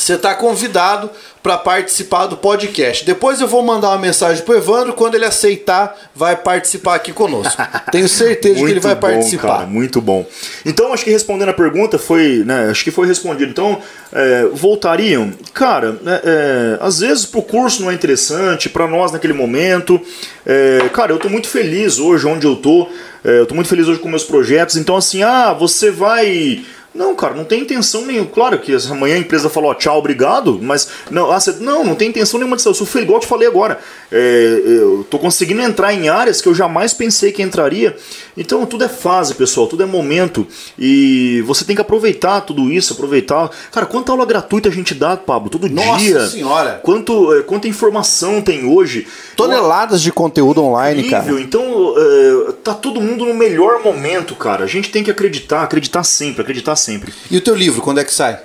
[0.01, 1.11] você está convidado
[1.43, 3.05] para participar do podcast.
[3.05, 7.63] Depois eu vou mandar uma mensagem pro Evandro, quando ele aceitar, vai participar aqui conosco.
[7.93, 9.59] Tenho certeza que ele vai bom, participar.
[9.59, 10.27] Cara, muito bom.
[10.65, 13.51] Então, acho que respondendo a pergunta foi, né, acho que foi respondido.
[13.51, 13.81] Então,
[14.13, 15.33] é, voltariam?
[15.55, 20.01] Cara, é, é, às vezes pro curso não é interessante, para nós naquele momento.
[20.45, 22.89] É, cara, eu tô muito feliz hoje onde eu tô.
[23.25, 24.77] É, eu tô muito feliz hoje com meus projetos.
[24.77, 26.65] Então, assim, ah, você vai
[26.97, 28.29] não, cara, não tem intenção nenhuma.
[28.29, 32.39] Claro que amanhã a empresa falou tchau, obrigado, mas não, ah, não, não tem intenção
[32.39, 33.79] nenhuma de Eu sou igual eu te falei agora.
[34.11, 37.97] É, eu tô conseguindo entrar em áreas que eu jamais pensei que entraria.
[38.37, 40.47] Então tudo é fase, pessoal, tudo é momento.
[40.79, 43.51] E você tem que aproveitar tudo isso, aproveitar.
[43.71, 46.19] Cara, quanta aula gratuita a gente dá, Pablo, todo Nossa dia.
[46.19, 46.81] Nossa senhora!
[46.83, 49.07] Quanto, é, quanta informação tem hoje.
[49.37, 51.25] Toneladas de conteúdo online, incrível.
[51.25, 51.41] cara.
[51.41, 54.65] Então, é, tá todo mundo no melhor momento, cara.
[54.65, 57.13] A gente tem que acreditar, acreditar sempre, acreditar sempre sempre.
[57.31, 58.39] E o teu livro, quando é que sai?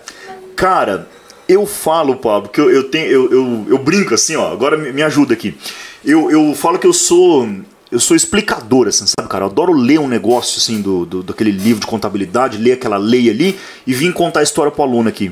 [0.56, 1.08] Cara,
[1.52, 3.08] eu falo, Pablo, que eu, eu tenho.
[3.08, 4.52] Eu, eu, eu, brinco assim, ó.
[4.52, 5.56] Agora me, ajuda aqui.
[6.04, 7.48] Eu, eu falo que eu sou.
[7.92, 9.44] Eu sou explicador, assim, sabe, cara?
[9.44, 13.30] Eu adoro ler um negócio, assim, do, do, daquele livro de contabilidade, ler aquela lei
[13.30, 15.30] ali e vir contar a história pro aluno aqui.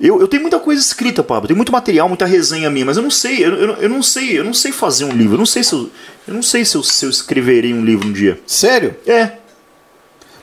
[0.00, 3.02] Eu, eu tenho muita coisa escrita, Pablo, tem muito material, muita resenha minha, mas eu
[3.02, 5.44] não sei, eu, eu, eu não sei, eu não sei fazer um livro, eu não
[5.44, 5.90] sei se eu,
[6.26, 8.40] eu não sei se eu, se eu escreverei um livro um dia.
[8.46, 8.96] Sério?
[9.06, 9.32] É,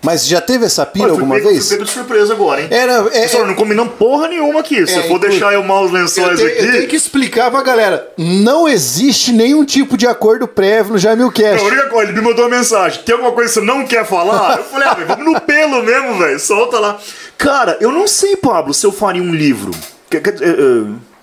[0.07, 1.67] mas já teve essa pira alguma pego, vez?
[1.67, 2.69] Fui pego de surpresa agora, hein?
[2.71, 4.87] Era, é, Pessoal, é, não combinamos porra nenhuma aqui.
[4.87, 6.59] Se é, for deixar eu mal os lençóis eu aqui.
[6.59, 11.29] Eu tenho que explicar pra galera: não existe nenhum tipo de acordo prévio no Jamil
[11.29, 11.61] Cash.
[11.61, 13.85] Não, a única coisa, ele me mandou uma mensagem: tem alguma coisa que você não
[13.85, 14.59] quer falar?
[14.59, 16.39] eu falei: ah, vamos no pelo mesmo, velho.
[16.39, 16.97] Solta lá.
[17.37, 19.71] Cara, eu não sei, Pablo, se eu faria um livro.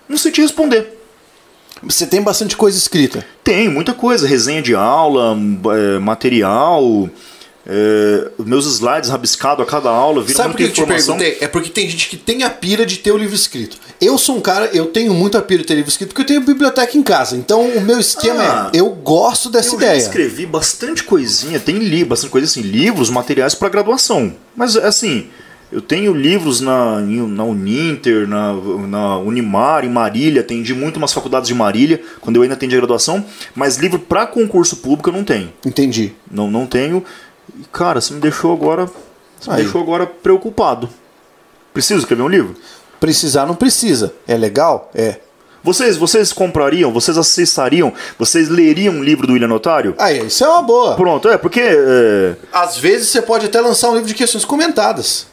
[0.06, 1.00] Não sei te responder.
[1.82, 3.24] Você tem bastante coisa escrita?
[3.42, 4.28] Tem, muita coisa.
[4.28, 5.34] Resenha de aula,
[5.74, 7.08] é, material.
[7.66, 11.38] É, meus slides rabiscados a cada aula, vira Sabe por que eu te perguntei?
[11.40, 13.78] É porque tem gente que tem a pira de ter o livro escrito.
[14.00, 16.26] Eu sou um cara, eu tenho muito a pira de ter livro escrito porque eu
[16.26, 17.36] tenho biblioteca em casa.
[17.36, 19.94] Então o meu esquema ah, é, eu gosto dessa eu ideia.
[19.94, 24.34] Eu escrevi bastante coisinha, tem li, bastante coisa assim, livros, materiais para graduação.
[24.54, 25.28] Mas assim,
[25.72, 31.48] eu tenho livros na, na Uninter, na, na Unimar, em Marília, atendi muito umas faculdades
[31.48, 33.24] de Marília, quando eu ainda atendi a graduação,
[33.56, 35.52] mas livro para concurso público eu não tenho.
[35.64, 36.12] Entendi.
[36.30, 37.02] Não, não tenho.
[37.58, 38.88] E, cara, você me deixou agora.
[39.40, 40.88] Você me deixou agora preocupado.
[41.72, 42.54] Preciso escrever um livro?
[43.00, 44.14] Precisar não precisa.
[44.26, 44.90] É legal?
[44.94, 45.18] É.
[45.62, 49.94] Vocês, vocês comprariam, vocês acessariam, vocês leriam um livro do William Notário?
[49.98, 50.94] Aí, isso é uma boa.
[50.94, 51.60] Pronto, é, porque.
[51.60, 55.26] é, Às vezes você pode até lançar um livro de questões comentadas.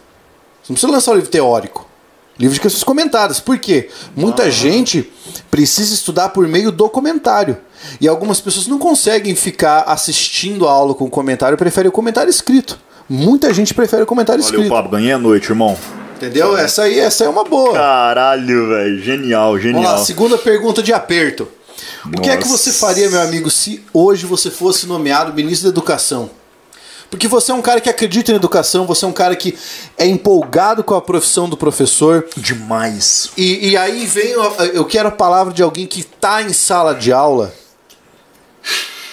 [0.64, 1.86] Você não precisa lançar um livro teórico.
[2.42, 3.40] Livro de questões comentadas.
[3.40, 3.88] Por quê?
[4.16, 5.08] Muita gente
[5.52, 7.56] precisa estudar por meio do comentário.
[8.00, 12.80] E algumas pessoas não conseguem ficar assistindo a aula com comentário, preferem o comentário escrito.
[13.08, 14.74] Muita gente prefere o comentário Valeu, escrito.
[14.74, 15.78] Pablo, ganhei a noite, irmão.
[16.16, 16.58] Entendeu?
[16.58, 17.74] Essa aí, essa aí é uma boa.
[17.74, 19.04] Caralho, velho.
[19.04, 19.84] Genial, genial.
[19.84, 21.48] Vamos lá, segunda pergunta de aperto.
[22.08, 22.58] O que é que Nossa.
[22.58, 26.32] você faria, meu amigo, se hoje você fosse nomeado ministro da Educação?
[27.12, 29.56] Porque você é um cara que acredita em educação, você é um cara que
[29.98, 32.26] é empolgado com a profissão do professor.
[32.38, 33.30] Demais.
[33.36, 34.32] E, e aí vem,
[34.74, 37.54] eu quero a palavra de alguém que está em sala de aula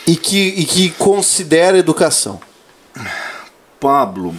[0.06, 2.40] e que, e que considera educação.
[3.80, 4.32] Pablo,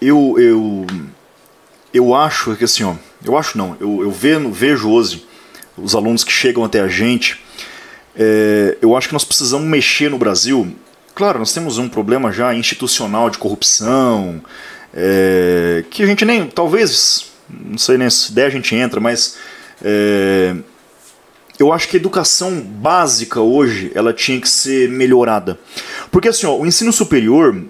[0.00, 0.86] eu, eu,
[1.92, 5.26] eu acho que assim, ó, eu acho não, eu, eu vejo, vejo hoje
[5.76, 7.38] os alunos que chegam até a gente,
[8.16, 10.74] é, eu acho que nós precisamos mexer no Brasil.
[11.18, 14.40] Claro, nós temos um problema já institucional de corrupção,
[14.94, 19.36] é, que a gente nem, talvez, não sei nem se der a gente entra, mas
[19.82, 20.54] é,
[21.58, 25.58] eu acho que a educação básica hoje ela tinha que ser melhorada.
[26.12, 27.64] Porque assim, ó, o ensino superior,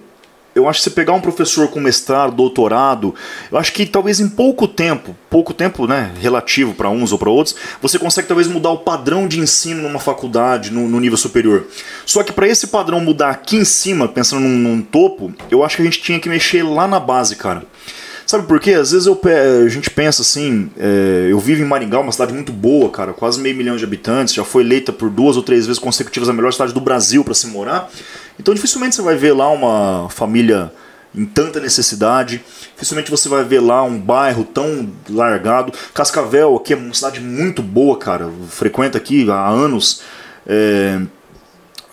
[0.55, 3.13] eu acho que você pegar um professor com mestrado, doutorado,
[3.51, 7.29] eu acho que talvez em pouco tempo, pouco tempo, né, relativo para uns ou para
[7.29, 11.67] outros, você consegue talvez mudar o padrão de ensino numa faculdade, no, no nível superior.
[12.05, 15.75] Só que para esse padrão mudar aqui em cima, pensando num, num topo, eu acho
[15.75, 17.63] que a gente tinha que mexer lá na base, cara.
[18.29, 18.73] Sabe por quê?
[18.73, 19.19] Às vezes eu,
[19.65, 23.39] a gente pensa assim, é, eu vivo em Maringá, uma cidade muito boa, cara, quase
[23.39, 26.53] meio milhão de habitantes, já foi eleita por duas ou três vezes consecutivas a melhor
[26.53, 27.89] cidade do Brasil para se morar.
[28.39, 30.71] Então dificilmente você vai ver lá uma família
[31.15, 32.43] em tanta necessidade,
[32.73, 35.73] dificilmente você vai ver lá um bairro tão largado.
[35.91, 40.03] Cascavel aqui é uma cidade muito boa, cara, eu frequento aqui há anos.
[40.45, 41.01] É,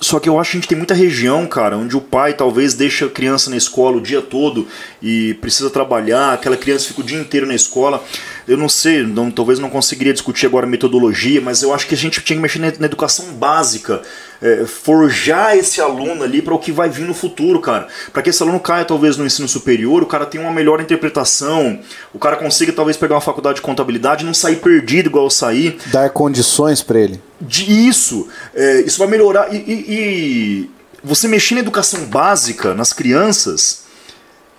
[0.01, 2.75] só que eu acho que a gente tem muita região, cara, onde o pai talvez
[2.75, 4.69] deixa a criança na escola o dia todo
[5.03, 8.03] e precisa trabalhar, aquela criança fica o dia inteiro na escola.
[8.49, 11.99] Eu não sei, não, talvez não conseguiria discutir agora metodologia, mas eu acho que a
[11.99, 14.03] gente tinha que mexer na, na educação básica,
[14.41, 17.89] é, forjar esse aluno ali para o que vai vir no futuro, cara.
[18.13, 21.81] Para que esse aluno caia talvez no ensino superior, o cara tenha uma melhor interpretação,
[22.15, 25.31] o cara consiga talvez pegar uma faculdade de contabilidade e não sair perdido igual eu
[25.31, 27.21] saí Dar condições para ele.
[27.41, 29.53] de isso, é, isso vai melhorar.
[29.53, 30.71] E, e- e
[31.03, 33.83] você mexer na educação básica, nas crianças,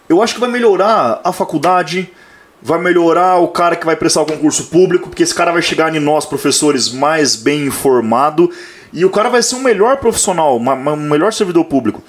[0.09, 2.09] eu acho que vai melhorar a faculdade,
[2.61, 5.95] vai melhorar o cara que vai prestar o concurso público, porque esse cara vai chegar
[5.95, 8.51] em nós, professores, mais bem informado,
[8.91, 12.01] e o cara vai ser um melhor profissional, um melhor servidor público.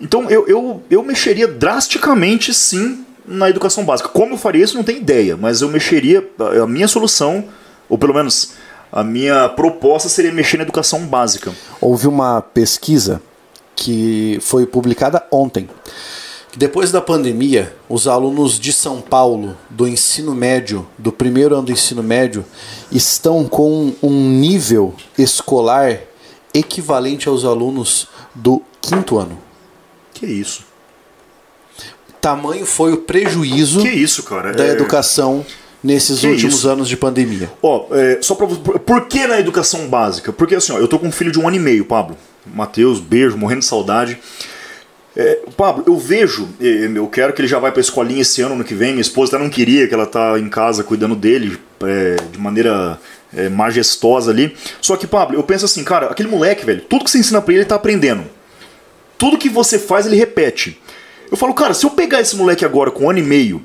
[0.00, 4.08] Então eu, eu, eu mexeria drasticamente, sim, na educação básica.
[4.08, 6.26] Como eu faria isso, não tenho ideia, mas eu mexeria,
[6.62, 7.44] a minha solução,
[7.88, 8.52] ou pelo menos
[8.90, 11.52] a minha proposta seria mexer na educação básica.
[11.80, 13.22] Houve uma pesquisa
[13.76, 15.68] que foi publicada ontem.
[16.52, 21.66] Que Depois da pandemia, os alunos de São Paulo do ensino médio, do primeiro ano
[21.66, 22.44] do ensino médio,
[22.90, 25.98] estão com um nível escolar
[26.52, 29.38] equivalente aos alunos do quinto ano.
[30.12, 30.64] Que isso?
[32.20, 34.52] Tamanho foi o prejuízo Que isso, cara?
[34.52, 35.44] da É- educação
[35.82, 36.68] nesses Que últimos isso?
[36.68, 37.50] anos de pandemia.
[37.62, 40.30] Ó, é, só pra, por, por que na educação básica?
[40.32, 42.16] Porque assim, ó, eu tô com um filho de um ano e meio, Pablo.
[42.44, 44.18] Matheus, beijo, morrendo de saudade.
[45.16, 48.64] É, Pablo, eu vejo, eu quero que ele já vai pra escolinha esse ano, ano
[48.64, 48.92] que vem.
[48.92, 52.98] Minha esposa até não queria que ela tá em casa cuidando dele é, de maneira
[53.34, 54.56] é, majestosa ali.
[54.80, 57.52] Só que, Pablo, eu penso assim, cara, aquele moleque, velho, tudo que você ensina pra
[57.52, 58.24] ele, ele tá aprendendo.
[59.18, 60.80] Tudo que você faz, ele repete.
[61.30, 63.62] Eu falo, cara, se eu pegar esse moleque agora com um ano e meio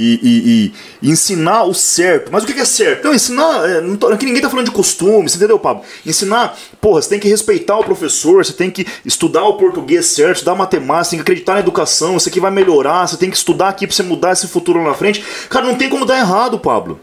[0.00, 0.72] e, e-
[1.02, 3.04] e- ensinar o certo, mas o que que é certo?
[3.04, 3.68] Não, ensinar.
[3.68, 5.82] é, não tô- aqui ninguém tá falando de costume, você entendeu, Pablo?
[6.06, 10.36] Ensinar, porra, você tem que respeitar o professor, você tem que estudar o português certo,
[10.36, 13.36] estudar matemática, você tem que acreditar na educação, isso aqui vai melhorar, você tem que
[13.36, 15.22] estudar aqui pra você mudar esse futuro lá na frente.
[15.48, 16.98] Cara, não tem como dar errado, Pablo.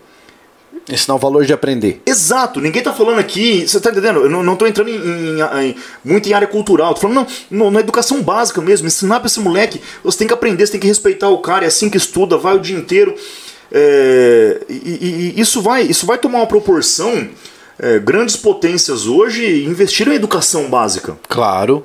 [0.89, 2.01] Ensinar o valor de aprender.
[2.05, 4.21] Exato, ninguém tá falando aqui, você tá entendendo?
[4.21, 7.65] Eu não, não tô entrando em, em- em- muito em área cultural, tô falando não,
[7.65, 10.79] no- na educação básica mesmo, ensinar pra esse moleque, você tem que aprender, você tem
[10.81, 13.13] que respeitar o cara, é assim que estuda, vai o dia inteiro.
[13.69, 17.27] É, e, e- e isso, vai, isso vai tomar uma proporção.
[17.79, 21.15] é, grandes potências hoje investiram em educação básica.
[21.29, 21.83] Claro.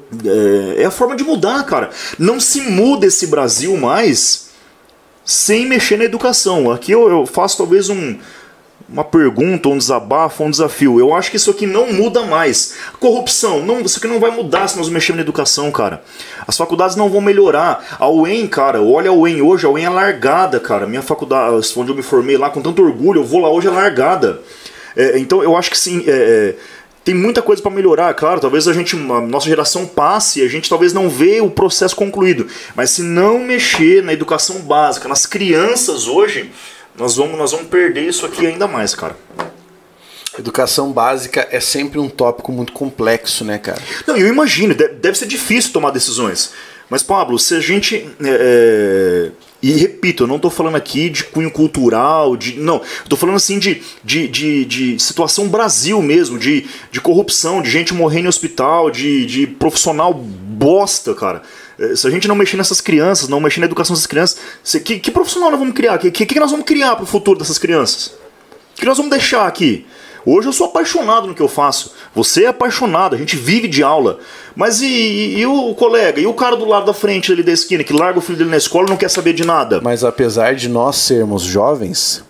[0.76, 1.90] É, é a forma de mudar, cara.
[2.18, 4.46] Não se muda esse Brasil mais
[5.22, 6.70] sem mexer na educação.
[6.70, 8.16] Aqui eu, eu faço talvez um,
[8.92, 11.00] uma pergunta, um desabafo, um desafio.
[11.00, 12.74] Eu acho que isso aqui não muda mais.
[13.00, 16.02] Corrupção, não, isso aqui não vai mudar se nós mexermos na educação, cara.
[16.46, 17.96] As faculdades não vão melhorar.
[17.98, 20.86] A UEM, cara, olha a UEM hoje, a UEM é largada, cara.
[20.86, 23.70] Minha faculdade, onde eu me formei lá com tanto orgulho, eu vou lá hoje é
[23.70, 24.40] largada.
[24.94, 26.04] É, então eu acho que sim.
[26.06, 26.54] É,
[27.04, 28.40] tem muita coisa para melhorar, claro.
[28.40, 31.96] Talvez a gente, a nossa geração passe e a gente talvez não vê o processo
[31.96, 32.46] concluído.
[32.76, 36.50] Mas se não mexer na educação básica, nas crianças hoje,
[36.96, 39.16] nós vamos, nós vamos perder isso aqui ainda mais, cara.
[40.38, 43.80] Educação básica é sempre um tópico muito complexo, né, cara?
[44.06, 46.52] Não, eu imagino, deve ser difícil tomar decisões.
[46.88, 48.06] Mas, Pablo, se a gente.
[48.22, 52.58] É, é e repito, eu não estou falando aqui de cunho cultural, de.
[52.58, 57.70] Não, estou falando assim de, de, de, de, situação Brasil mesmo, de, de corrupção, de
[57.70, 61.42] gente morrendo em hospital, de, de profissional bosta, cara.
[61.82, 64.38] É, se a gente não mexer nessas crianças, não mexer na educação dessas crianças,
[64.84, 65.96] que, que profissional nós vamos criar?
[65.96, 68.14] O que, que, que nós vamos criar para o futuro dessas crianças?
[68.76, 69.84] O que nós vamos deixar aqui?
[70.24, 71.92] Hoje eu sou apaixonado no que eu faço.
[72.14, 74.20] Você é apaixonado, a gente vive de aula.
[74.54, 76.20] Mas e, e, e, o colega?
[76.20, 78.50] E o cara do lado da frente ali da esquina que larga o filho dele
[78.50, 79.80] na escola e não quer saber de nada?
[79.82, 82.22] Mas apesar de nós sermos jovens,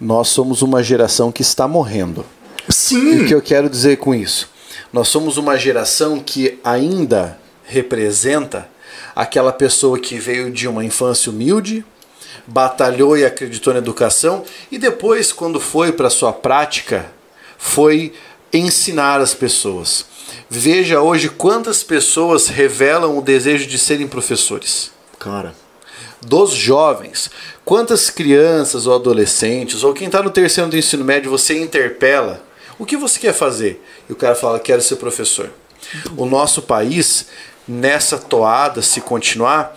[0.00, 2.26] nós somos uma geração que está morrendo.
[2.68, 3.18] Sim.
[3.18, 4.50] E o que eu quero dizer com isso?
[4.92, 8.71] Nós somos uma geração que ainda representa
[9.14, 11.84] aquela pessoa que veio de uma infância humilde,
[12.46, 17.10] batalhou e acreditou na educação e depois, quando foi para sua prática,
[17.58, 18.12] foi
[18.52, 20.04] ensinar as pessoas.
[20.48, 24.90] Veja hoje quantas pessoas revelam o desejo de serem professores.
[25.18, 25.54] Cara.
[26.20, 27.30] Dos jovens.
[27.64, 32.42] Quantas crianças ou adolescentes, ou quem está no terceiro do ensino médio, você interpela.
[32.78, 33.82] O que você quer fazer?
[34.08, 35.50] E o cara fala, quero ser professor.
[36.16, 37.26] O nosso país,
[37.66, 39.76] nessa toada, se continuar,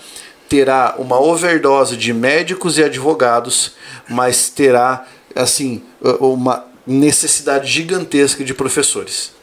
[0.49, 3.73] terá uma overdose de médicos e advogados,
[4.09, 5.05] mas terá
[5.35, 5.83] assim
[6.19, 9.34] uma necessidade gigantesca de professores.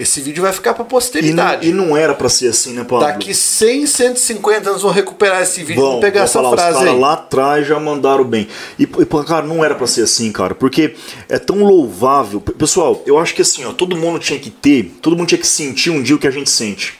[0.00, 1.68] Esse vídeo vai ficar para posteridade.
[1.68, 3.04] E não, e não era para ser assim, né, Paulo?
[3.04, 6.84] Daqui 100, 150 anos vão recuperar esse vídeo vão, vão pegar essa falar, frase os
[6.88, 6.98] aí.
[6.98, 8.48] lá atrás já mandaram bem.
[8.78, 10.94] E, e, cara, não era para ser assim, cara, porque
[11.28, 12.40] é tão louvável.
[12.40, 15.46] Pessoal, eu acho que assim, ó, todo mundo tinha que ter, todo mundo tinha que
[15.46, 16.98] sentir um dia o que a gente sente.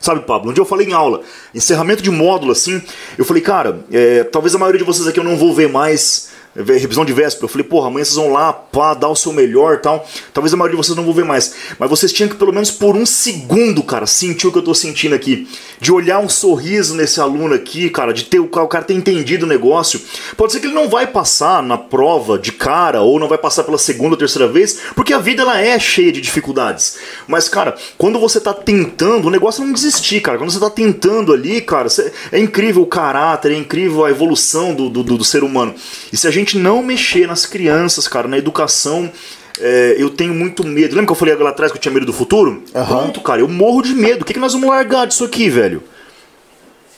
[0.00, 0.50] Sabe, Pablo?
[0.50, 1.20] Um dia eu falei em aula,
[1.54, 2.82] encerramento de módulo assim,
[3.16, 6.30] eu falei, cara, é, talvez a maioria de vocês aqui eu não vou ver mais
[6.54, 7.44] revisão de véspera.
[7.44, 10.06] Eu falei, porra, amanhã vocês vão lá, pá, dar o seu melhor tal.
[10.32, 11.54] Talvez a maioria de vocês não vão ver mais.
[11.78, 14.74] Mas vocês tinham que, pelo menos por um segundo, cara, sentir o que eu tô
[14.74, 15.48] sentindo aqui.
[15.80, 19.46] De olhar um sorriso nesse aluno aqui, cara, de ter o, o cara ter entendido
[19.46, 20.00] o negócio.
[20.36, 23.64] Pode ser que ele não vai passar na prova de cara, ou não vai passar
[23.64, 26.98] pela segunda ou terceira vez, porque a vida ela é cheia de dificuldades.
[27.26, 30.38] Mas, cara, quando você tá tentando, o negócio não desistir, cara.
[30.38, 31.88] Quando você tá tentando ali, cara,
[32.32, 35.74] é incrível o caráter, é incrível a evolução do, do, do ser humano.
[36.12, 39.10] E se a gente gente não mexer nas crianças, cara, na educação.
[39.58, 40.94] É, eu tenho muito medo.
[40.94, 42.62] Lembra que eu falei lá atrás que eu tinha medo do futuro?
[42.74, 42.86] Uhum.
[42.86, 44.22] Pronto, cara, eu morro de medo.
[44.22, 45.82] O que, que nós vamos largar disso aqui, velho?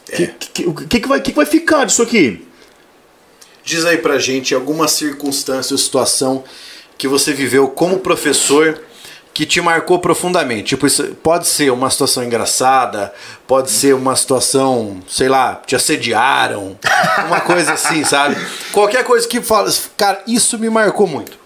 [0.08, 0.16] O é.
[0.16, 2.46] que, que, que, que, vai, que vai ficar disso aqui?
[3.64, 6.44] Diz aí pra gente alguma circunstância ou situação
[6.98, 8.80] que você viveu como professor
[9.34, 10.64] que te marcou profundamente.
[10.64, 13.12] Tipo, isso pode ser uma situação engraçada,
[13.46, 16.78] pode ser uma situação, sei lá, te assediaram,
[17.26, 18.36] uma coisa assim, sabe?
[18.72, 21.42] Qualquer coisa que fala, cara, isso me marcou muito.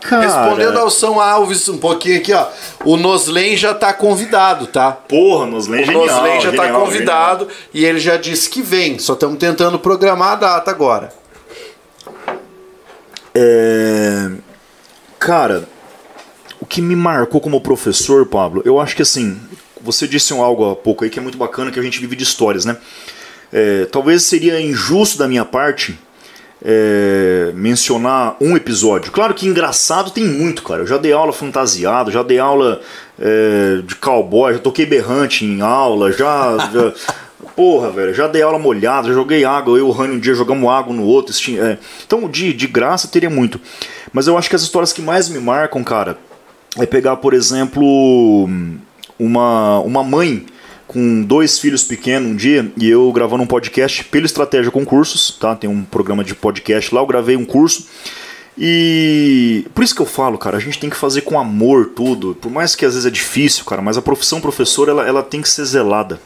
[0.00, 0.22] Cara...
[0.22, 2.48] Respondendo ao São Alves um pouquinho aqui, ó.
[2.84, 4.90] O Noslen já tá convidado, tá?
[4.90, 6.02] Porra, Noslen genial.
[6.02, 7.60] O Noslen já tá genial, tá convidado genial.
[7.72, 8.98] e ele já disse que vem.
[8.98, 11.12] Só estamos tentando programar a data agora.
[13.32, 14.30] É...
[15.20, 15.68] Cara,
[16.62, 19.36] o que me marcou como professor, Pablo, eu acho que assim,
[19.80, 22.14] você disse um algo há pouco aí que é muito bacana que a gente vive
[22.14, 22.76] de histórias, né?
[23.52, 25.98] É, talvez seria injusto da minha parte
[26.64, 29.10] é, mencionar um episódio.
[29.10, 30.82] Claro que engraçado tem muito, cara.
[30.82, 32.80] Eu já dei aula fantasiado, já dei aula
[33.18, 36.56] é, de cowboy, já toquei berrante em aula, já.
[36.72, 36.92] já
[37.56, 39.76] porra, velho, já dei aula molhada, já joguei água.
[39.76, 41.34] Eu e o Rani um dia jogamos água no outro.
[41.58, 41.76] É,
[42.06, 43.60] então, de, de graça teria muito.
[44.12, 46.16] Mas eu acho que as histórias que mais me marcam, cara,
[46.78, 48.48] é pegar, por exemplo,
[49.18, 50.46] uma, uma mãe
[50.86, 55.54] com dois filhos pequenos um dia e eu gravando um podcast pelo Estratégia Concursos, tá?
[55.54, 57.86] Tem um programa de podcast lá, eu gravei um curso.
[58.56, 62.34] E por isso que eu falo, cara, a gente tem que fazer com amor tudo.
[62.34, 65.40] Por mais que às vezes é difícil, cara, mas a profissão professor ela, ela tem
[65.40, 66.20] que ser zelada.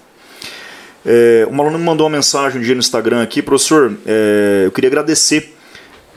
[1.04, 4.72] É, uma aluna me mandou uma mensagem um dia no Instagram aqui, professor, é, eu
[4.72, 5.54] queria agradecer.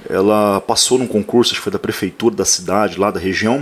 [0.10, 3.60] Ela passou num concurso, acho que foi da prefeitura da cidade, lá da região.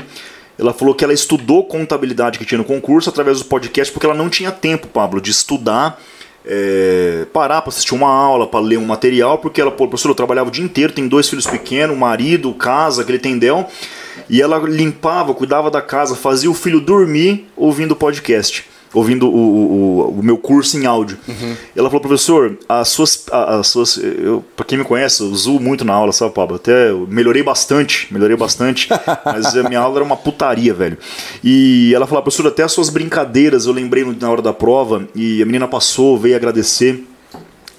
[0.57, 4.15] Ela falou que ela estudou contabilidade que tinha no concurso através do podcast porque ela
[4.15, 6.01] não tinha tempo, Pablo, de estudar,
[6.45, 10.15] é, parar para assistir uma aula, para ler um material, porque ela, pô, professor, eu
[10.15, 13.67] trabalhava o dia inteiro, tem dois filhos pequenos, marido, casa, aquele tendel,
[14.29, 18.65] e ela limpava, cuidava da casa, fazia o filho dormir ouvindo o podcast.
[18.93, 21.18] Ouvindo o, o, o meu curso em áudio.
[21.27, 21.55] Uhum.
[21.76, 23.26] Ela falou, professor, as suas.
[23.31, 26.55] As suas eu, pra quem me conhece, eu uso muito na aula, sabe, Pablo?
[26.55, 28.89] Até melhorei bastante, melhorei bastante,
[29.26, 30.97] mas a minha aula era uma putaria, velho.
[31.43, 35.41] E ela falou, professor, até as suas brincadeiras eu lembrei na hora da prova, e
[35.41, 37.03] a menina passou, veio agradecer.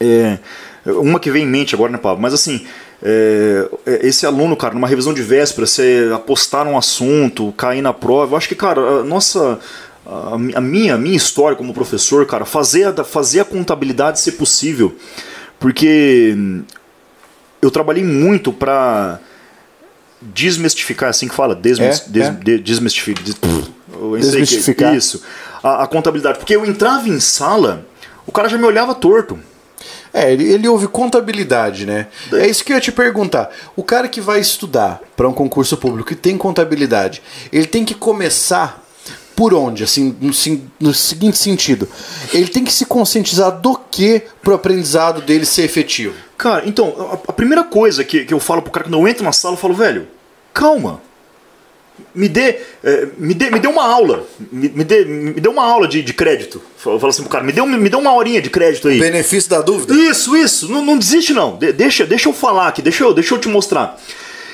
[0.01, 0.39] É,
[0.87, 2.23] uma que vem em mente agora, né, Pablo?
[2.23, 2.65] Mas assim.
[3.01, 3.69] É,
[4.03, 8.37] esse aluno, cara, numa revisão de véspera, você apostar num assunto, cair na prova, eu
[8.37, 9.61] acho que, cara, nossa,
[10.09, 14.97] a, minha, a minha história como professor, cara, fazer a, fazer a contabilidade ser possível.
[15.59, 16.35] Porque
[17.61, 19.21] eu trabalhei muito para
[20.21, 22.31] desmistificar, é assim que fala, desmis, é, des, é.
[22.31, 23.37] De, desmistificar, des,
[24.21, 24.93] desmistificar.
[24.93, 25.23] Que, isso,
[25.63, 26.39] a, a, contabilidade.
[26.39, 27.87] Porque eu entrava em sala,
[28.27, 29.39] o cara já me olhava torto.
[30.13, 32.07] É, ele, ele ouve contabilidade, né?
[32.33, 33.51] É isso que eu ia te perguntar.
[33.77, 37.23] O cara que vai estudar para um concurso público e tem contabilidade,
[37.53, 38.88] ele tem que começar
[39.39, 39.85] por onde?
[39.85, 40.33] Assim, no,
[40.81, 41.89] no, seguinte sentido,
[42.35, 46.13] ele tem que se conscientizar do que pro aprendizado dele ser efetivo.
[46.37, 49.23] Cara, então, a, a primeira coisa que, que eu falo pro cara quando eu entro
[49.23, 50.09] na sala, eu falo, velho,
[50.53, 51.01] calma.
[52.13, 54.27] Me dê, é, me dê, me dê uma aula.
[54.51, 56.61] Me, me, dê, me dê uma aula de, de crédito.
[56.85, 58.99] Eu falo assim pro cara, me dê, me dê uma horinha de crédito aí.
[58.99, 59.95] Benefício da dúvida?
[59.95, 60.69] Isso, isso.
[60.69, 61.57] Não, não desiste, não.
[61.57, 64.01] De, deixa, deixa eu falar aqui, deixa eu, deixa eu te mostrar.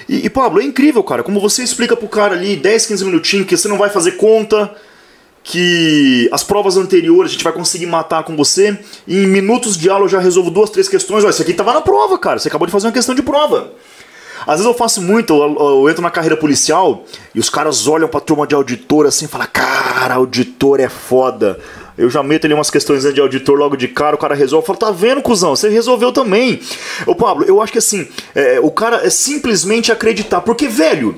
[0.08, 3.46] E, e, Pablo, é incrível, cara, como você explica pro cara ali 10, 15 minutinhos
[3.46, 4.74] que você não vai fazer conta,
[5.42, 9.88] que as provas anteriores a gente vai conseguir matar com você, e em minutos de
[9.90, 11.24] aula eu já resolvo duas, três questões.
[11.24, 13.72] Olha, isso aqui tava na prova, cara, você acabou de fazer uma questão de prova.
[14.46, 17.04] Às vezes eu faço muito, eu, eu, entro na carreira policial
[17.34, 21.58] e os caras olham pra turma de auditor assim e falam: Cara, auditor é foda.
[21.96, 24.62] Eu já meto ali umas questões de auditor logo de cara, o cara resolve.
[24.62, 25.54] Eu falo, tá vendo, cuzão?
[25.54, 26.60] Você resolveu também.
[27.06, 30.40] Ô, Pablo, eu acho que assim, é, o cara é simplesmente acreditar.
[30.40, 31.16] Porque, velho,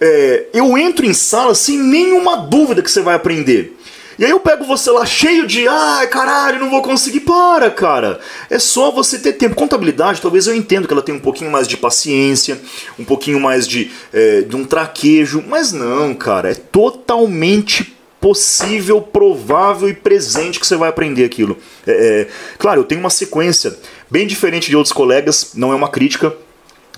[0.00, 3.76] é, eu entro em sala sem nenhuma dúvida que você vai aprender.
[4.18, 7.20] E aí eu pego você lá cheio de, ai caralho, não vou conseguir.
[7.20, 8.18] Para, cara.
[8.48, 9.54] É só você ter tempo.
[9.54, 12.58] Contabilidade, talvez eu entendo que ela tem um pouquinho mais de paciência,
[12.98, 15.44] um pouquinho mais de, é, de um traquejo.
[15.46, 17.95] Mas não, cara, é totalmente
[18.26, 21.56] possível, provável e presente que você vai aprender aquilo.
[21.86, 22.28] É, é,
[22.58, 23.78] claro, eu tenho uma sequência
[24.10, 26.34] bem diferente de outros colegas, não é uma crítica.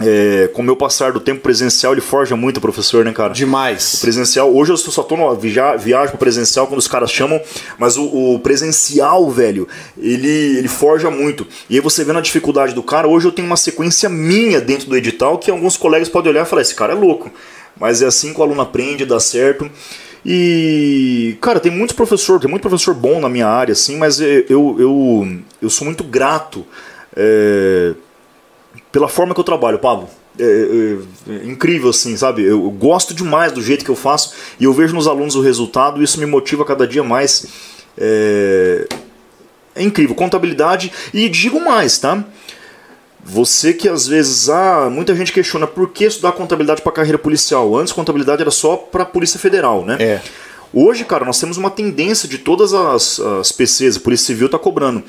[0.00, 3.34] É, com o meu passar do tempo presencial, ele forja muito o professor, né, cara?
[3.34, 3.94] Demais.
[3.94, 7.38] O presencial, hoje eu só tô no via, viagem pro presencial quando os caras chamam,
[7.76, 9.68] mas o, o, presencial, velho,
[9.98, 11.46] ele, ele forja muito.
[11.68, 14.88] E aí você vê na dificuldade do cara, hoje eu tenho uma sequência minha dentro
[14.88, 17.30] do edital que alguns colegas podem olhar e falar: esse cara é louco.
[17.78, 19.70] Mas é assim que o aluno aprende, dá certo.
[20.24, 24.44] E, cara, tem muitos professores, tem muito professor bom na minha área, assim, mas eu,
[24.48, 26.66] eu, eu sou muito grato
[27.16, 27.94] é,
[28.92, 30.08] pela forma que eu trabalho, Pablo.
[30.38, 32.42] É, é, é, incrível, assim, sabe?
[32.42, 35.40] Eu, eu gosto demais do jeito que eu faço e eu vejo nos alunos o
[35.40, 37.46] resultado e isso me motiva cada dia mais.
[37.96, 38.86] É,
[39.74, 40.14] é incrível.
[40.14, 42.24] Contabilidade, e digo mais, tá?
[43.30, 47.76] Você que às vezes, ah, muita gente questiona por que estudar contabilidade para carreira policial.
[47.76, 49.98] Antes contabilidade era só para Polícia Federal, né?
[50.00, 50.20] É.
[50.72, 54.58] Hoje, cara, nós temos uma tendência de todas as, as PCs, a Polícia Civil está
[54.58, 55.02] cobrando.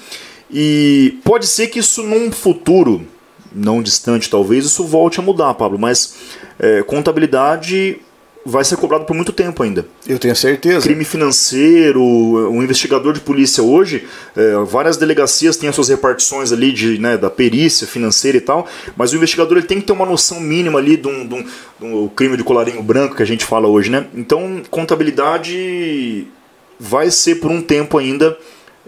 [0.51, 3.07] E pode ser que isso num futuro,
[3.55, 6.15] não distante talvez, isso volte a mudar, Pablo, mas
[6.59, 7.99] é, contabilidade
[8.45, 9.85] vai ser cobrado por muito tempo ainda.
[10.07, 10.81] Eu tenho certeza.
[10.81, 16.71] Crime financeiro, um investigador de polícia hoje, é, várias delegacias têm as suas repartições ali
[16.71, 20.05] de, né, da perícia financeira e tal, mas o investigador ele tem que ter uma
[20.05, 21.45] noção mínima ali do, do,
[21.79, 24.07] do crime de colarinho branco que a gente fala hoje, né?
[24.15, 26.27] Então, contabilidade
[26.79, 28.37] vai ser por um tempo ainda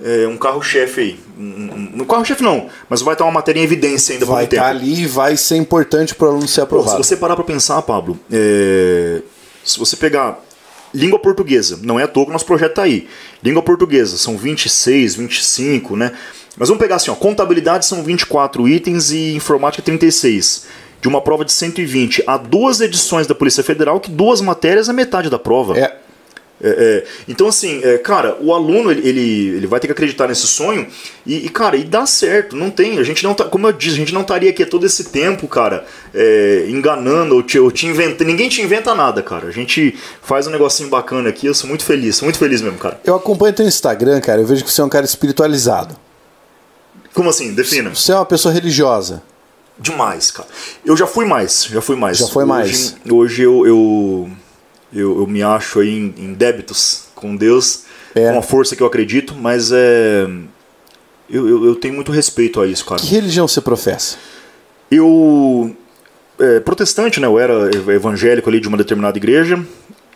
[0.01, 1.19] é, um carro-chefe aí.
[1.37, 4.49] Um, um carro-chefe não, mas vai estar uma matéria em evidência ainda vai por um
[4.49, 4.63] tempo.
[4.63, 6.97] Vai estar ali e vai ser importante para o aluno ser aprovado.
[6.97, 9.21] Pô, se você parar para pensar, Pablo, é,
[9.63, 10.39] se você pegar
[10.93, 13.07] língua portuguesa, não é à toa que o nosso projeto está aí.
[13.43, 16.11] Língua portuguesa, são 26, 25, né?
[16.57, 20.67] Mas vamos pegar assim, ó, contabilidade são 24 itens e informática 36.
[21.01, 24.93] De uma prova de 120 a duas edições da Polícia Federal, que duas matérias é
[24.93, 25.79] metade da prova.
[25.79, 25.97] É,
[26.63, 30.27] é, é, então, assim, é, cara, o aluno ele, ele, ele, vai ter que acreditar
[30.27, 30.88] nesse sonho
[31.25, 32.99] e, e, cara, e dá certo, não tem.
[32.99, 35.47] A gente não tá, como eu disse, a gente não estaria aqui todo esse tempo,
[35.47, 38.27] cara, é, enganando ou te, ou te inventando.
[38.27, 39.47] Ninguém te inventa nada, cara.
[39.47, 42.77] A gente faz um negocinho bacana aqui, eu sou muito feliz, sou muito feliz mesmo,
[42.77, 42.99] cara.
[43.03, 45.95] Eu acompanho teu Instagram, cara, eu vejo que você é um cara espiritualizado.
[47.13, 47.53] Como assim?
[47.53, 47.93] Defina.
[47.93, 49.21] Você é uma pessoa religiosa.
[49.77, 50.47] Demais, cara.
[50.85, 52.17] Eu já fui mais, já fui mais.
[52.19, 52.95] Já foi mais.
[53.03, 54.31] Hoje, hoje eu, eu
[54.93, 57.84] eu, eu me acho aí em, em débitos com Deus,
[58.15, 58.31] é.
[58.31, 60.27] com a força que eu acredito, mas é.
[61.30, 62.99] Eu, eu, eu, tenho muito respeito a isso, cara.
[63.01, 64.18] Que religião você professa?
[64.89, 65.73] Eu.
[66.38, 67.27] É, protestante, né?
[67.27, 69.63] Eu era evangélico ali de uma determinada igreja.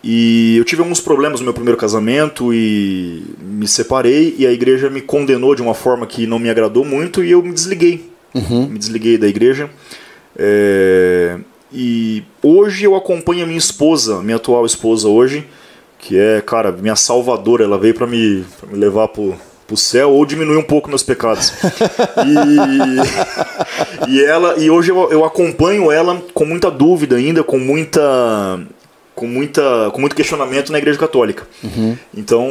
[0.03, 4.87] E eu tive alguns problemas no meu primeiro casamento e me separei e a igreja
[4.87, 8.11] me condenou de uma forma que não me agradou muito e eu me desliguei.
[8.31, 8.69] Uhum.
[8.69, 9.67] Me desliguei da igreja.
[10.37, 11.39] É,
[11.73, 15.45] e hoje eu acompanho a minha esposa, minha atual esposa hoje,
[15.99, 17.63] que é, cara, minha salvadora.
[17.63, 19.35] Ela veio para me, pra me levar pro,
[19.67, 21.51] pro céu ou diminuir um pouco meus pecados.
[24.07, 28.59] e, e ela e hoje eu, eu acompanho ela com muita dúvida ainda, com muita
[29.15, 31.47] com muita com muito questionamento na igreja católica.
[31.63, 31.97] Uhum.
[32.15, 32.47] Então,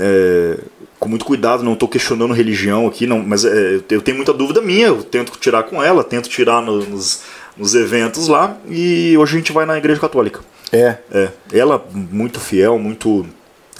[0.00, 0.58] é,
[0.98, 4.62] com muito cuidado, não estou questionando religião aqui, não, mas é, eu tenho muita dúvida
[4.62, 7.20] minha, eu tento tirar com ela, tento tirar no- nos,
[7.56, 10.40] nos eventos lá e hoje a gente vai na igreja católica.
[10.72, 10.96] É.
[11.10, 13.26] É, ela muito fiel, muito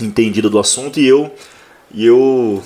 [0.01, 1.31] entendida do assunto e eu
[1.93, 2.63] e eu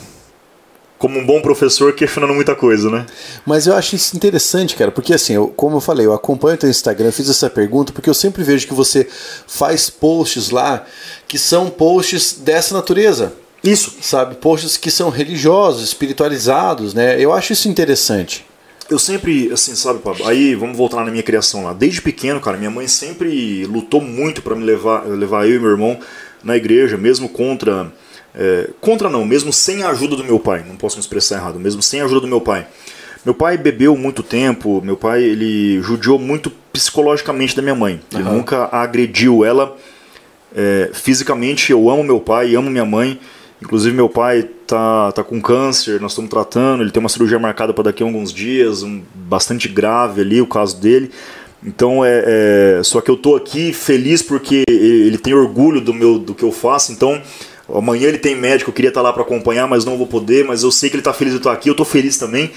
[0.99, 3.07] como um bom professor questionando muita coisa, né?
[3.47, 6.59] Mas eu acho isso interessante, cara, porque assim, eu, como eu falei, eu acompanho o
[6.59, 9.09] teu Instagram, fiz essa pergunta porque eu sempre vejo que você
[9.47, 10.85] faz posts lá
[11.27, 13.33] que são posts dessa natureza,
[13.65, 13.95] Isso.
[14.03, 14.35] sabe?
[14.35, 17.19] Posts que são religiosos, espiritualizados, né?
[17.19, 18.45] Eu acho isso interessante.
[18.91, 20.27] Eu sempre, assim, sabe, Pablo?
[20.27, 21.73] Aí vamos voltar na minha criação lá.
[21.73, 25.71] Desde pequeno, cara, minha mãe sempre lutou muito para me levar, levar eu e meu
[25.71, 25.99] irmão
[26.43, 27.93] na igreja, mesmo contra.
[28.35, 30.65] é, contra não, mesmo sem a ajuda do meu pai.
[30.67, 32.67] Não posso me expressar errado, mesmo sem a ajuda do meu pai.
[33.25, 38.01] Meu pai bebeu muito tempo, meu pai ele judiou muito psicologicamente da minha mãe.
[38.13, 38.33] Ele Aham.
[38.33, 39.77] nunca agrediu ela
[40.57, 41.71] é, fisicamente.
[41.71, 43.21] Eu amo meu pai, amo minha mãe.
[43.63, 46.83] Inclusive meu pai tá, tá com câncer, nós estamos tratando.
[46.83, 50.47] Ele tem uma cirurgia marcada para daqui a alguns dias, um, bastante grave ali o
[50.47, 51.11] caso dele.
[51.63, 52.25] Então é,
[52.79, 56.43] é, só que eu tô aqui feliz porque ele tem orgulho do meu do que
[56.43, 56.91] eu faço.
[56.91, 57.21] Então
[57.73, 60.45] amanhã ele tem médico, eu queria estar lá para acompanhar, mas não vou poder.
[60.45, 62.51] Mas eu sei que ele tá feliz de estar aqui, eu tô feliz também.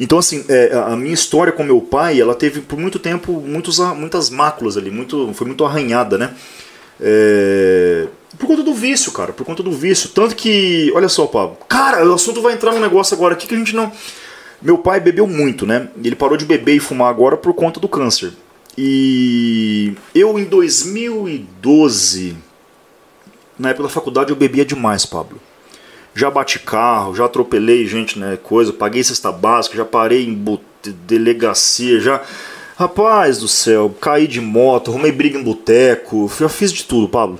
[0.00, 3.78] Então, assim, é, a minha história com meu pai, ela teve por muito tempo muitos,
[3.78, 6.30] muitas máculas ali, muito, foi muito arranhada, né?
[6.98, 8.06] É,
[8.38, 10.10] por conta do vício, cara, por conta do vício.
[10.10, 13.54] Tanto que, olha só, Pablo, cara, o assunto vai entrar num negócio agora aqui que
[13.54, 13.90] a gente não.
[14.62, 15.88] Meu pai bebeu muito, né?
[16.02, 18.32] Ele parou de beber e fumar agora por conta do câncer.
[18.76, 22.36] E eu, em 2012,
[23.58, 25.40] na época da faculdade, eu bebia demais, Pablo.
[26.14, 28.38] Já bati carro, já atropelei gente, né?
[28.42, 30.60] Coisa, paguei cesta básica, já parei em
[31.06, 32.22] delegacia, já.
[32.76, 37.38] Rapaz do céu, caí de moto, arrumei briga em boteco, já fiz de tudo, Pablo.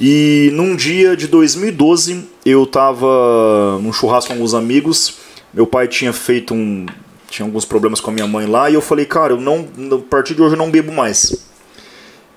[0.00, 5.18] E num dia de 2012, eu tava num churrasco com alguns amigos.
[5.52, 6.86] Meu pai tinha feito um.
[7.28, 9.68] tinha alguns problemas com a minha mãe lá, e eu falei, cara, eu não.
[9.92, 11.46] A partir de hoje eu não bebo mais.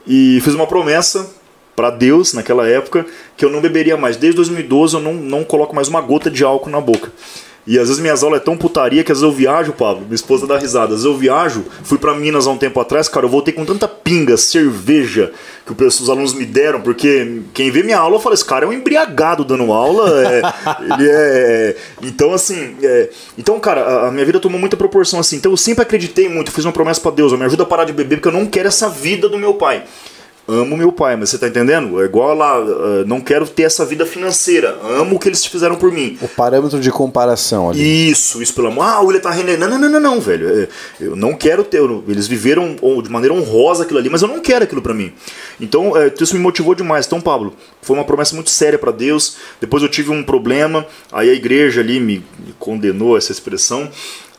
[0.05, 1.33] E fiz uma promessa
[1.73, 3.05] para Deus naquela época
[3.37, 4.17] que eu não beberia mais.
[4.17, 7.13] Desde 2012 eu não, não coloco mais uma gota de álcool na boca.
[7.65, 10.15] E às vezes minhas aulas é tão putaria que às vezes eu viajo, Pablo, minha
[10.15, 10.87] esposa dá risada.
[10.95, 13.63] Às vezes eu viajo, fui para Minas há um tempo atrás, cara, eu voltei com
[13.63, 15.31] tanta pinga, cerveja
[15.65, 18.73] que os alunos me deram, porque quem vê minha aula fala, esse cara é um
[18.73, 20.09] embriagado dando aula.
[20.29, 20.41] é,
[20.93, 21.75] ele é.
[22.01, 22.75] Então, assim.
[22.83, 25.37] é, então, cara, a- minha vida tomou muita proporção assim.
[25.37, 27.85] Então eu sempre acreditei muito, fiz uma promessa para Deus, eu me ajuda a parar
[27.85, 29.83] de beber, porque eu não quero essa vida do meu pai.
[30.45, 32.01] Amo meu pai, mas você tá entendendo?
[32.01, 34.77] É igual lá, ah, não quero ter essa vida financeira.
[34.83, 36.17] Amo o que eles fizeram por mim.
[36.21, 38.09] O parâmetro de comparação ali.
[38.11, 38.83] Isso, isso pelo amor.
[38.83, 39.71] Ah, o William tá renegando.
[39.71, 40.49] Não, não, não, não, não, velho.
[40.49, 40.67] É,
[40.99, 41.81] Eu não quero ter.
[42.09, 45.13] Eles viveram de maneira honrosa aquilo ali, mas eu não quero aquilo pra mim.
[45.61, 47.05] Então, é, isso me motivou demais.
[47.05, 49.37] Então, Pablo, foi uma promessa muito séria pra Deus.
[49.61, 53.89] Depois eu tive um problema, aí a igreja ali me, me condenou essa expressão.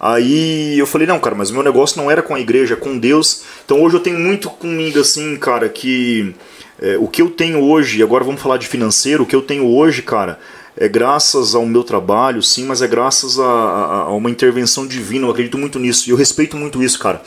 [0.06, 2.76] Aí eu falei, não, cara, mas o meu negócio não era com a igreja, é
[2.76, 3.42] com Deus.
[3.64, 6.34] Então hoje eu tenho muito comigo, assim, cara, que
[6.78, 9.66] é, o que eu tenho hoje, agora vamos falar de financeiro, o que eu tenho
[9.66, 10.38] hoje, cara,
[10.76, 15.26] é graças ao meu trabalho, sim, mas é graças a, a- a uma intervenção divina.
[15.26, 17.22] Eu acredito muito nisso e eu respeito muito isso, cara.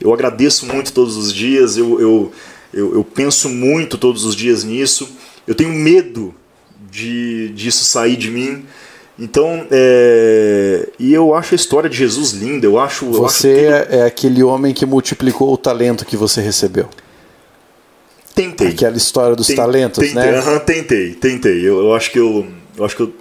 [0.00, 2.32] Eu agradeço muito todos os dias, eu, eu,
[2.74, 5.08] eu, eu penso muito todos os dias nisso.
[5.46, 6.34] Eu tenho medo
[6.90, 8.64] de disso sair de mim.
[9.18, 12.66] Então, é, e eu acho a história de Jesus linda.
[12.66, 13.06] Eu acho.
[13.06, 16.86] eu acho Você tudo- é, é aquele homem que multiplicou o talento que você recebeu.
[18.34, 18.68] tentei.
[18.68, 20.38] Aquela história dos Ten- talentos, tentei, né?
[20.38, 21.60] aham, tentei, tentei.
[21.66, 23.12] Eu, eu acho que eu, eu acho que eu,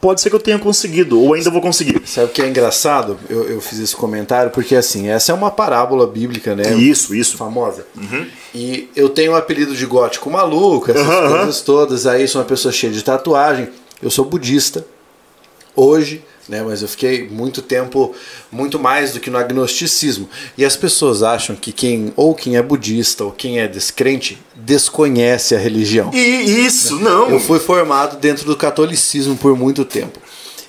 [0.00, 2.00] pode ser que eu tenha conseguido ou ainda vou conseguir.
[2.06, 3.18] Sabe o que é engraçado?
[3.28, 6.72] Eu, eu fiz esse comentário porque, assim, essa é uma parábola bíblica, né?
[6.74, 7.36] Isso, isso.
[7.36, 7.84] Famosa.
[8.54, 12.06] E eu tenho o apelido de gótico maluco, essas Aham, coisas todas.
[12.06, 13.68] Aí sou uma pessoa cheia de tatuagem.
[14.00, 14.84] Eu sou budista.
[15.74, 16.62] Hoje, né?
[16.62, 18.14] Mas eu fiquei muito tempo,
[18.50, 20.28] muito mais do que no agnosticismo.
[20.56, 25.54] E as pessoas acham que quem, ou quem é budista, ou quem é descrente, desconhece
[25.54, 26.10] a religião.
[26.12, 27.30] E isso, não.
[27.30, 30.18] Eu fui formado dentro do catolicismo por muito tempo.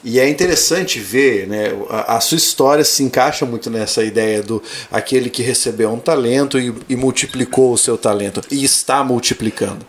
[0.03, 4.61] E é interessante ver, né, a, a sua história se encaixa muito nessa ideia do
[4.91, 9.85] aquele que recebeu um talento e, e multiplicou o seu talento e está multiplicando.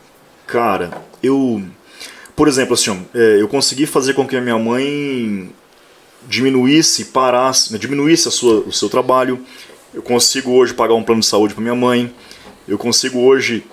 [0.47, 1.63] Cara, eu.
[2.37, 5.51] Por exemplo, assim, é, eu consegui fazer com que a minha mãe
[6.27, 9.41] diminuísse, parasse, né, diminuísse sua, o seu trabalho.
[9.93, 12.13] Eu consigo hoje pagar um plano de saúde para minha mãe.
[12.67, 13.65] Eu consigo hoje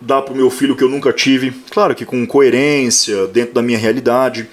[0.00, 1.52] dar para o meu filho o que eu nunca tive.
[1.70, 4.48] Claro que com coerência, dentro da minha realidade.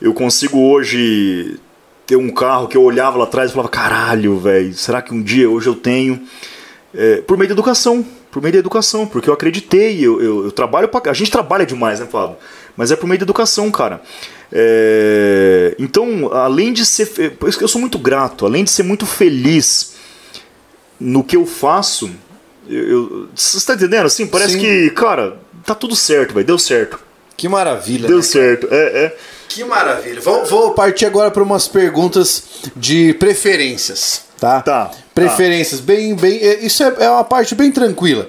[0.00, 1.58] Eu consigo hoje
[2.06, 5.22] ter um carro que eu olhava lá atrás e falava: caralho, velho, será que um
[5.22, 6.20] dia hoje eu tenho?
[6.94, 8.04] É, por meio da educação.
[8.30, 11.66] Por meio da educação, porque eu acreditei, eu, eu, eu trabalho pra, A gente trabalha
[11.66, 12.38] demais, né, Fábio?
[12.76, 14.00] Mas é por meio da educação, cara.
[14.52, 17.06] É, então, além de ser.
[17.36, 19.94] Por isso que eu sou muito grato, além de ser muito feliz
[21.00, 22.10] no que eu faço,
[22.68, 24.06] eu, eu, você está entendendo?
[24.06, 24.60] Assim, parece Sim.
[24.60, 26.98] que, cara, tá tudo certo, vai, deu certo.
[27.36, 28.06] Que maravilha.
[28.06, 29.16] Deu né, certo, é, é.
[29.48, 30.20] Que maravilha.
[30.20, 32.44] Vou, vou partir agora para umas perguntas
[32.76, 34.60] de preferências, tá?
[34.60, 34.90] Tá.
[35.14, 35.86] Preferências, tá.
[35.86, 36.38] bem, bem.
[36.38, 38.28] É, isso é, é uma parte bem tranquila.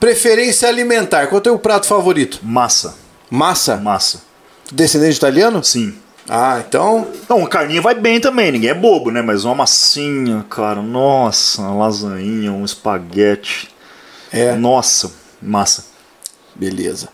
[0.00, 1.26] Preferência alimentar.
[1.26, 2.40] Qual é o teu prato favorito?
[2.42, 2.96] Massa.
[3.30, 3.76] Massa?
[3.76, 4.22] Massa.
[4.72, 5.62] Descendente italiano?
[5.62, 5.94] Sim.
[6.28, 7.08] Ah, então.
[7.28, 9.22] Não, uma carninha vai bem também, ninguém é bobo, né?
[9.22, 13.68] Mas uma massinha, cara, nossa, uma lasanha, um espaguete.
[14.30, 14.54] É.
[14.54, 15.10] Nossa,
[15.40, 15.86] massa.
[16.54, 17.08] Beleza.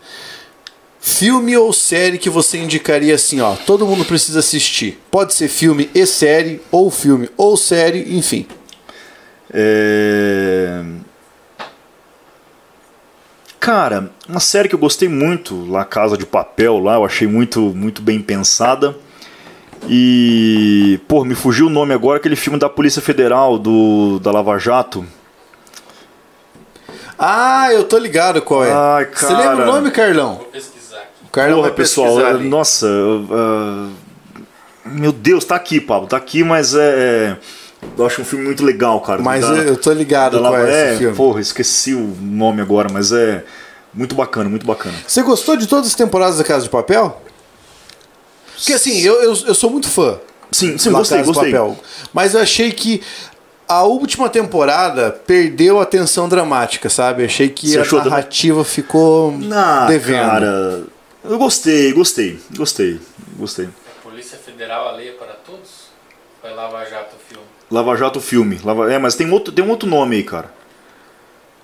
[0.99, 4.99] Filme ou série que você indicaria assim, ó, todo mundo precisa assistir.
[5.11, 8.47] Pode ser filme e série, ou filme ou série, enfim.
[9.53, 10.83] É...
[13.65, 17.61] Cara, uma série que eu gostei muito, lá Casa de Papel, lá, eu achei muito,
[17.75, 18.95] muito bem pensada.
[19.89, 24.59] E, pô, me fugiu o nome agora, aquele filme da Polícia Federal, do da Lava
[24.59, 25.03] Jato.
[27.19, 28.71] Ah, eu tô ligado qual é.
[28.71, 29.17] Ai, cara.
[29.17, 30.35] Você lembra o nome, Carlão?
[30.35, 31.25] Vou pesquisar aqui.
[31.25, 32.47] O Carlão Porra, vai pessoal, ali.
[32.47, 33.91] nossa, uh,
[34.85, 36.81] meu Deus, tá aqui, Pablo, tá aqui, mas é,
[37.31, 37.37] é
[37.97, 39.23] eu acho um filme muito legal, cara.
[39.23, 41.17] Mas da, eu tô ligado com é, esse filme.
[41.17, 43.45] Porra, esqueci o nome agora, mas é
[43.93, 44.95] muito bacana, muito bacana.
[45.07, 47.23] Você gostou de todas as temporadas da Casa de Papel?
[48.57, 50.19] Porque assim, eu, eu, eu sou muito fã.
[50.51, 51.51] Sim, sim, gostei, gostei.
[51.51, 51.77] Papel,
[52.13, 53.03] mas eu achei que
[53.69, 57.25] a última temporada perdeu a tensão dramática, sabe?
[57.25, 58.73] Achei que Você a narrativa também?
[58.73, 60.31] ficou Não, devendo.
[60.31, 60.85] Cara,
[61.25, 63.01] eu gostei, gostei, gostei,
[63.37, 63.69] gostei.
[64.03, 65.85] Polícia Federal alheia para todos?
[66.43, 67.17] Vai Lava Jato?
[67.75, 68.61] Lava Jato filme.
[68.65, 68.93] Lava...
[68.93, 70.49] É, mas tem, outro, tem um outro nome aí, cara.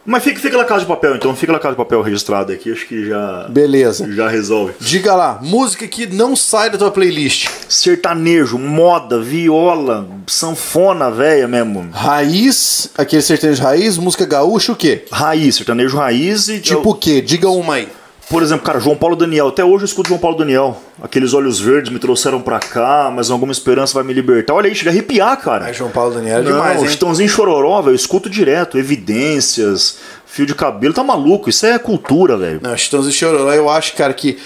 [0.05, 1.37] Mas fica, fica na casa de papel, então.
[1.37, 2.73] Fica na casa de papel registrado aqui.
[2.73, 3.47] Acho que já.
[3.49, 4.13] Beleza.
[4.13, 4.73] Já resolve.
[4.81, 11.91] Diga lá, música que não sai da tua playlist: sertanejo, moda, viola, sanfona velha mesmo.
[11.93, 15.05] Raiz, aquele sertanejo raiz, música gaúcha, o quê?
[15.13, 16.59] Raiz, sertanejo raiz e.
[16.59, 16.93] Tipo eu...
[16.93, 17.21] o quê?
[17.21, 17.89] Diga uma aí.
[18.31, 19.49] Por exemplo, cara, João Paulo Daniel.
[19.49, 20.81] Até hoje eu escuto João Paulo Daniel.
[21.03, 24.55] Aqueles olhos verdes me trouxeram pra cá, mas alguma esperança vai me libertar.
[24.55, 25.69] Olha aí, chega a arrepiar, cara.
[25.69, 26.91] É João Paulo Daniel é demais, Não, hein?
[26.91, 28.79] Chitãozinho Chororó, velho, eu escuto direto.
[28.79, 30.95] Evidências, fio de cabelo.
[30.95, 32.61] Tá maluco, isso é cultura, velho.
[32.63, 34.39] Não, Chitãozinho Chororó, eu acho, cara, que,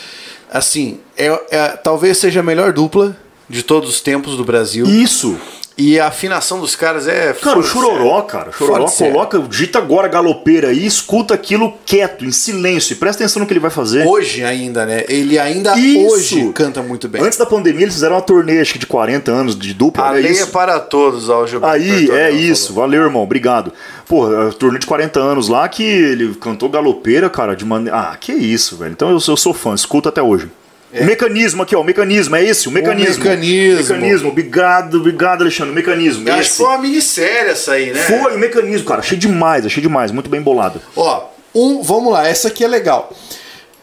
[0.51, 3.15] assim, é, é, talvez seja a melhor dupla
[3.51, 4.87] de todos os tempos do Brasil.
[4.87, 5.39] Isso.
[5.77, 7.33] E a afinação dos caras é.
[7.33, 8.51] Cara, o Chororó, cara.
[8.51, 13.41] O Chororó coloca, digita agora galopeira aí, escuta aquilo quieto, em silêncio, e presta atenção
[13.41, 14.07] no que ele vai fazer.
[14.07, 15.05] Hoje ainda, né?
[15.09, 16.15] Ele ainda Isso.
[16.15, 17.23] hoje canta muito bem.
[17.23, 20.11] Antes da pandemia, eles fizeram uma turnê, acho que de 40 anos de dupla.
[20.11, 22.69] A é é para todos, ó, o Aí, é isso.
[22.69, 22.83] Falou.
[22.83, 23.23] Valeu, irmão.
[23.23, 23.73] Obrigado.
[24.07, 24.29] Pô,
[24.59, 27.99] turnê de 40 anos lá que ele cantou galopeira, cara, de maneira.
[27.99, 28.93] Ah, que isso, velho.
[28.93, 30.49] Então eu, eu sou fã, escuta até hoje.
[30.95, 31.03] É.
[31.03, 33.17] O mecanismo aqui, ó, o mecanismo, é esse, o mecanismo.
[33.17, 33.95] O mecanismo.
[33.95, 36.31] Mecanismo, obrigado, obrigado, Alexandre, o mecanismo.
[36.31, 38.01] Acho que foi uma minissérie essa aí, né?
[38.01, 40.81] Foi, o mecanismo, cara, achei demais, achei demais, muito bem bolado.
[40.95, 43.13] Ó, um, vamos lá, essa aqui é legal.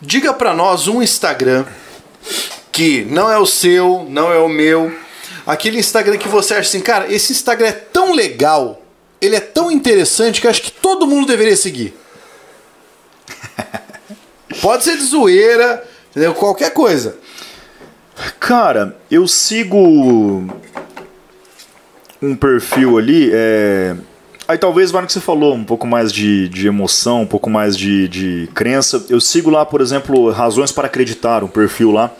[0.02, 1.66] Diga pra nós um Instagram
[2.72, 4.90] que não é o seu, não é o meu,
[5.46, 8.82] aquele Instagram que você acha assim, cara, esse Instagram é tão legal,
[9.20, 11.94] ele é tão interessante que acho que todo mundo deveria seguir.
[14.62, 16.34] Pode ser de zoeira, Entendeu?
[16.34, 17.16] Qualquer coisa.
[18.40, 19.78] Cara, eu sigo
[22.22, 23.30] um perfil ali.
[23.34, 23.96] É...
[24.48, 27.50] Aí talvez vá no que você falou, um pouco mais de, de emoção, um pouco
[27.50, 29.06] mais de, de crença.
[29.10, 32.12] Eu sigo lá, por exemplo, Razões para Acreditar, um perfil lá.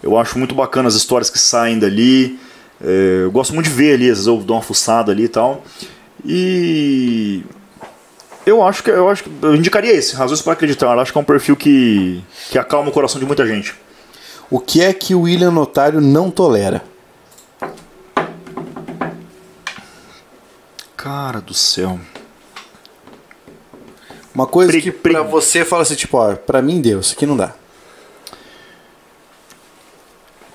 [0.00, 2.38] Eu acho muito bacana as histórias que saem dali.
[2.80, 3.22] É...
[3.24, 5.64] eu gosto muito de ver ali, às vezes eu dou uma fuçada ali e tal.
[6.24, 7.42] E
[8.46, 10.86] eu acho que eu acho que eu indicaria esse, Razões para Acreditar.
[10.86, 13.74] Eu acho que é um perfil que, que acalma o coração de muita gente.
[14.50, 16.84] O que é que o William Notário não tolera?
[20.96, 21.98] Cara do céu.
[24.34, 27.24] Uma coisa pre, que pra você fala assim, tipo, ó, pra mim deu, isso aqui
[27.24, 27.54] não dá.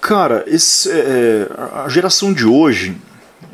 [0.01, 1.47] Cara, esse, é, é
[1.85, 2.97] a geração de hoje,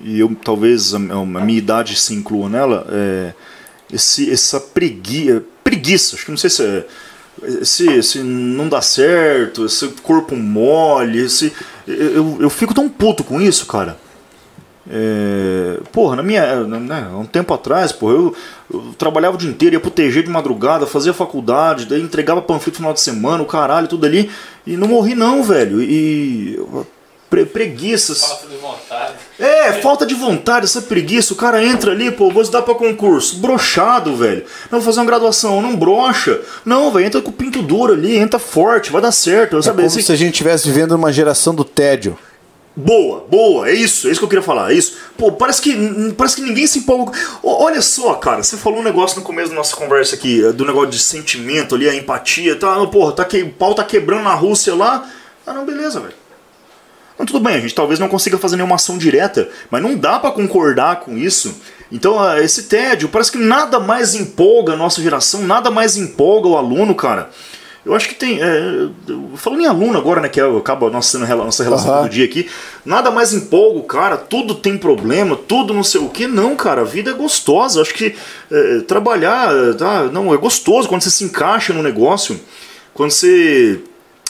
[0.02, 3.34] e eu talvez a, a minha idade se inclua nela, é,
[3.96, 6.86] esse, essa pregui, preguiça, acho que não sei se é,
[7.44, 11.52] esse, esse não dá certo, esse corpo mole, esse.
[11.88, 13.98] Eu, eu fico tão puto com isso, cara.
[14.90, 16.64] É, porra, na minha.
[16.64, 18.36] Né, um tempo atrás, porra, eu,
[18.72, 22.72] eu, trabalhava o dia inteiro, ia pro TG de madrugada, fazia faculdade, daí entregava panfleto
[22.72, 24.30] no final de semana, o caralho, tudo ali.
[24.66, 25.82] E não morri não, velho.
[25.82, 26.60] E.
[27.30, 28.46] Pre, preguiças.
[28.62, 29.16] Vontade.
[29.40, 31.34] É, falta de vontade, essa preguiça.
[31.34, 33.38] O cara entra ali, pô, vou estudar pra concurso.
[33.38, 34.46] Brochado, velho.
[34.72, 36.40] Não, vou fazer uma graduação, não brocha.
[36.64, 39.58] Não, velho, entra com o pinto duro ali, entra forte, vai dar certo.
[39.58, 39.84] É sabe?
[39.84, 42.18] como se a gente estivesse vivendo uma geração do tédio.
[42.78, 44.98] Boa, boa, é isso, é isso que eu queria falar, é isso.
[45.18, 47.14] Pô, parece que, parece que ninguém se empolga.
[47.42, 50.66] Olha só, cara, você falou um negócio no começo da nossa conversa aqui, eh, do
[50.66, 54.34] negócio de sentimento ali, a empatia, tá, porra, tá que, o pau tá quebrando na
[54.34, 55.10] Rússia lá.
[55.48, 56.25] Ah, não, beleza, velho.
[57.18, 60.20] Não, tudo bem, a gente talvez não consiga fazer nenhuma ação direta, mas não dá
[60.20, 61.56] pra concordar com isso.
[61.92, 66.48] Então, ah, esse tédio, parece que nada mais empolga a nossa geração, nada mais empolga
[66.48, 67.30] o aluno, cara.
[67.86, 68.42] Eu acho que tem.
[68.42, 68.90] É,
[69.36, 70.28] falando em aluno agora, né?
[70.28, 72.04] Que é, acaba a nossa, nossa relação Aham.
[72.04, 72.50] do dia aqui.
[72.84, 76.26] Nada mais empolga o cara, tudo tem problema, tudo não sei o que.
[76.26, 77.82] Não, cara, a vida é gostosa.
[77.82, 78.16] Acho que
[78.52, 82.40] é, trabalhar, tá, não, é gostoso quando você se encaixa no negócio.
[82.92, 83.80] Quando você.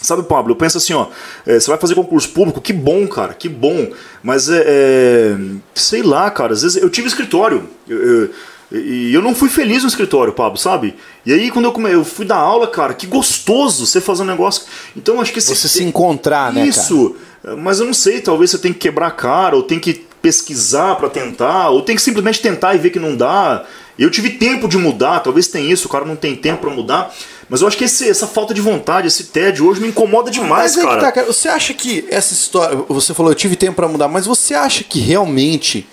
[0.06, 1.08] Sabe, Pablo, eu penso assim, ó,
[1.46, 3.88] é, você vai fazer concurso público, que bom, cara, que bom.
[4.24, 5.36] Mas é, é,
[5.74, 7.68] sei lá, cara, às vezes eu tive escritório.
[7.88, 8.30] eu- eu-
[8.72, 10.96] e eu não fui feliz no escritório, Pablo, sabe?
[11.26, 11.92] E aí quando eu, come...
[11.92, 14.64] eu fui dar aula, cara, que gostoso você fazer um negócio.
[14.98, 16.70] Então acho que esse- Você se encontrar, né, cara?
[16.70, 17.16] Isso.
[17.60, 20.96] Mas eu não sei, talvez você tem que quebrar a cara, ou tem que pesquisar
[20.96, 23.64] pra tentar, ou tem que simplesmente tentar e ver que não dá.
[23.98, 27.14] Eu tive tempo de mudar, talvez tenha isso, o cara não tem tempo pra mudar.
[27.50, 30.76] Mas eu acho que esse- essa falta de vontade, esse tédio hoje me incomoda demais,
[30.76, 30.96] Mas é cara.
[30.96, 31.28] que tá, cara.
[31.28, 32.76] Você acha que essa história.
[32.90, 35.88] Você falou, eu tive tempo pra mudar, mas você acha que realmente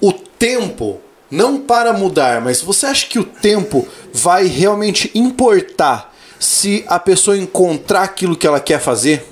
[0.00, 1.00] o tempo,
[1.30, 7.36] não para mudar, mas você acha que o tempo vai realmente importar se a pessoa
[7.36, 9.26] encontrar aquilo que ela quer fazer?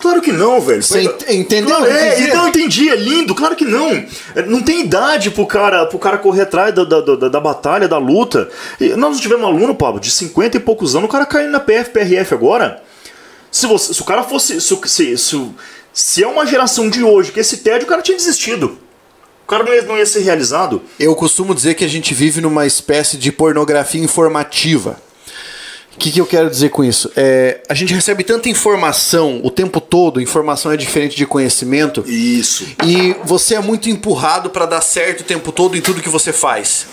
[0.00, 0.82] Claro que não, velho.
[0.82, 3.90] Você ent- entendeu Claro, é, então eu entendi, é lindo, claro que não.
[4.34, 7.86] É, Não tem idade pro cara, pro cara correr atrás da, da, da, da batalha,
[7.86, 8.48] da luta.
[8.80, 11.60] E nós tivemos um aluno, Pablo, de 50 e poucos anos, o cara caindo na
[11.60, 12.82] PF, PRF agora.
[13.50, 14.60] Se, você, se o cara fosse.
[14.60, 15.48] Se, se, se,
[15.92, 18.78] se é uma geração de hoje que esse tédio, o cara tinha desistido.
[19.44, 20.80] O cara não ia, não ia ser realizado.
[20.98, 24.96] Eu costumo dizer que a gente vive numa espécie de pornografia informativa.
[25.94, 27.10] O que, que eu quero dizer com isso?
[27.16, 32.66] É, a gente recebe tanta informação o tempo todo, informação é diferente de conhecimento, Isso.
[32.86, 36.32] e você é muito empurrado para dar certo o tempo todo em tudo que você
[36.32, 36.86] faz.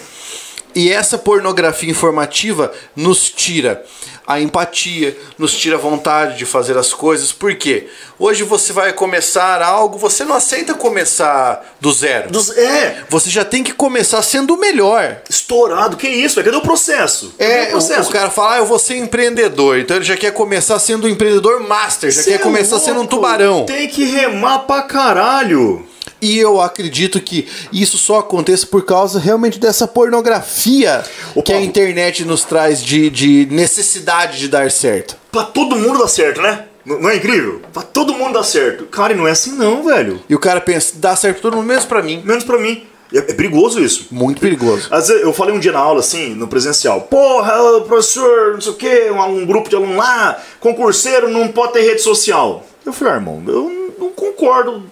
[0.77, 3.83] E essa pornografia informativa nos tira
[4.27, 7.31] a empatia, nos tira a vontade de fazer as coisas.
[7.31, 7.87] Por quê?
[8.19, 12.29] Hoje você vai começar algo, você não aceita começar do zero.
[12.29, 15.21] Dos- é, Você já tem que começar sendo o melhor.
[15.27, 15.97] estourado.
[15.97, 16.43] Que isso?
[16.43, 17.33] Cadê o processo?
[17.39, 18.09] Cadê É, o processo?
[18.09, 19.79] o cara fala, ah, eu vou ser empreendedor.
[19.79, 23.01] Então ele já quer começar sendo um empreendedor master, já Cê quer é começar sendo
[23.01, 23.65] um tubarão.
[23.65, 25.86] Tem que remar pra caralho.
[26.21, 31.03] E eu acredito que isso só aconteça por causa realmente dessa pornografia
[31.35, 35.15] Ô, que a internet nos traz de, de necessidade de dar certo.
[35.31, 36.65] Pra todo mundo dar certo, né?
[36.85, 37.61] Não é incrível?
[37.73, 38.85] Pra todo mundo dar certo.
[38.85, 40.21] Cara, e não é assim não, velho.
[40.29, 42.21] E o cara pensa, dá certo pra todo mundo, menos pra mim.
[42.23, 42.87] Menos pra mim.
[43.13, 44.07] É, é perigoso isso.
[44.09, 44.87] Muito perigoso.
[44.91, 47.01] Às vezes, eu falei um dia na aula, assim, no presencial.
[47.01, 51.73] Porra, professor, não sei o quê, um, um grupo de alunos lá, concurseiro não pode
[51.73, 52.65] ter rede social.
[52.85, 54.83] Eu falei, ah, irmão, eu não concordo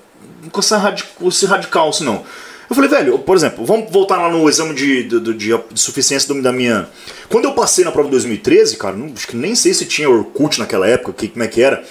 [0.51, 0.95] com, essa
[1.27, 2.23] esse radical, assim, não.
[2.67, 6.33] Eu falei, velho, por exemplo, vamos voltar lá no exame de, de, de- de- suficiência
[6.41, 6.89] da minha.
[7.29, 10.09] Quando eu passei na prova de 2013, cara, não- acho que nem sei se tinha
[10.09, 11.83] Orkut naquela época, que, como é que era.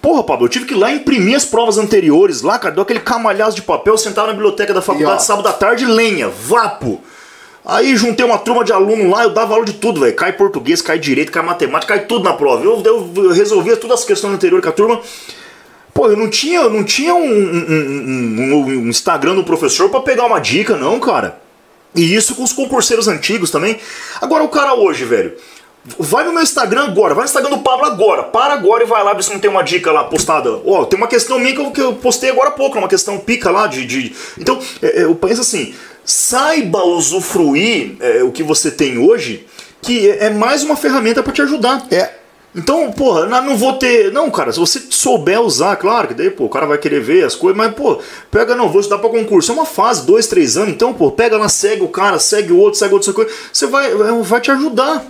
[0.00, 3.00] Porra, Pablo, eu tive que ir lá imprimir as provas anteriores, lá, cara, deu aquele
[3.00, 7.02] camalhaço de papel, sentar na biblioteca da faculdade sábado à tarde, lenha, vapo.
[7.66, 10.14] Aí juntei uma turma de aluno lá, eu dava aula de tudo, velho.
[10.14, 12.62] Cai português, cai direito, cai matemática, cai tudo na prova.
[12.62, 15.00] Eu, eu resolvia todas as questões anteriores com a turma.
[15.94, 20.00] Pô, eu não tinha, eu não tinha um, um- um- um- Instagram do professor pra
[20.00, 21.38] pegar uma dica, não, cara.
[21.94, 23.78] E isso com os concurseiros antigos também.
[24.20, 25.34] Agora o cara hoje, velho.
[25.98, 28.22] Vai no meu Instagram agora, vai no Instagram do Pablo agora.
[28.24, 30.50] Para agora e vai lá ver se não tem uma dica lá postada.
[30.66, 33.66] Ó, tem uma questão minha que eu, postei agora há pouco, uma questão pica lá
[33.66, 33.84] de.
[33.86, 34.12] de...
[34.38, 39.46] Então, é, é, eu penso assim: saiba usufruir é, o que você tem hoje,
[39.82, 41.86] que é, é mais uma ferramenta pra te ajudar.
[41.90, 42.10] É.
[42.56, 44.12] Então, porra, não, vou ter.
[44.12, 47.24] Não, cara, se você souber usar, claro, que daí, pô, o cara vai querer ver
[47.24, 47.98] as coisas, mas, pô,
[48.30, 49.50] pega, não, vou estudar pra concurso.
[49.50, 52.56] É uma fase, dois, três anos, então, pô, pega lá, segue o cara, segue o
[52.58, 53.30] outro, segue outra coisa.
[53.52, 55.04] Você vai, vai te ajudar.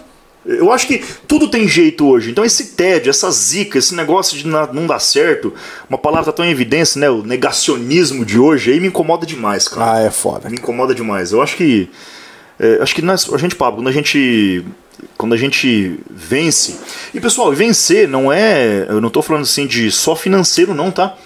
[0.46, 2.30] Eu acho que tudo tem jeito hoje.
[2.30, 5.52] Então, esse tédio, essa zica, esse negócio de não dar certo,
[5.88, 7.08] uma palavra tão em evidência, né?
[7.08, 10.50] O negacionismo de hoje aí me incomoda demais, cara Ah, é foda.
[10.50, 11.32] me incomoda demais.
[11.32, 11.88] Eu acho que.
[12.58, 14.62] é, acho que nós, a gente, Pablo, quando a gente
[15.16, 16.78] quando a gente vence.
[17.12, 18.86] E pessoal, vencer não é.
[18.88, 21.16] Eu não estou falando assim de só financeiro, não, tá?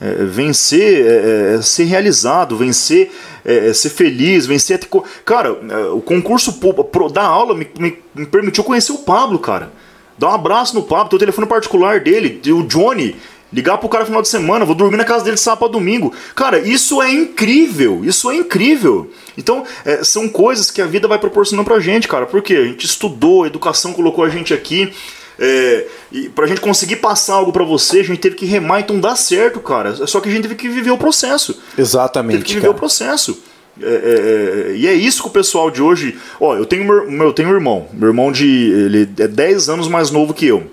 [0.00, 3.10] É, vencer é, é, ser realizado, vencer
[3.44, 4.78] é, ser feliz, vencer.
[4.78, 4.88] Ter...
[5.24, 5.52] Cara,
[5.92, 9.70] o concurso pro, da aula me, me, me, permitiu conhecer o Pablo, cara.
[10.18, 13.16] Dar um abraço no Pablo, ter o telefone particular dele, o Johnny.
[13.54, 16.12] Ligar pro cara no final de semana, vou dormir na casa dele sábado domingo.
[16.34, 19.12] Cara, isso é incrível, isso é incrível.
[19.38, 22.26] Então, é, são coisas que a vida vai proporcionando pra gente, cara.
[22.26, 24.92] Porque a gente estudou, a educação colocou a gente aqui.
[25.38, 28.98] É, e pra gente conseguir passar algo para você, a gente teve que remar, então
[28.98, 30.04] dá certo, cara.
[30.04, 31.56] Só que a gente teve que viver o processo.
[31.78, 32.38] Exatamente.
[32.38, 32.76] Teve que viver cara.
[32.76, 33.40] o processo.
[33.80, 36.18] É, é, é, e é isso que o pessoal de hoje.
[36.40, 37.86] Ó, eu tenho, meu, eu tenho um irmão.
[37.92, 38.46] Meu irmão de.
[38.46, 40.64] Ele é 10 anos mais novo que eu.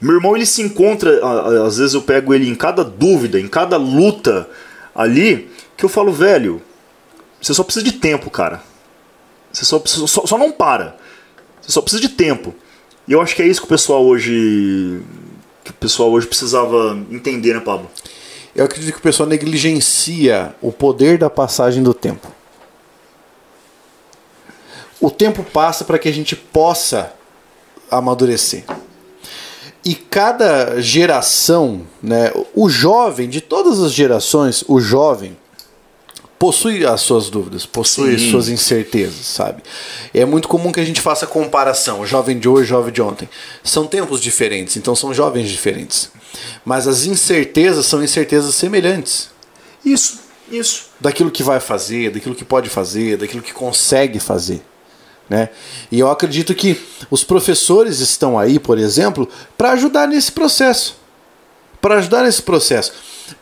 [0.00, 1.20] Meu irmão ele se encontra.
[1.66, 4.48] Às vezes eu pego ele em cada dúvida, em cada luta
[4.94, 6.62] ali, que eu falo, velho,
[7.40, 8.62] você só precisa de tempo, cara.
[9.52, 10.96] Você só, só, só não para.
[11.60, 12.54] Você só precisa de tempo.
[13.06, 15.00] E eu acho que é isso que o pessoal hoje.
[15.64, 17.90] que o pessoal hoje precisava entender, né, Pablo?
[18.54, 22.28] Eu acredito que o pessoal negligencia o poder da passagem do tempo.
[25.00, 27.12] O tempo passa para que a gente possa
[27.90, 28.64] amadurecer.
[29.88, 35.34] E cada geração, né, o jovem, de todas as gerações, o jovem,
[36.38, 38.30] possui as suas dúvidas, possui Sim.
[38.30, 39.62] suas incertezas, sabe?
[40.12, 43.30] É muito comum que a gente faça comparação, jovem de hoje, jovem de ontem.
[43.64, 46.10] São tempos diferentes, então são jovens diferentes.
[46.66, 49.30] Mas as incertezas são incertezas semelhantes.
[49.82, 50.18] Isso,
[50.52, 50.90] isso.
[51.00, 54.60] Daquilo que vai fazer, daquilo que pode fazer, daquilo que consegue fazer.
[55.28, 55.50] Né?
[55.92, 56.80] E eu acredito que
[57.10, 60.96] os professores estão aí, por exemplo, para ajudar nesse processo.
[61.80, 62.92] Para ajudar nesse processo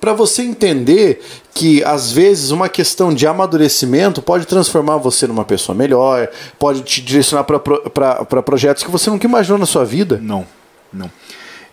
[0.01, 1.23] para você entender
[1.55, 7.01] que às vezes uma questão de amadurecimento pode transformar você numa pessoa melhor, pode te
[7.01, 10.19] direcionar para projetos que você nunca imaginou na sua vida.
[10.23, 10.47] Não,
[10.93, 11.11] não.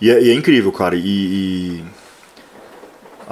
[0.01, 0.95] E é, e é incrível, cara.
[0.95, 1.83] E, e,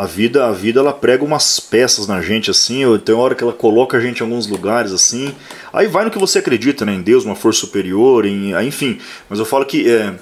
[0.01, 2.81] a vida, a vida ela prega umas peças na gente assim.
[3.05, 5.31] Tem hora que ela coloca a gente em alguns lugares assim.
[5.71, 6.95] Aí vai no que você acredita, né?
[6.95, 8.97] Em Deus, uma força superior, em, enfim.
[9.29, 10.15] Mas eu falo que é,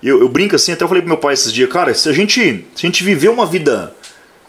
[0.00, 0.70] eu, eu brinco assim.
[0.70, 1.92] Até eu falei pro meu pai esses dias, cara.
[1.94, 3.92] Se a gente, se a gente viver uma vida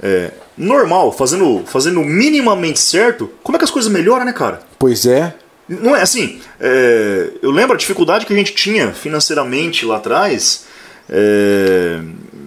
[0.03, 4.59] é, normal, fazendo, fazendo minimamente certo, como é que as coisas melhoram, né, cara?
[4.77, 5.33] Pois é.
[5.67, 6.39] Não é assim.
[6.59, 10.67] É, eu lembro a dificuldade que a gente tinha financeiramente lá atrás.
[11.09, 12.01] É,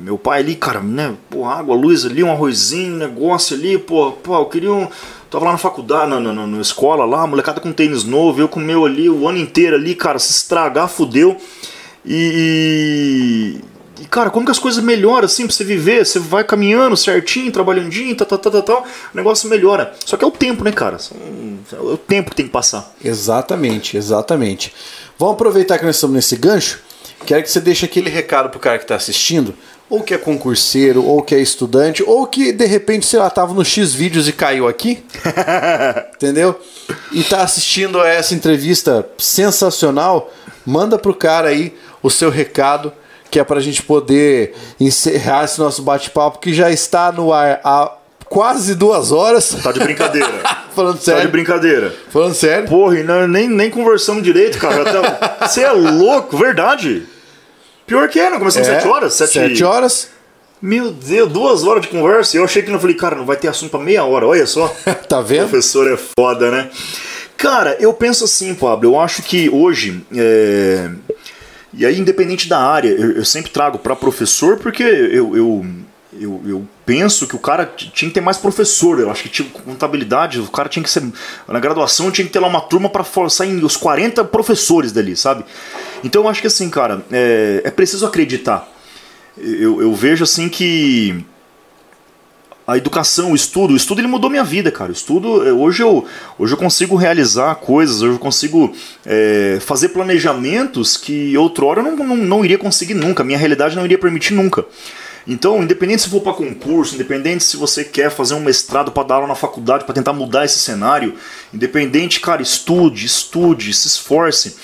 [0.09, 1.14] meu pai ali, cara, né?
[1.28, 4.89] Pô, água, luz ali, um arrozinho, negócio ali, pô, pô, eu queria um.
[5.30, 8.59] Tava lá na faculdade, na, na, na escola lá, molecada com tênis novo, eu com
[8.59, 11.36] o meu ali o ano inteiro ali, cara, se estragar, fudeu.
[12.06, 13.60] E,
[14.01, 16.06] e, cara, como que as coisas melhoram assim pra você viver?
[16.06, 19.93] Você vai caminhando certinho, trabalhandinho, tal, tal, tal, tal, o negócio melhora.
[20.06, 20.97] Só que é o tempo, né, cara?
[21.70, 22.94] É o tempo que tem que passar.
[23.05, 24.72] Exatamente, exatamente.
[25.18, 26.80] Vamos aproveitar que nós estamos nesse gancho.
[27.26, 29.55] Quero que você deixe aquele recado pro cara que está assistindo,
[29.90, 33.55] ou que é concurseiro, ou que é estudante, ou que de repente, sei lá, tava
[33.55, 35.02] no X vídeos e caiu aqui.
[36.15, 36.59] entendeu?
[37.12, 40.32] E tá assistindo a essa entrevista sensacional.
[40.65, 42.93] Manda pro cara aí o seu recado
[43.31, 47.60] que é para a gente poder encerrar esse nosso bate-papo que já está no ar
[47.62, 47.93] há
[48.28, 49.56] quase duas horas.
[49.62, 50.32] Tá de brincadeira.
[50.74, 51.20] Falando sério.
[51.20, 51.94] Tá de brincadeira.
[52.10, 52.69] Falando sério.
[52.69, 54.85] Porra, e não, nem, nem conversamos direito, cara.
[55.43, 57.06] Você é louco, verdade.
[57.89, 59.15] Pior que é, não começamos é, sete horas?
[59.15, 59.32] Sete...
[59.32, 60.10] sete horas.
[60.62, 62.36] Meu Deus, duas horas de conversa.
[62.36, 64.69] Eu achei que não falei, cara, não vai ter assunto pra meia hora, olha só.
[65.09, 65.47] tá vendo?
[65.47, 66.70] O professor é foda, né?
[67.36, 70.05] Cara, eu penso assim, Pablo, eu acho que hoje.
[70.15, 70.90] É
[71.73, 75.66] e aí, independente da área, eu, eu sempre trago para professor porque eu, eu,
[76.20, 78.99] eu, eu, penso que o cara tinha que ter mais professor.
[78.99, 81.03] Eu acho que tinha contabilidade, o cara tinha que ser.
[81.47, 85.45] Na graduação tinha que ter lá uma turma para sair os 40 professores dali, sabe?
[86.03, 88.69] Então eu acho que assim, cara, é, é preciso acreditar.
[89.36, 91.24] Eu, eu vejo assim que
[92.69, 94.90] a educação, o estudo, o estudo ele mudou minha vida, cara.
[94.90, 96.05] O estudo, eh, hoje eu,
[96.39, 98.74] hoje eu consigo realizar coisas, hoje eu consigo
[99.07, 103.86] é, fazer planejamentos que outrora eu não, não, não iria conseguir nunca, minha realidade não
[103.86, 104.66] iria permitir nunca.
[105.29, 109.15] Então, independente se for para concurso, independente se você quer fazer um mestrado para dar
[109.17, 111.15] aula na faculdade, para tentar mudar esse cenário,
[111.53, 114.57] independente, cara, estude, estude, se esforce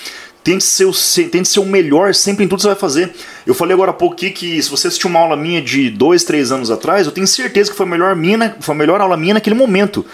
[0.45, 0.91] tente ser, o,
[1.31, 3.11] tente ser o melhor sempre em tudo que você vai fazer.
[3.47, 6.23] Eu falei agora há pouco aqui que se você assistiu uma aula minha de dois,
[6.23, 9.17] três anos atrás, eu tenho certeza que foi a melhor, minha, foi a melhor aula
[9.17, 10.05] minha naquele momento.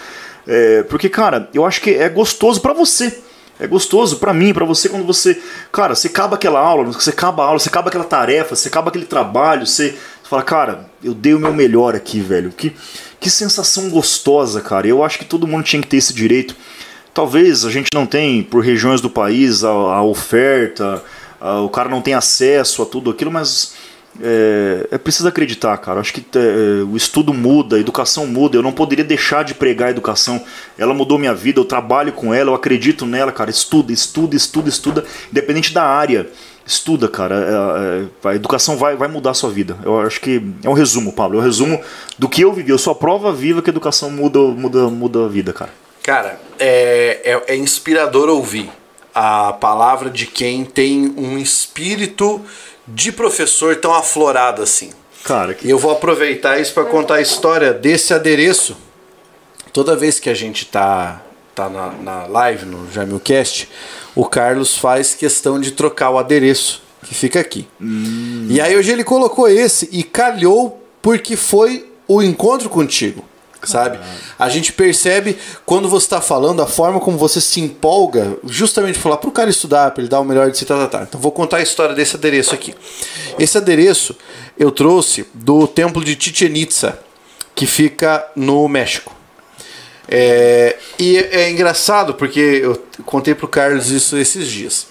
[0.46, 3.14] É, porque, cara, eu acho que é gostoso para você.
[3.60, 5.38] É gostoso para mim, para você, quando você.
[5.70, 8.88] Cara, você acaba aquela aula, você acaba a aula, você acaba aquela tarefa, você acaba
[8.88, 9.94] aquele trabalho, você,
[10.32, 12.50] fala, cara, eu dei o meu melhor aqui, velho.
[12.50, 12.72] Que,
[13.20, 14.86] que sensação gostosa, cara.
[14.86, 16.56] Eu acho que todo mundo tinha que ter esse direito
[17.12, 21.02] talvez a gente não tem por regiões do país a, a oferta,
[21.40, 23.74] a, o cara não tem acesso a tudo aquilo, mas
[24.20, 26.00] é, é preciso acreditar, cara.
[26.00, 28.56] Acho que é, o estudo muda, a educação muda.
[28.56, 30.42] Eu não poderia deixar de pregar a educação.
[30.76, 33.50] Ela mudou minha vida, eu trabalho com ela, eu acredito nela, cara.
[33.50, 36.28] Estuda, estuda, estuda, estuda, independente da área.
[36.64, 37.34] Estuda, cara.
[37.34, 39.76] É, é, a educação vai, vai mudar a sua vida.
[39.84, 41.38] Eu acho que é um resumo, Pablo.
[41.38, 41.80] É um resumo
[42.18, 42.70] do que eu vivi.
[42.70, 45.70] Eu sou a prova viva que a educação muda, muda, muda a vida, cara.
[46.02, 48.70] Cara, é, é, é inspirador ouvir
[49.14, 52.40] a palavra de quem tem um espírito
[52.86, 54.90] de professor tão aflorado assim.
[55.24, 55.66] Cara, que...
[55.66, 58.76] E eu vou aproveitar isso para contar a história desse adereço.
[59.72, 61.22] Toda vez que a gente tá,
[61.54, 63.68] tá na, na live, no Jamilcast,
[64.14, 67.66] o Carlos faz questão de trocar o adereço que fica aqui.
[67.80, 68.46] Hum.
[68.48, 73.24] E aí hoje ele colocou esse e calhou porque foi o encontro contigo
[73.64, 73.98] sabe?
[74.38, 79.16] A gente percebe quando você está falando a forma como você se empolga, justamente falar
[79.18, 81.06] para o cara estudar, para ele dar o melhor de si, tá, tá, tá.
[81.08, 82.74] Então vou contar a história desse adereço aqui.
[83.38, 84.16] Esse adereço
[84.58, 86.98] eu trouxe do templo de Chichen Itza,
[87.54, 89.14] que fica no México.
[90.14, 94.88] É, e é engraçado porque eu contei para o Carlos isso esses dias.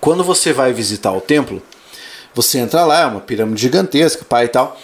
[0.00, 1.60] Quando você vai visitar o templo,
[2.32, 4.80] você entra lá, é uma pirâmide gigantesca, pai e tal.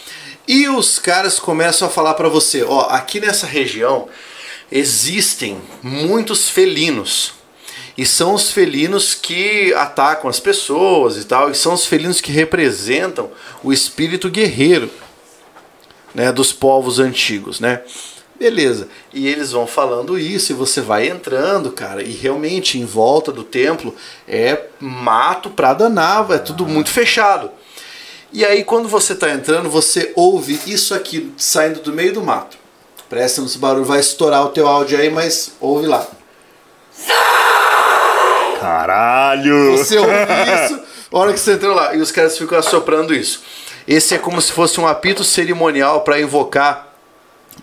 [0.48, 4.08] E os caras começam a falar para você, ó, aqui nessa região
[4.72, 7.34] existem muitos felinos.
[7.96, 12.32] E são os felinos que atacam as pessoas e tal, e são os felinos que
[12.32, 13.30] representam
[13.62, 14.90] o espírito guerreiro,
[16.12, 17.82] né, dos povos antigos, né?
[18.38, 18.88] Beleza.
[19.12, 23.42] E eles vão falando isso e você vai entrando, cara, e realmente em volta do
[23.42, 23.94] templo
[24.28, 27.50] é mato pra danar, é tudo muito fechado.
[28.32, 32.58] E aí, quando você está entrando, você ouve isso aqui saindo do meio do mato.
[33.08, 36.06] Presta nesse barulho, vai estourar o teu áudio aí, mas ouve lá.
[38.60, 39.78] Caralho!
[39.78, 43.40] Você ouve isso, a hora que você entrou lá, e os caras ficam assoprando isso.
[43.86, 46.87] Esse é como se fosse um apito cerimonial para invocar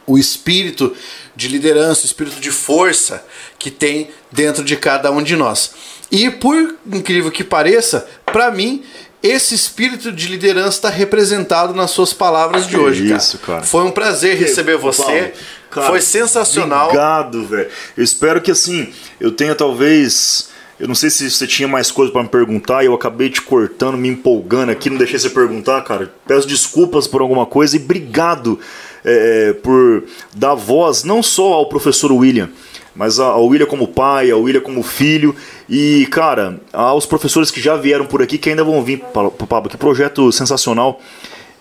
[0.06, 0.96] o espírito
[1.36, 3.26] de liderança, o espírito de força
[3.58, 5.74] que tem dentro de cada um de nós.
[6.12, 8.84] E por incrível que pareça, para mim,
[9.22, 13.18] esse espírito de liderança está representado nas suas palavras de hoje, cara.
[13.18, 13.64] Isso, cara.
[13.64, 15.34] Foi um prazer receber você.
[15.72, 16.86] Cara, Foi sensacional.
[16.86, 17.68] Obrigado, velho.
[17.98, 20.50] Eu espero que assim, eu tenha talvez.
[20.80, 23.42] Eu não sei se você tinha mais coisa para me perguntar e eu acabei te
[23.42, 26.14] cortando, me empolgando aqui, não deixei você perguntar, cara.
[26.28, 28.60] Peço desculpas por alguma coisa e obrigado
[29.06, 30.04] é, por
[30.36, 32.50] dar voz não só ao professor William,
[32.96, 35.36] mas ao William como pai, ao William como filho
[35.70, 39.78] e, cara, aos professores que já vieram por aqui que ainda vão vir, Pablo, que
[39.78, 41.00] projeto sensacional.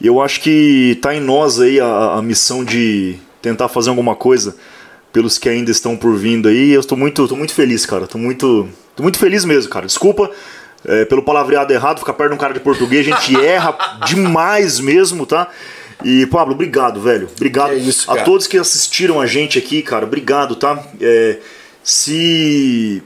[0.00, 4.56] Eu acho que está em nós aí a, a, missão de tentar fazer alguma coisa
[5.12, 6.72] pelos que ainda estão por vindo aí.
[6.72, 8.04] Eu estou muito, tô muito feliz, cara.
[8.04, 9.86] Estou muito, tô muito feliz mesmo, cara.
[9.86, 10.30] Desculpa
[10.84, 13.76] é, pelo palavreado errado, ficar perto de um cara de português, a gente erra
[14.06, 15.48] demais mesmo, tá?
[16.04, 17.28] E, Pablo, obrigado, velho.
[17.34, 20.04] Obrigado é isso, a todos que assistiram a gente aqui, cara.
[20.04, 20.84] Obrigado, tá?
[21.00, 21.38] É,
[21.82, 23.02] se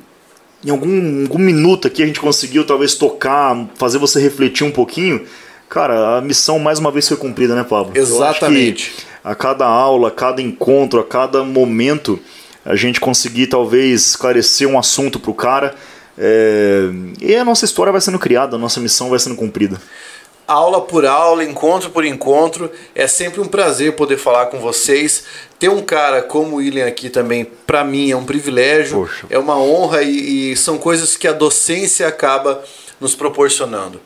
[0.64, 5.24] em algum, algum minuto aqui a gente conseguiu talvez tocar, fazer você refletir um pouquinho,
[5.68, 7.92] cara, a missão mais uma vez foi cumprida, né, Pablo?
[7.94, 8.92] Exatamente.
[9.22, 12.18] a cada aula, a cada encontro, a cada momento,
[12.64, 15.76] a gente conseguir talvez esclarecer um assunto pro cara.
[16.18, 16.88] É...
[17.20, 19.80] E a nossa história vai sendo criada, a nossa missão vai sendo cumprida
[20.48, 22.70] aula por aula, encontro por encontro.
[22.94, 25.24] É sempre um prazer poder falar com vocês.
[25.58, 29.26] Ter um cara como o William aqui também, para mim, é um privilégio, Poxa.
[29.28, 32.64] é uma honra e, e são coisas que a docência acaba
[32.98, 34.00] nos proporcionando.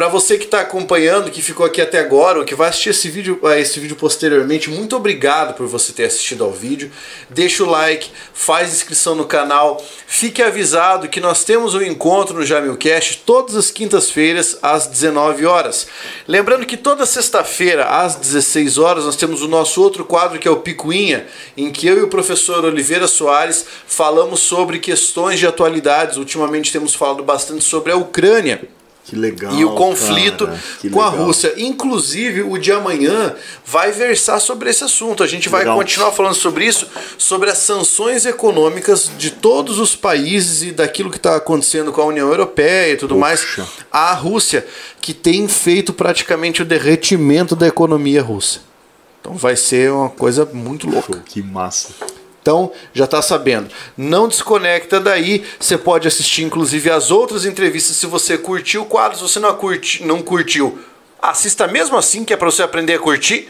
[0.00, 3.06] Para você que está acompanhando, que ficou aqui até agora, ou que vai assistir esse
[3.10, 6.90] vídeo, eh, esse vídeo posteriormente, muito obrigado por você ter assistido ao vídeo.
[7.28, 9.76] Deixa o like, faz inscrição no canal.
[10.06, 15.86] Fique avisado que nós temos um encontro no Jamilcast todas as quintas-feiras às 19 horas.
[16.26, 20.50] Lembrando que toda sexta-feira às 16 horas nós temos o nosso outro quadro que é
[20.50, 26.16] o Picuinha, em que eu e o professor Oliveira Soares falamos sobre questões de atualidades.
[26.16, 28.79] Ultimamente temos falado bastante sobre a Ucrânia.
[29.04, 29.52] Que legal.
[29.54, 30.60] E o conflito cara,
[30.92, 31.08] com a.
[31.08, 31.54] Rússia.
[31.56, 35.22] Inclusive, o de amanhã vai versar sobre esse assunto.
[35.22, 35.76] A gente vai Legal.
[35.76, 36.86] continuar falando sobre isso,
[37.18, 42.04] sobre as sanções econômicas de todos os países e daquilo que está acontecendo com a
[42.04, 43.20] União Europeia e tudo Poxa.
[43.20, 43.70] mais.
[43.90, 44.66] A Rússia,
[45.00, 48.60] que tem feito praticamente o derretimento da economia russa.
[49.20, 51.20] Então vai ser uma coisa muito louca.
[51.26, 51.88] Que massa.
[52.42, 53.68] Então, já está sabendo.
[53.96, 55.44] Não desconecta daí.
[55.58, 57.96] Você pode assistir, inclusive, as outras entrevistas.
[57.96, 60.78] Se você curtiu o quadro, se você não, curti, não curtiu,
[61.20, 63.46] assista mesmo assim, que é pra você aprender a curtir.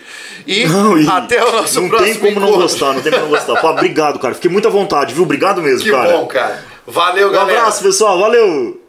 [0.47, 2.63] E Não, e até o nosso não próximo tem como não encontro.
[2.63, 3.61] gostar, não tem como não gostar.
[3.61, 4.35] Pá, obrigado, cara.
[4.35, 5.23] Fiquei muito à vontade, viu?
[5.23, 6.13] Obrigado mesmo, Que cara.
[6.17, 6.65] bom, cara.
[6.87, 7.59] Valeu, Um galera.
[7.61, 8.19] abraço, pessoal.
[8.19, 8.80] Valeu!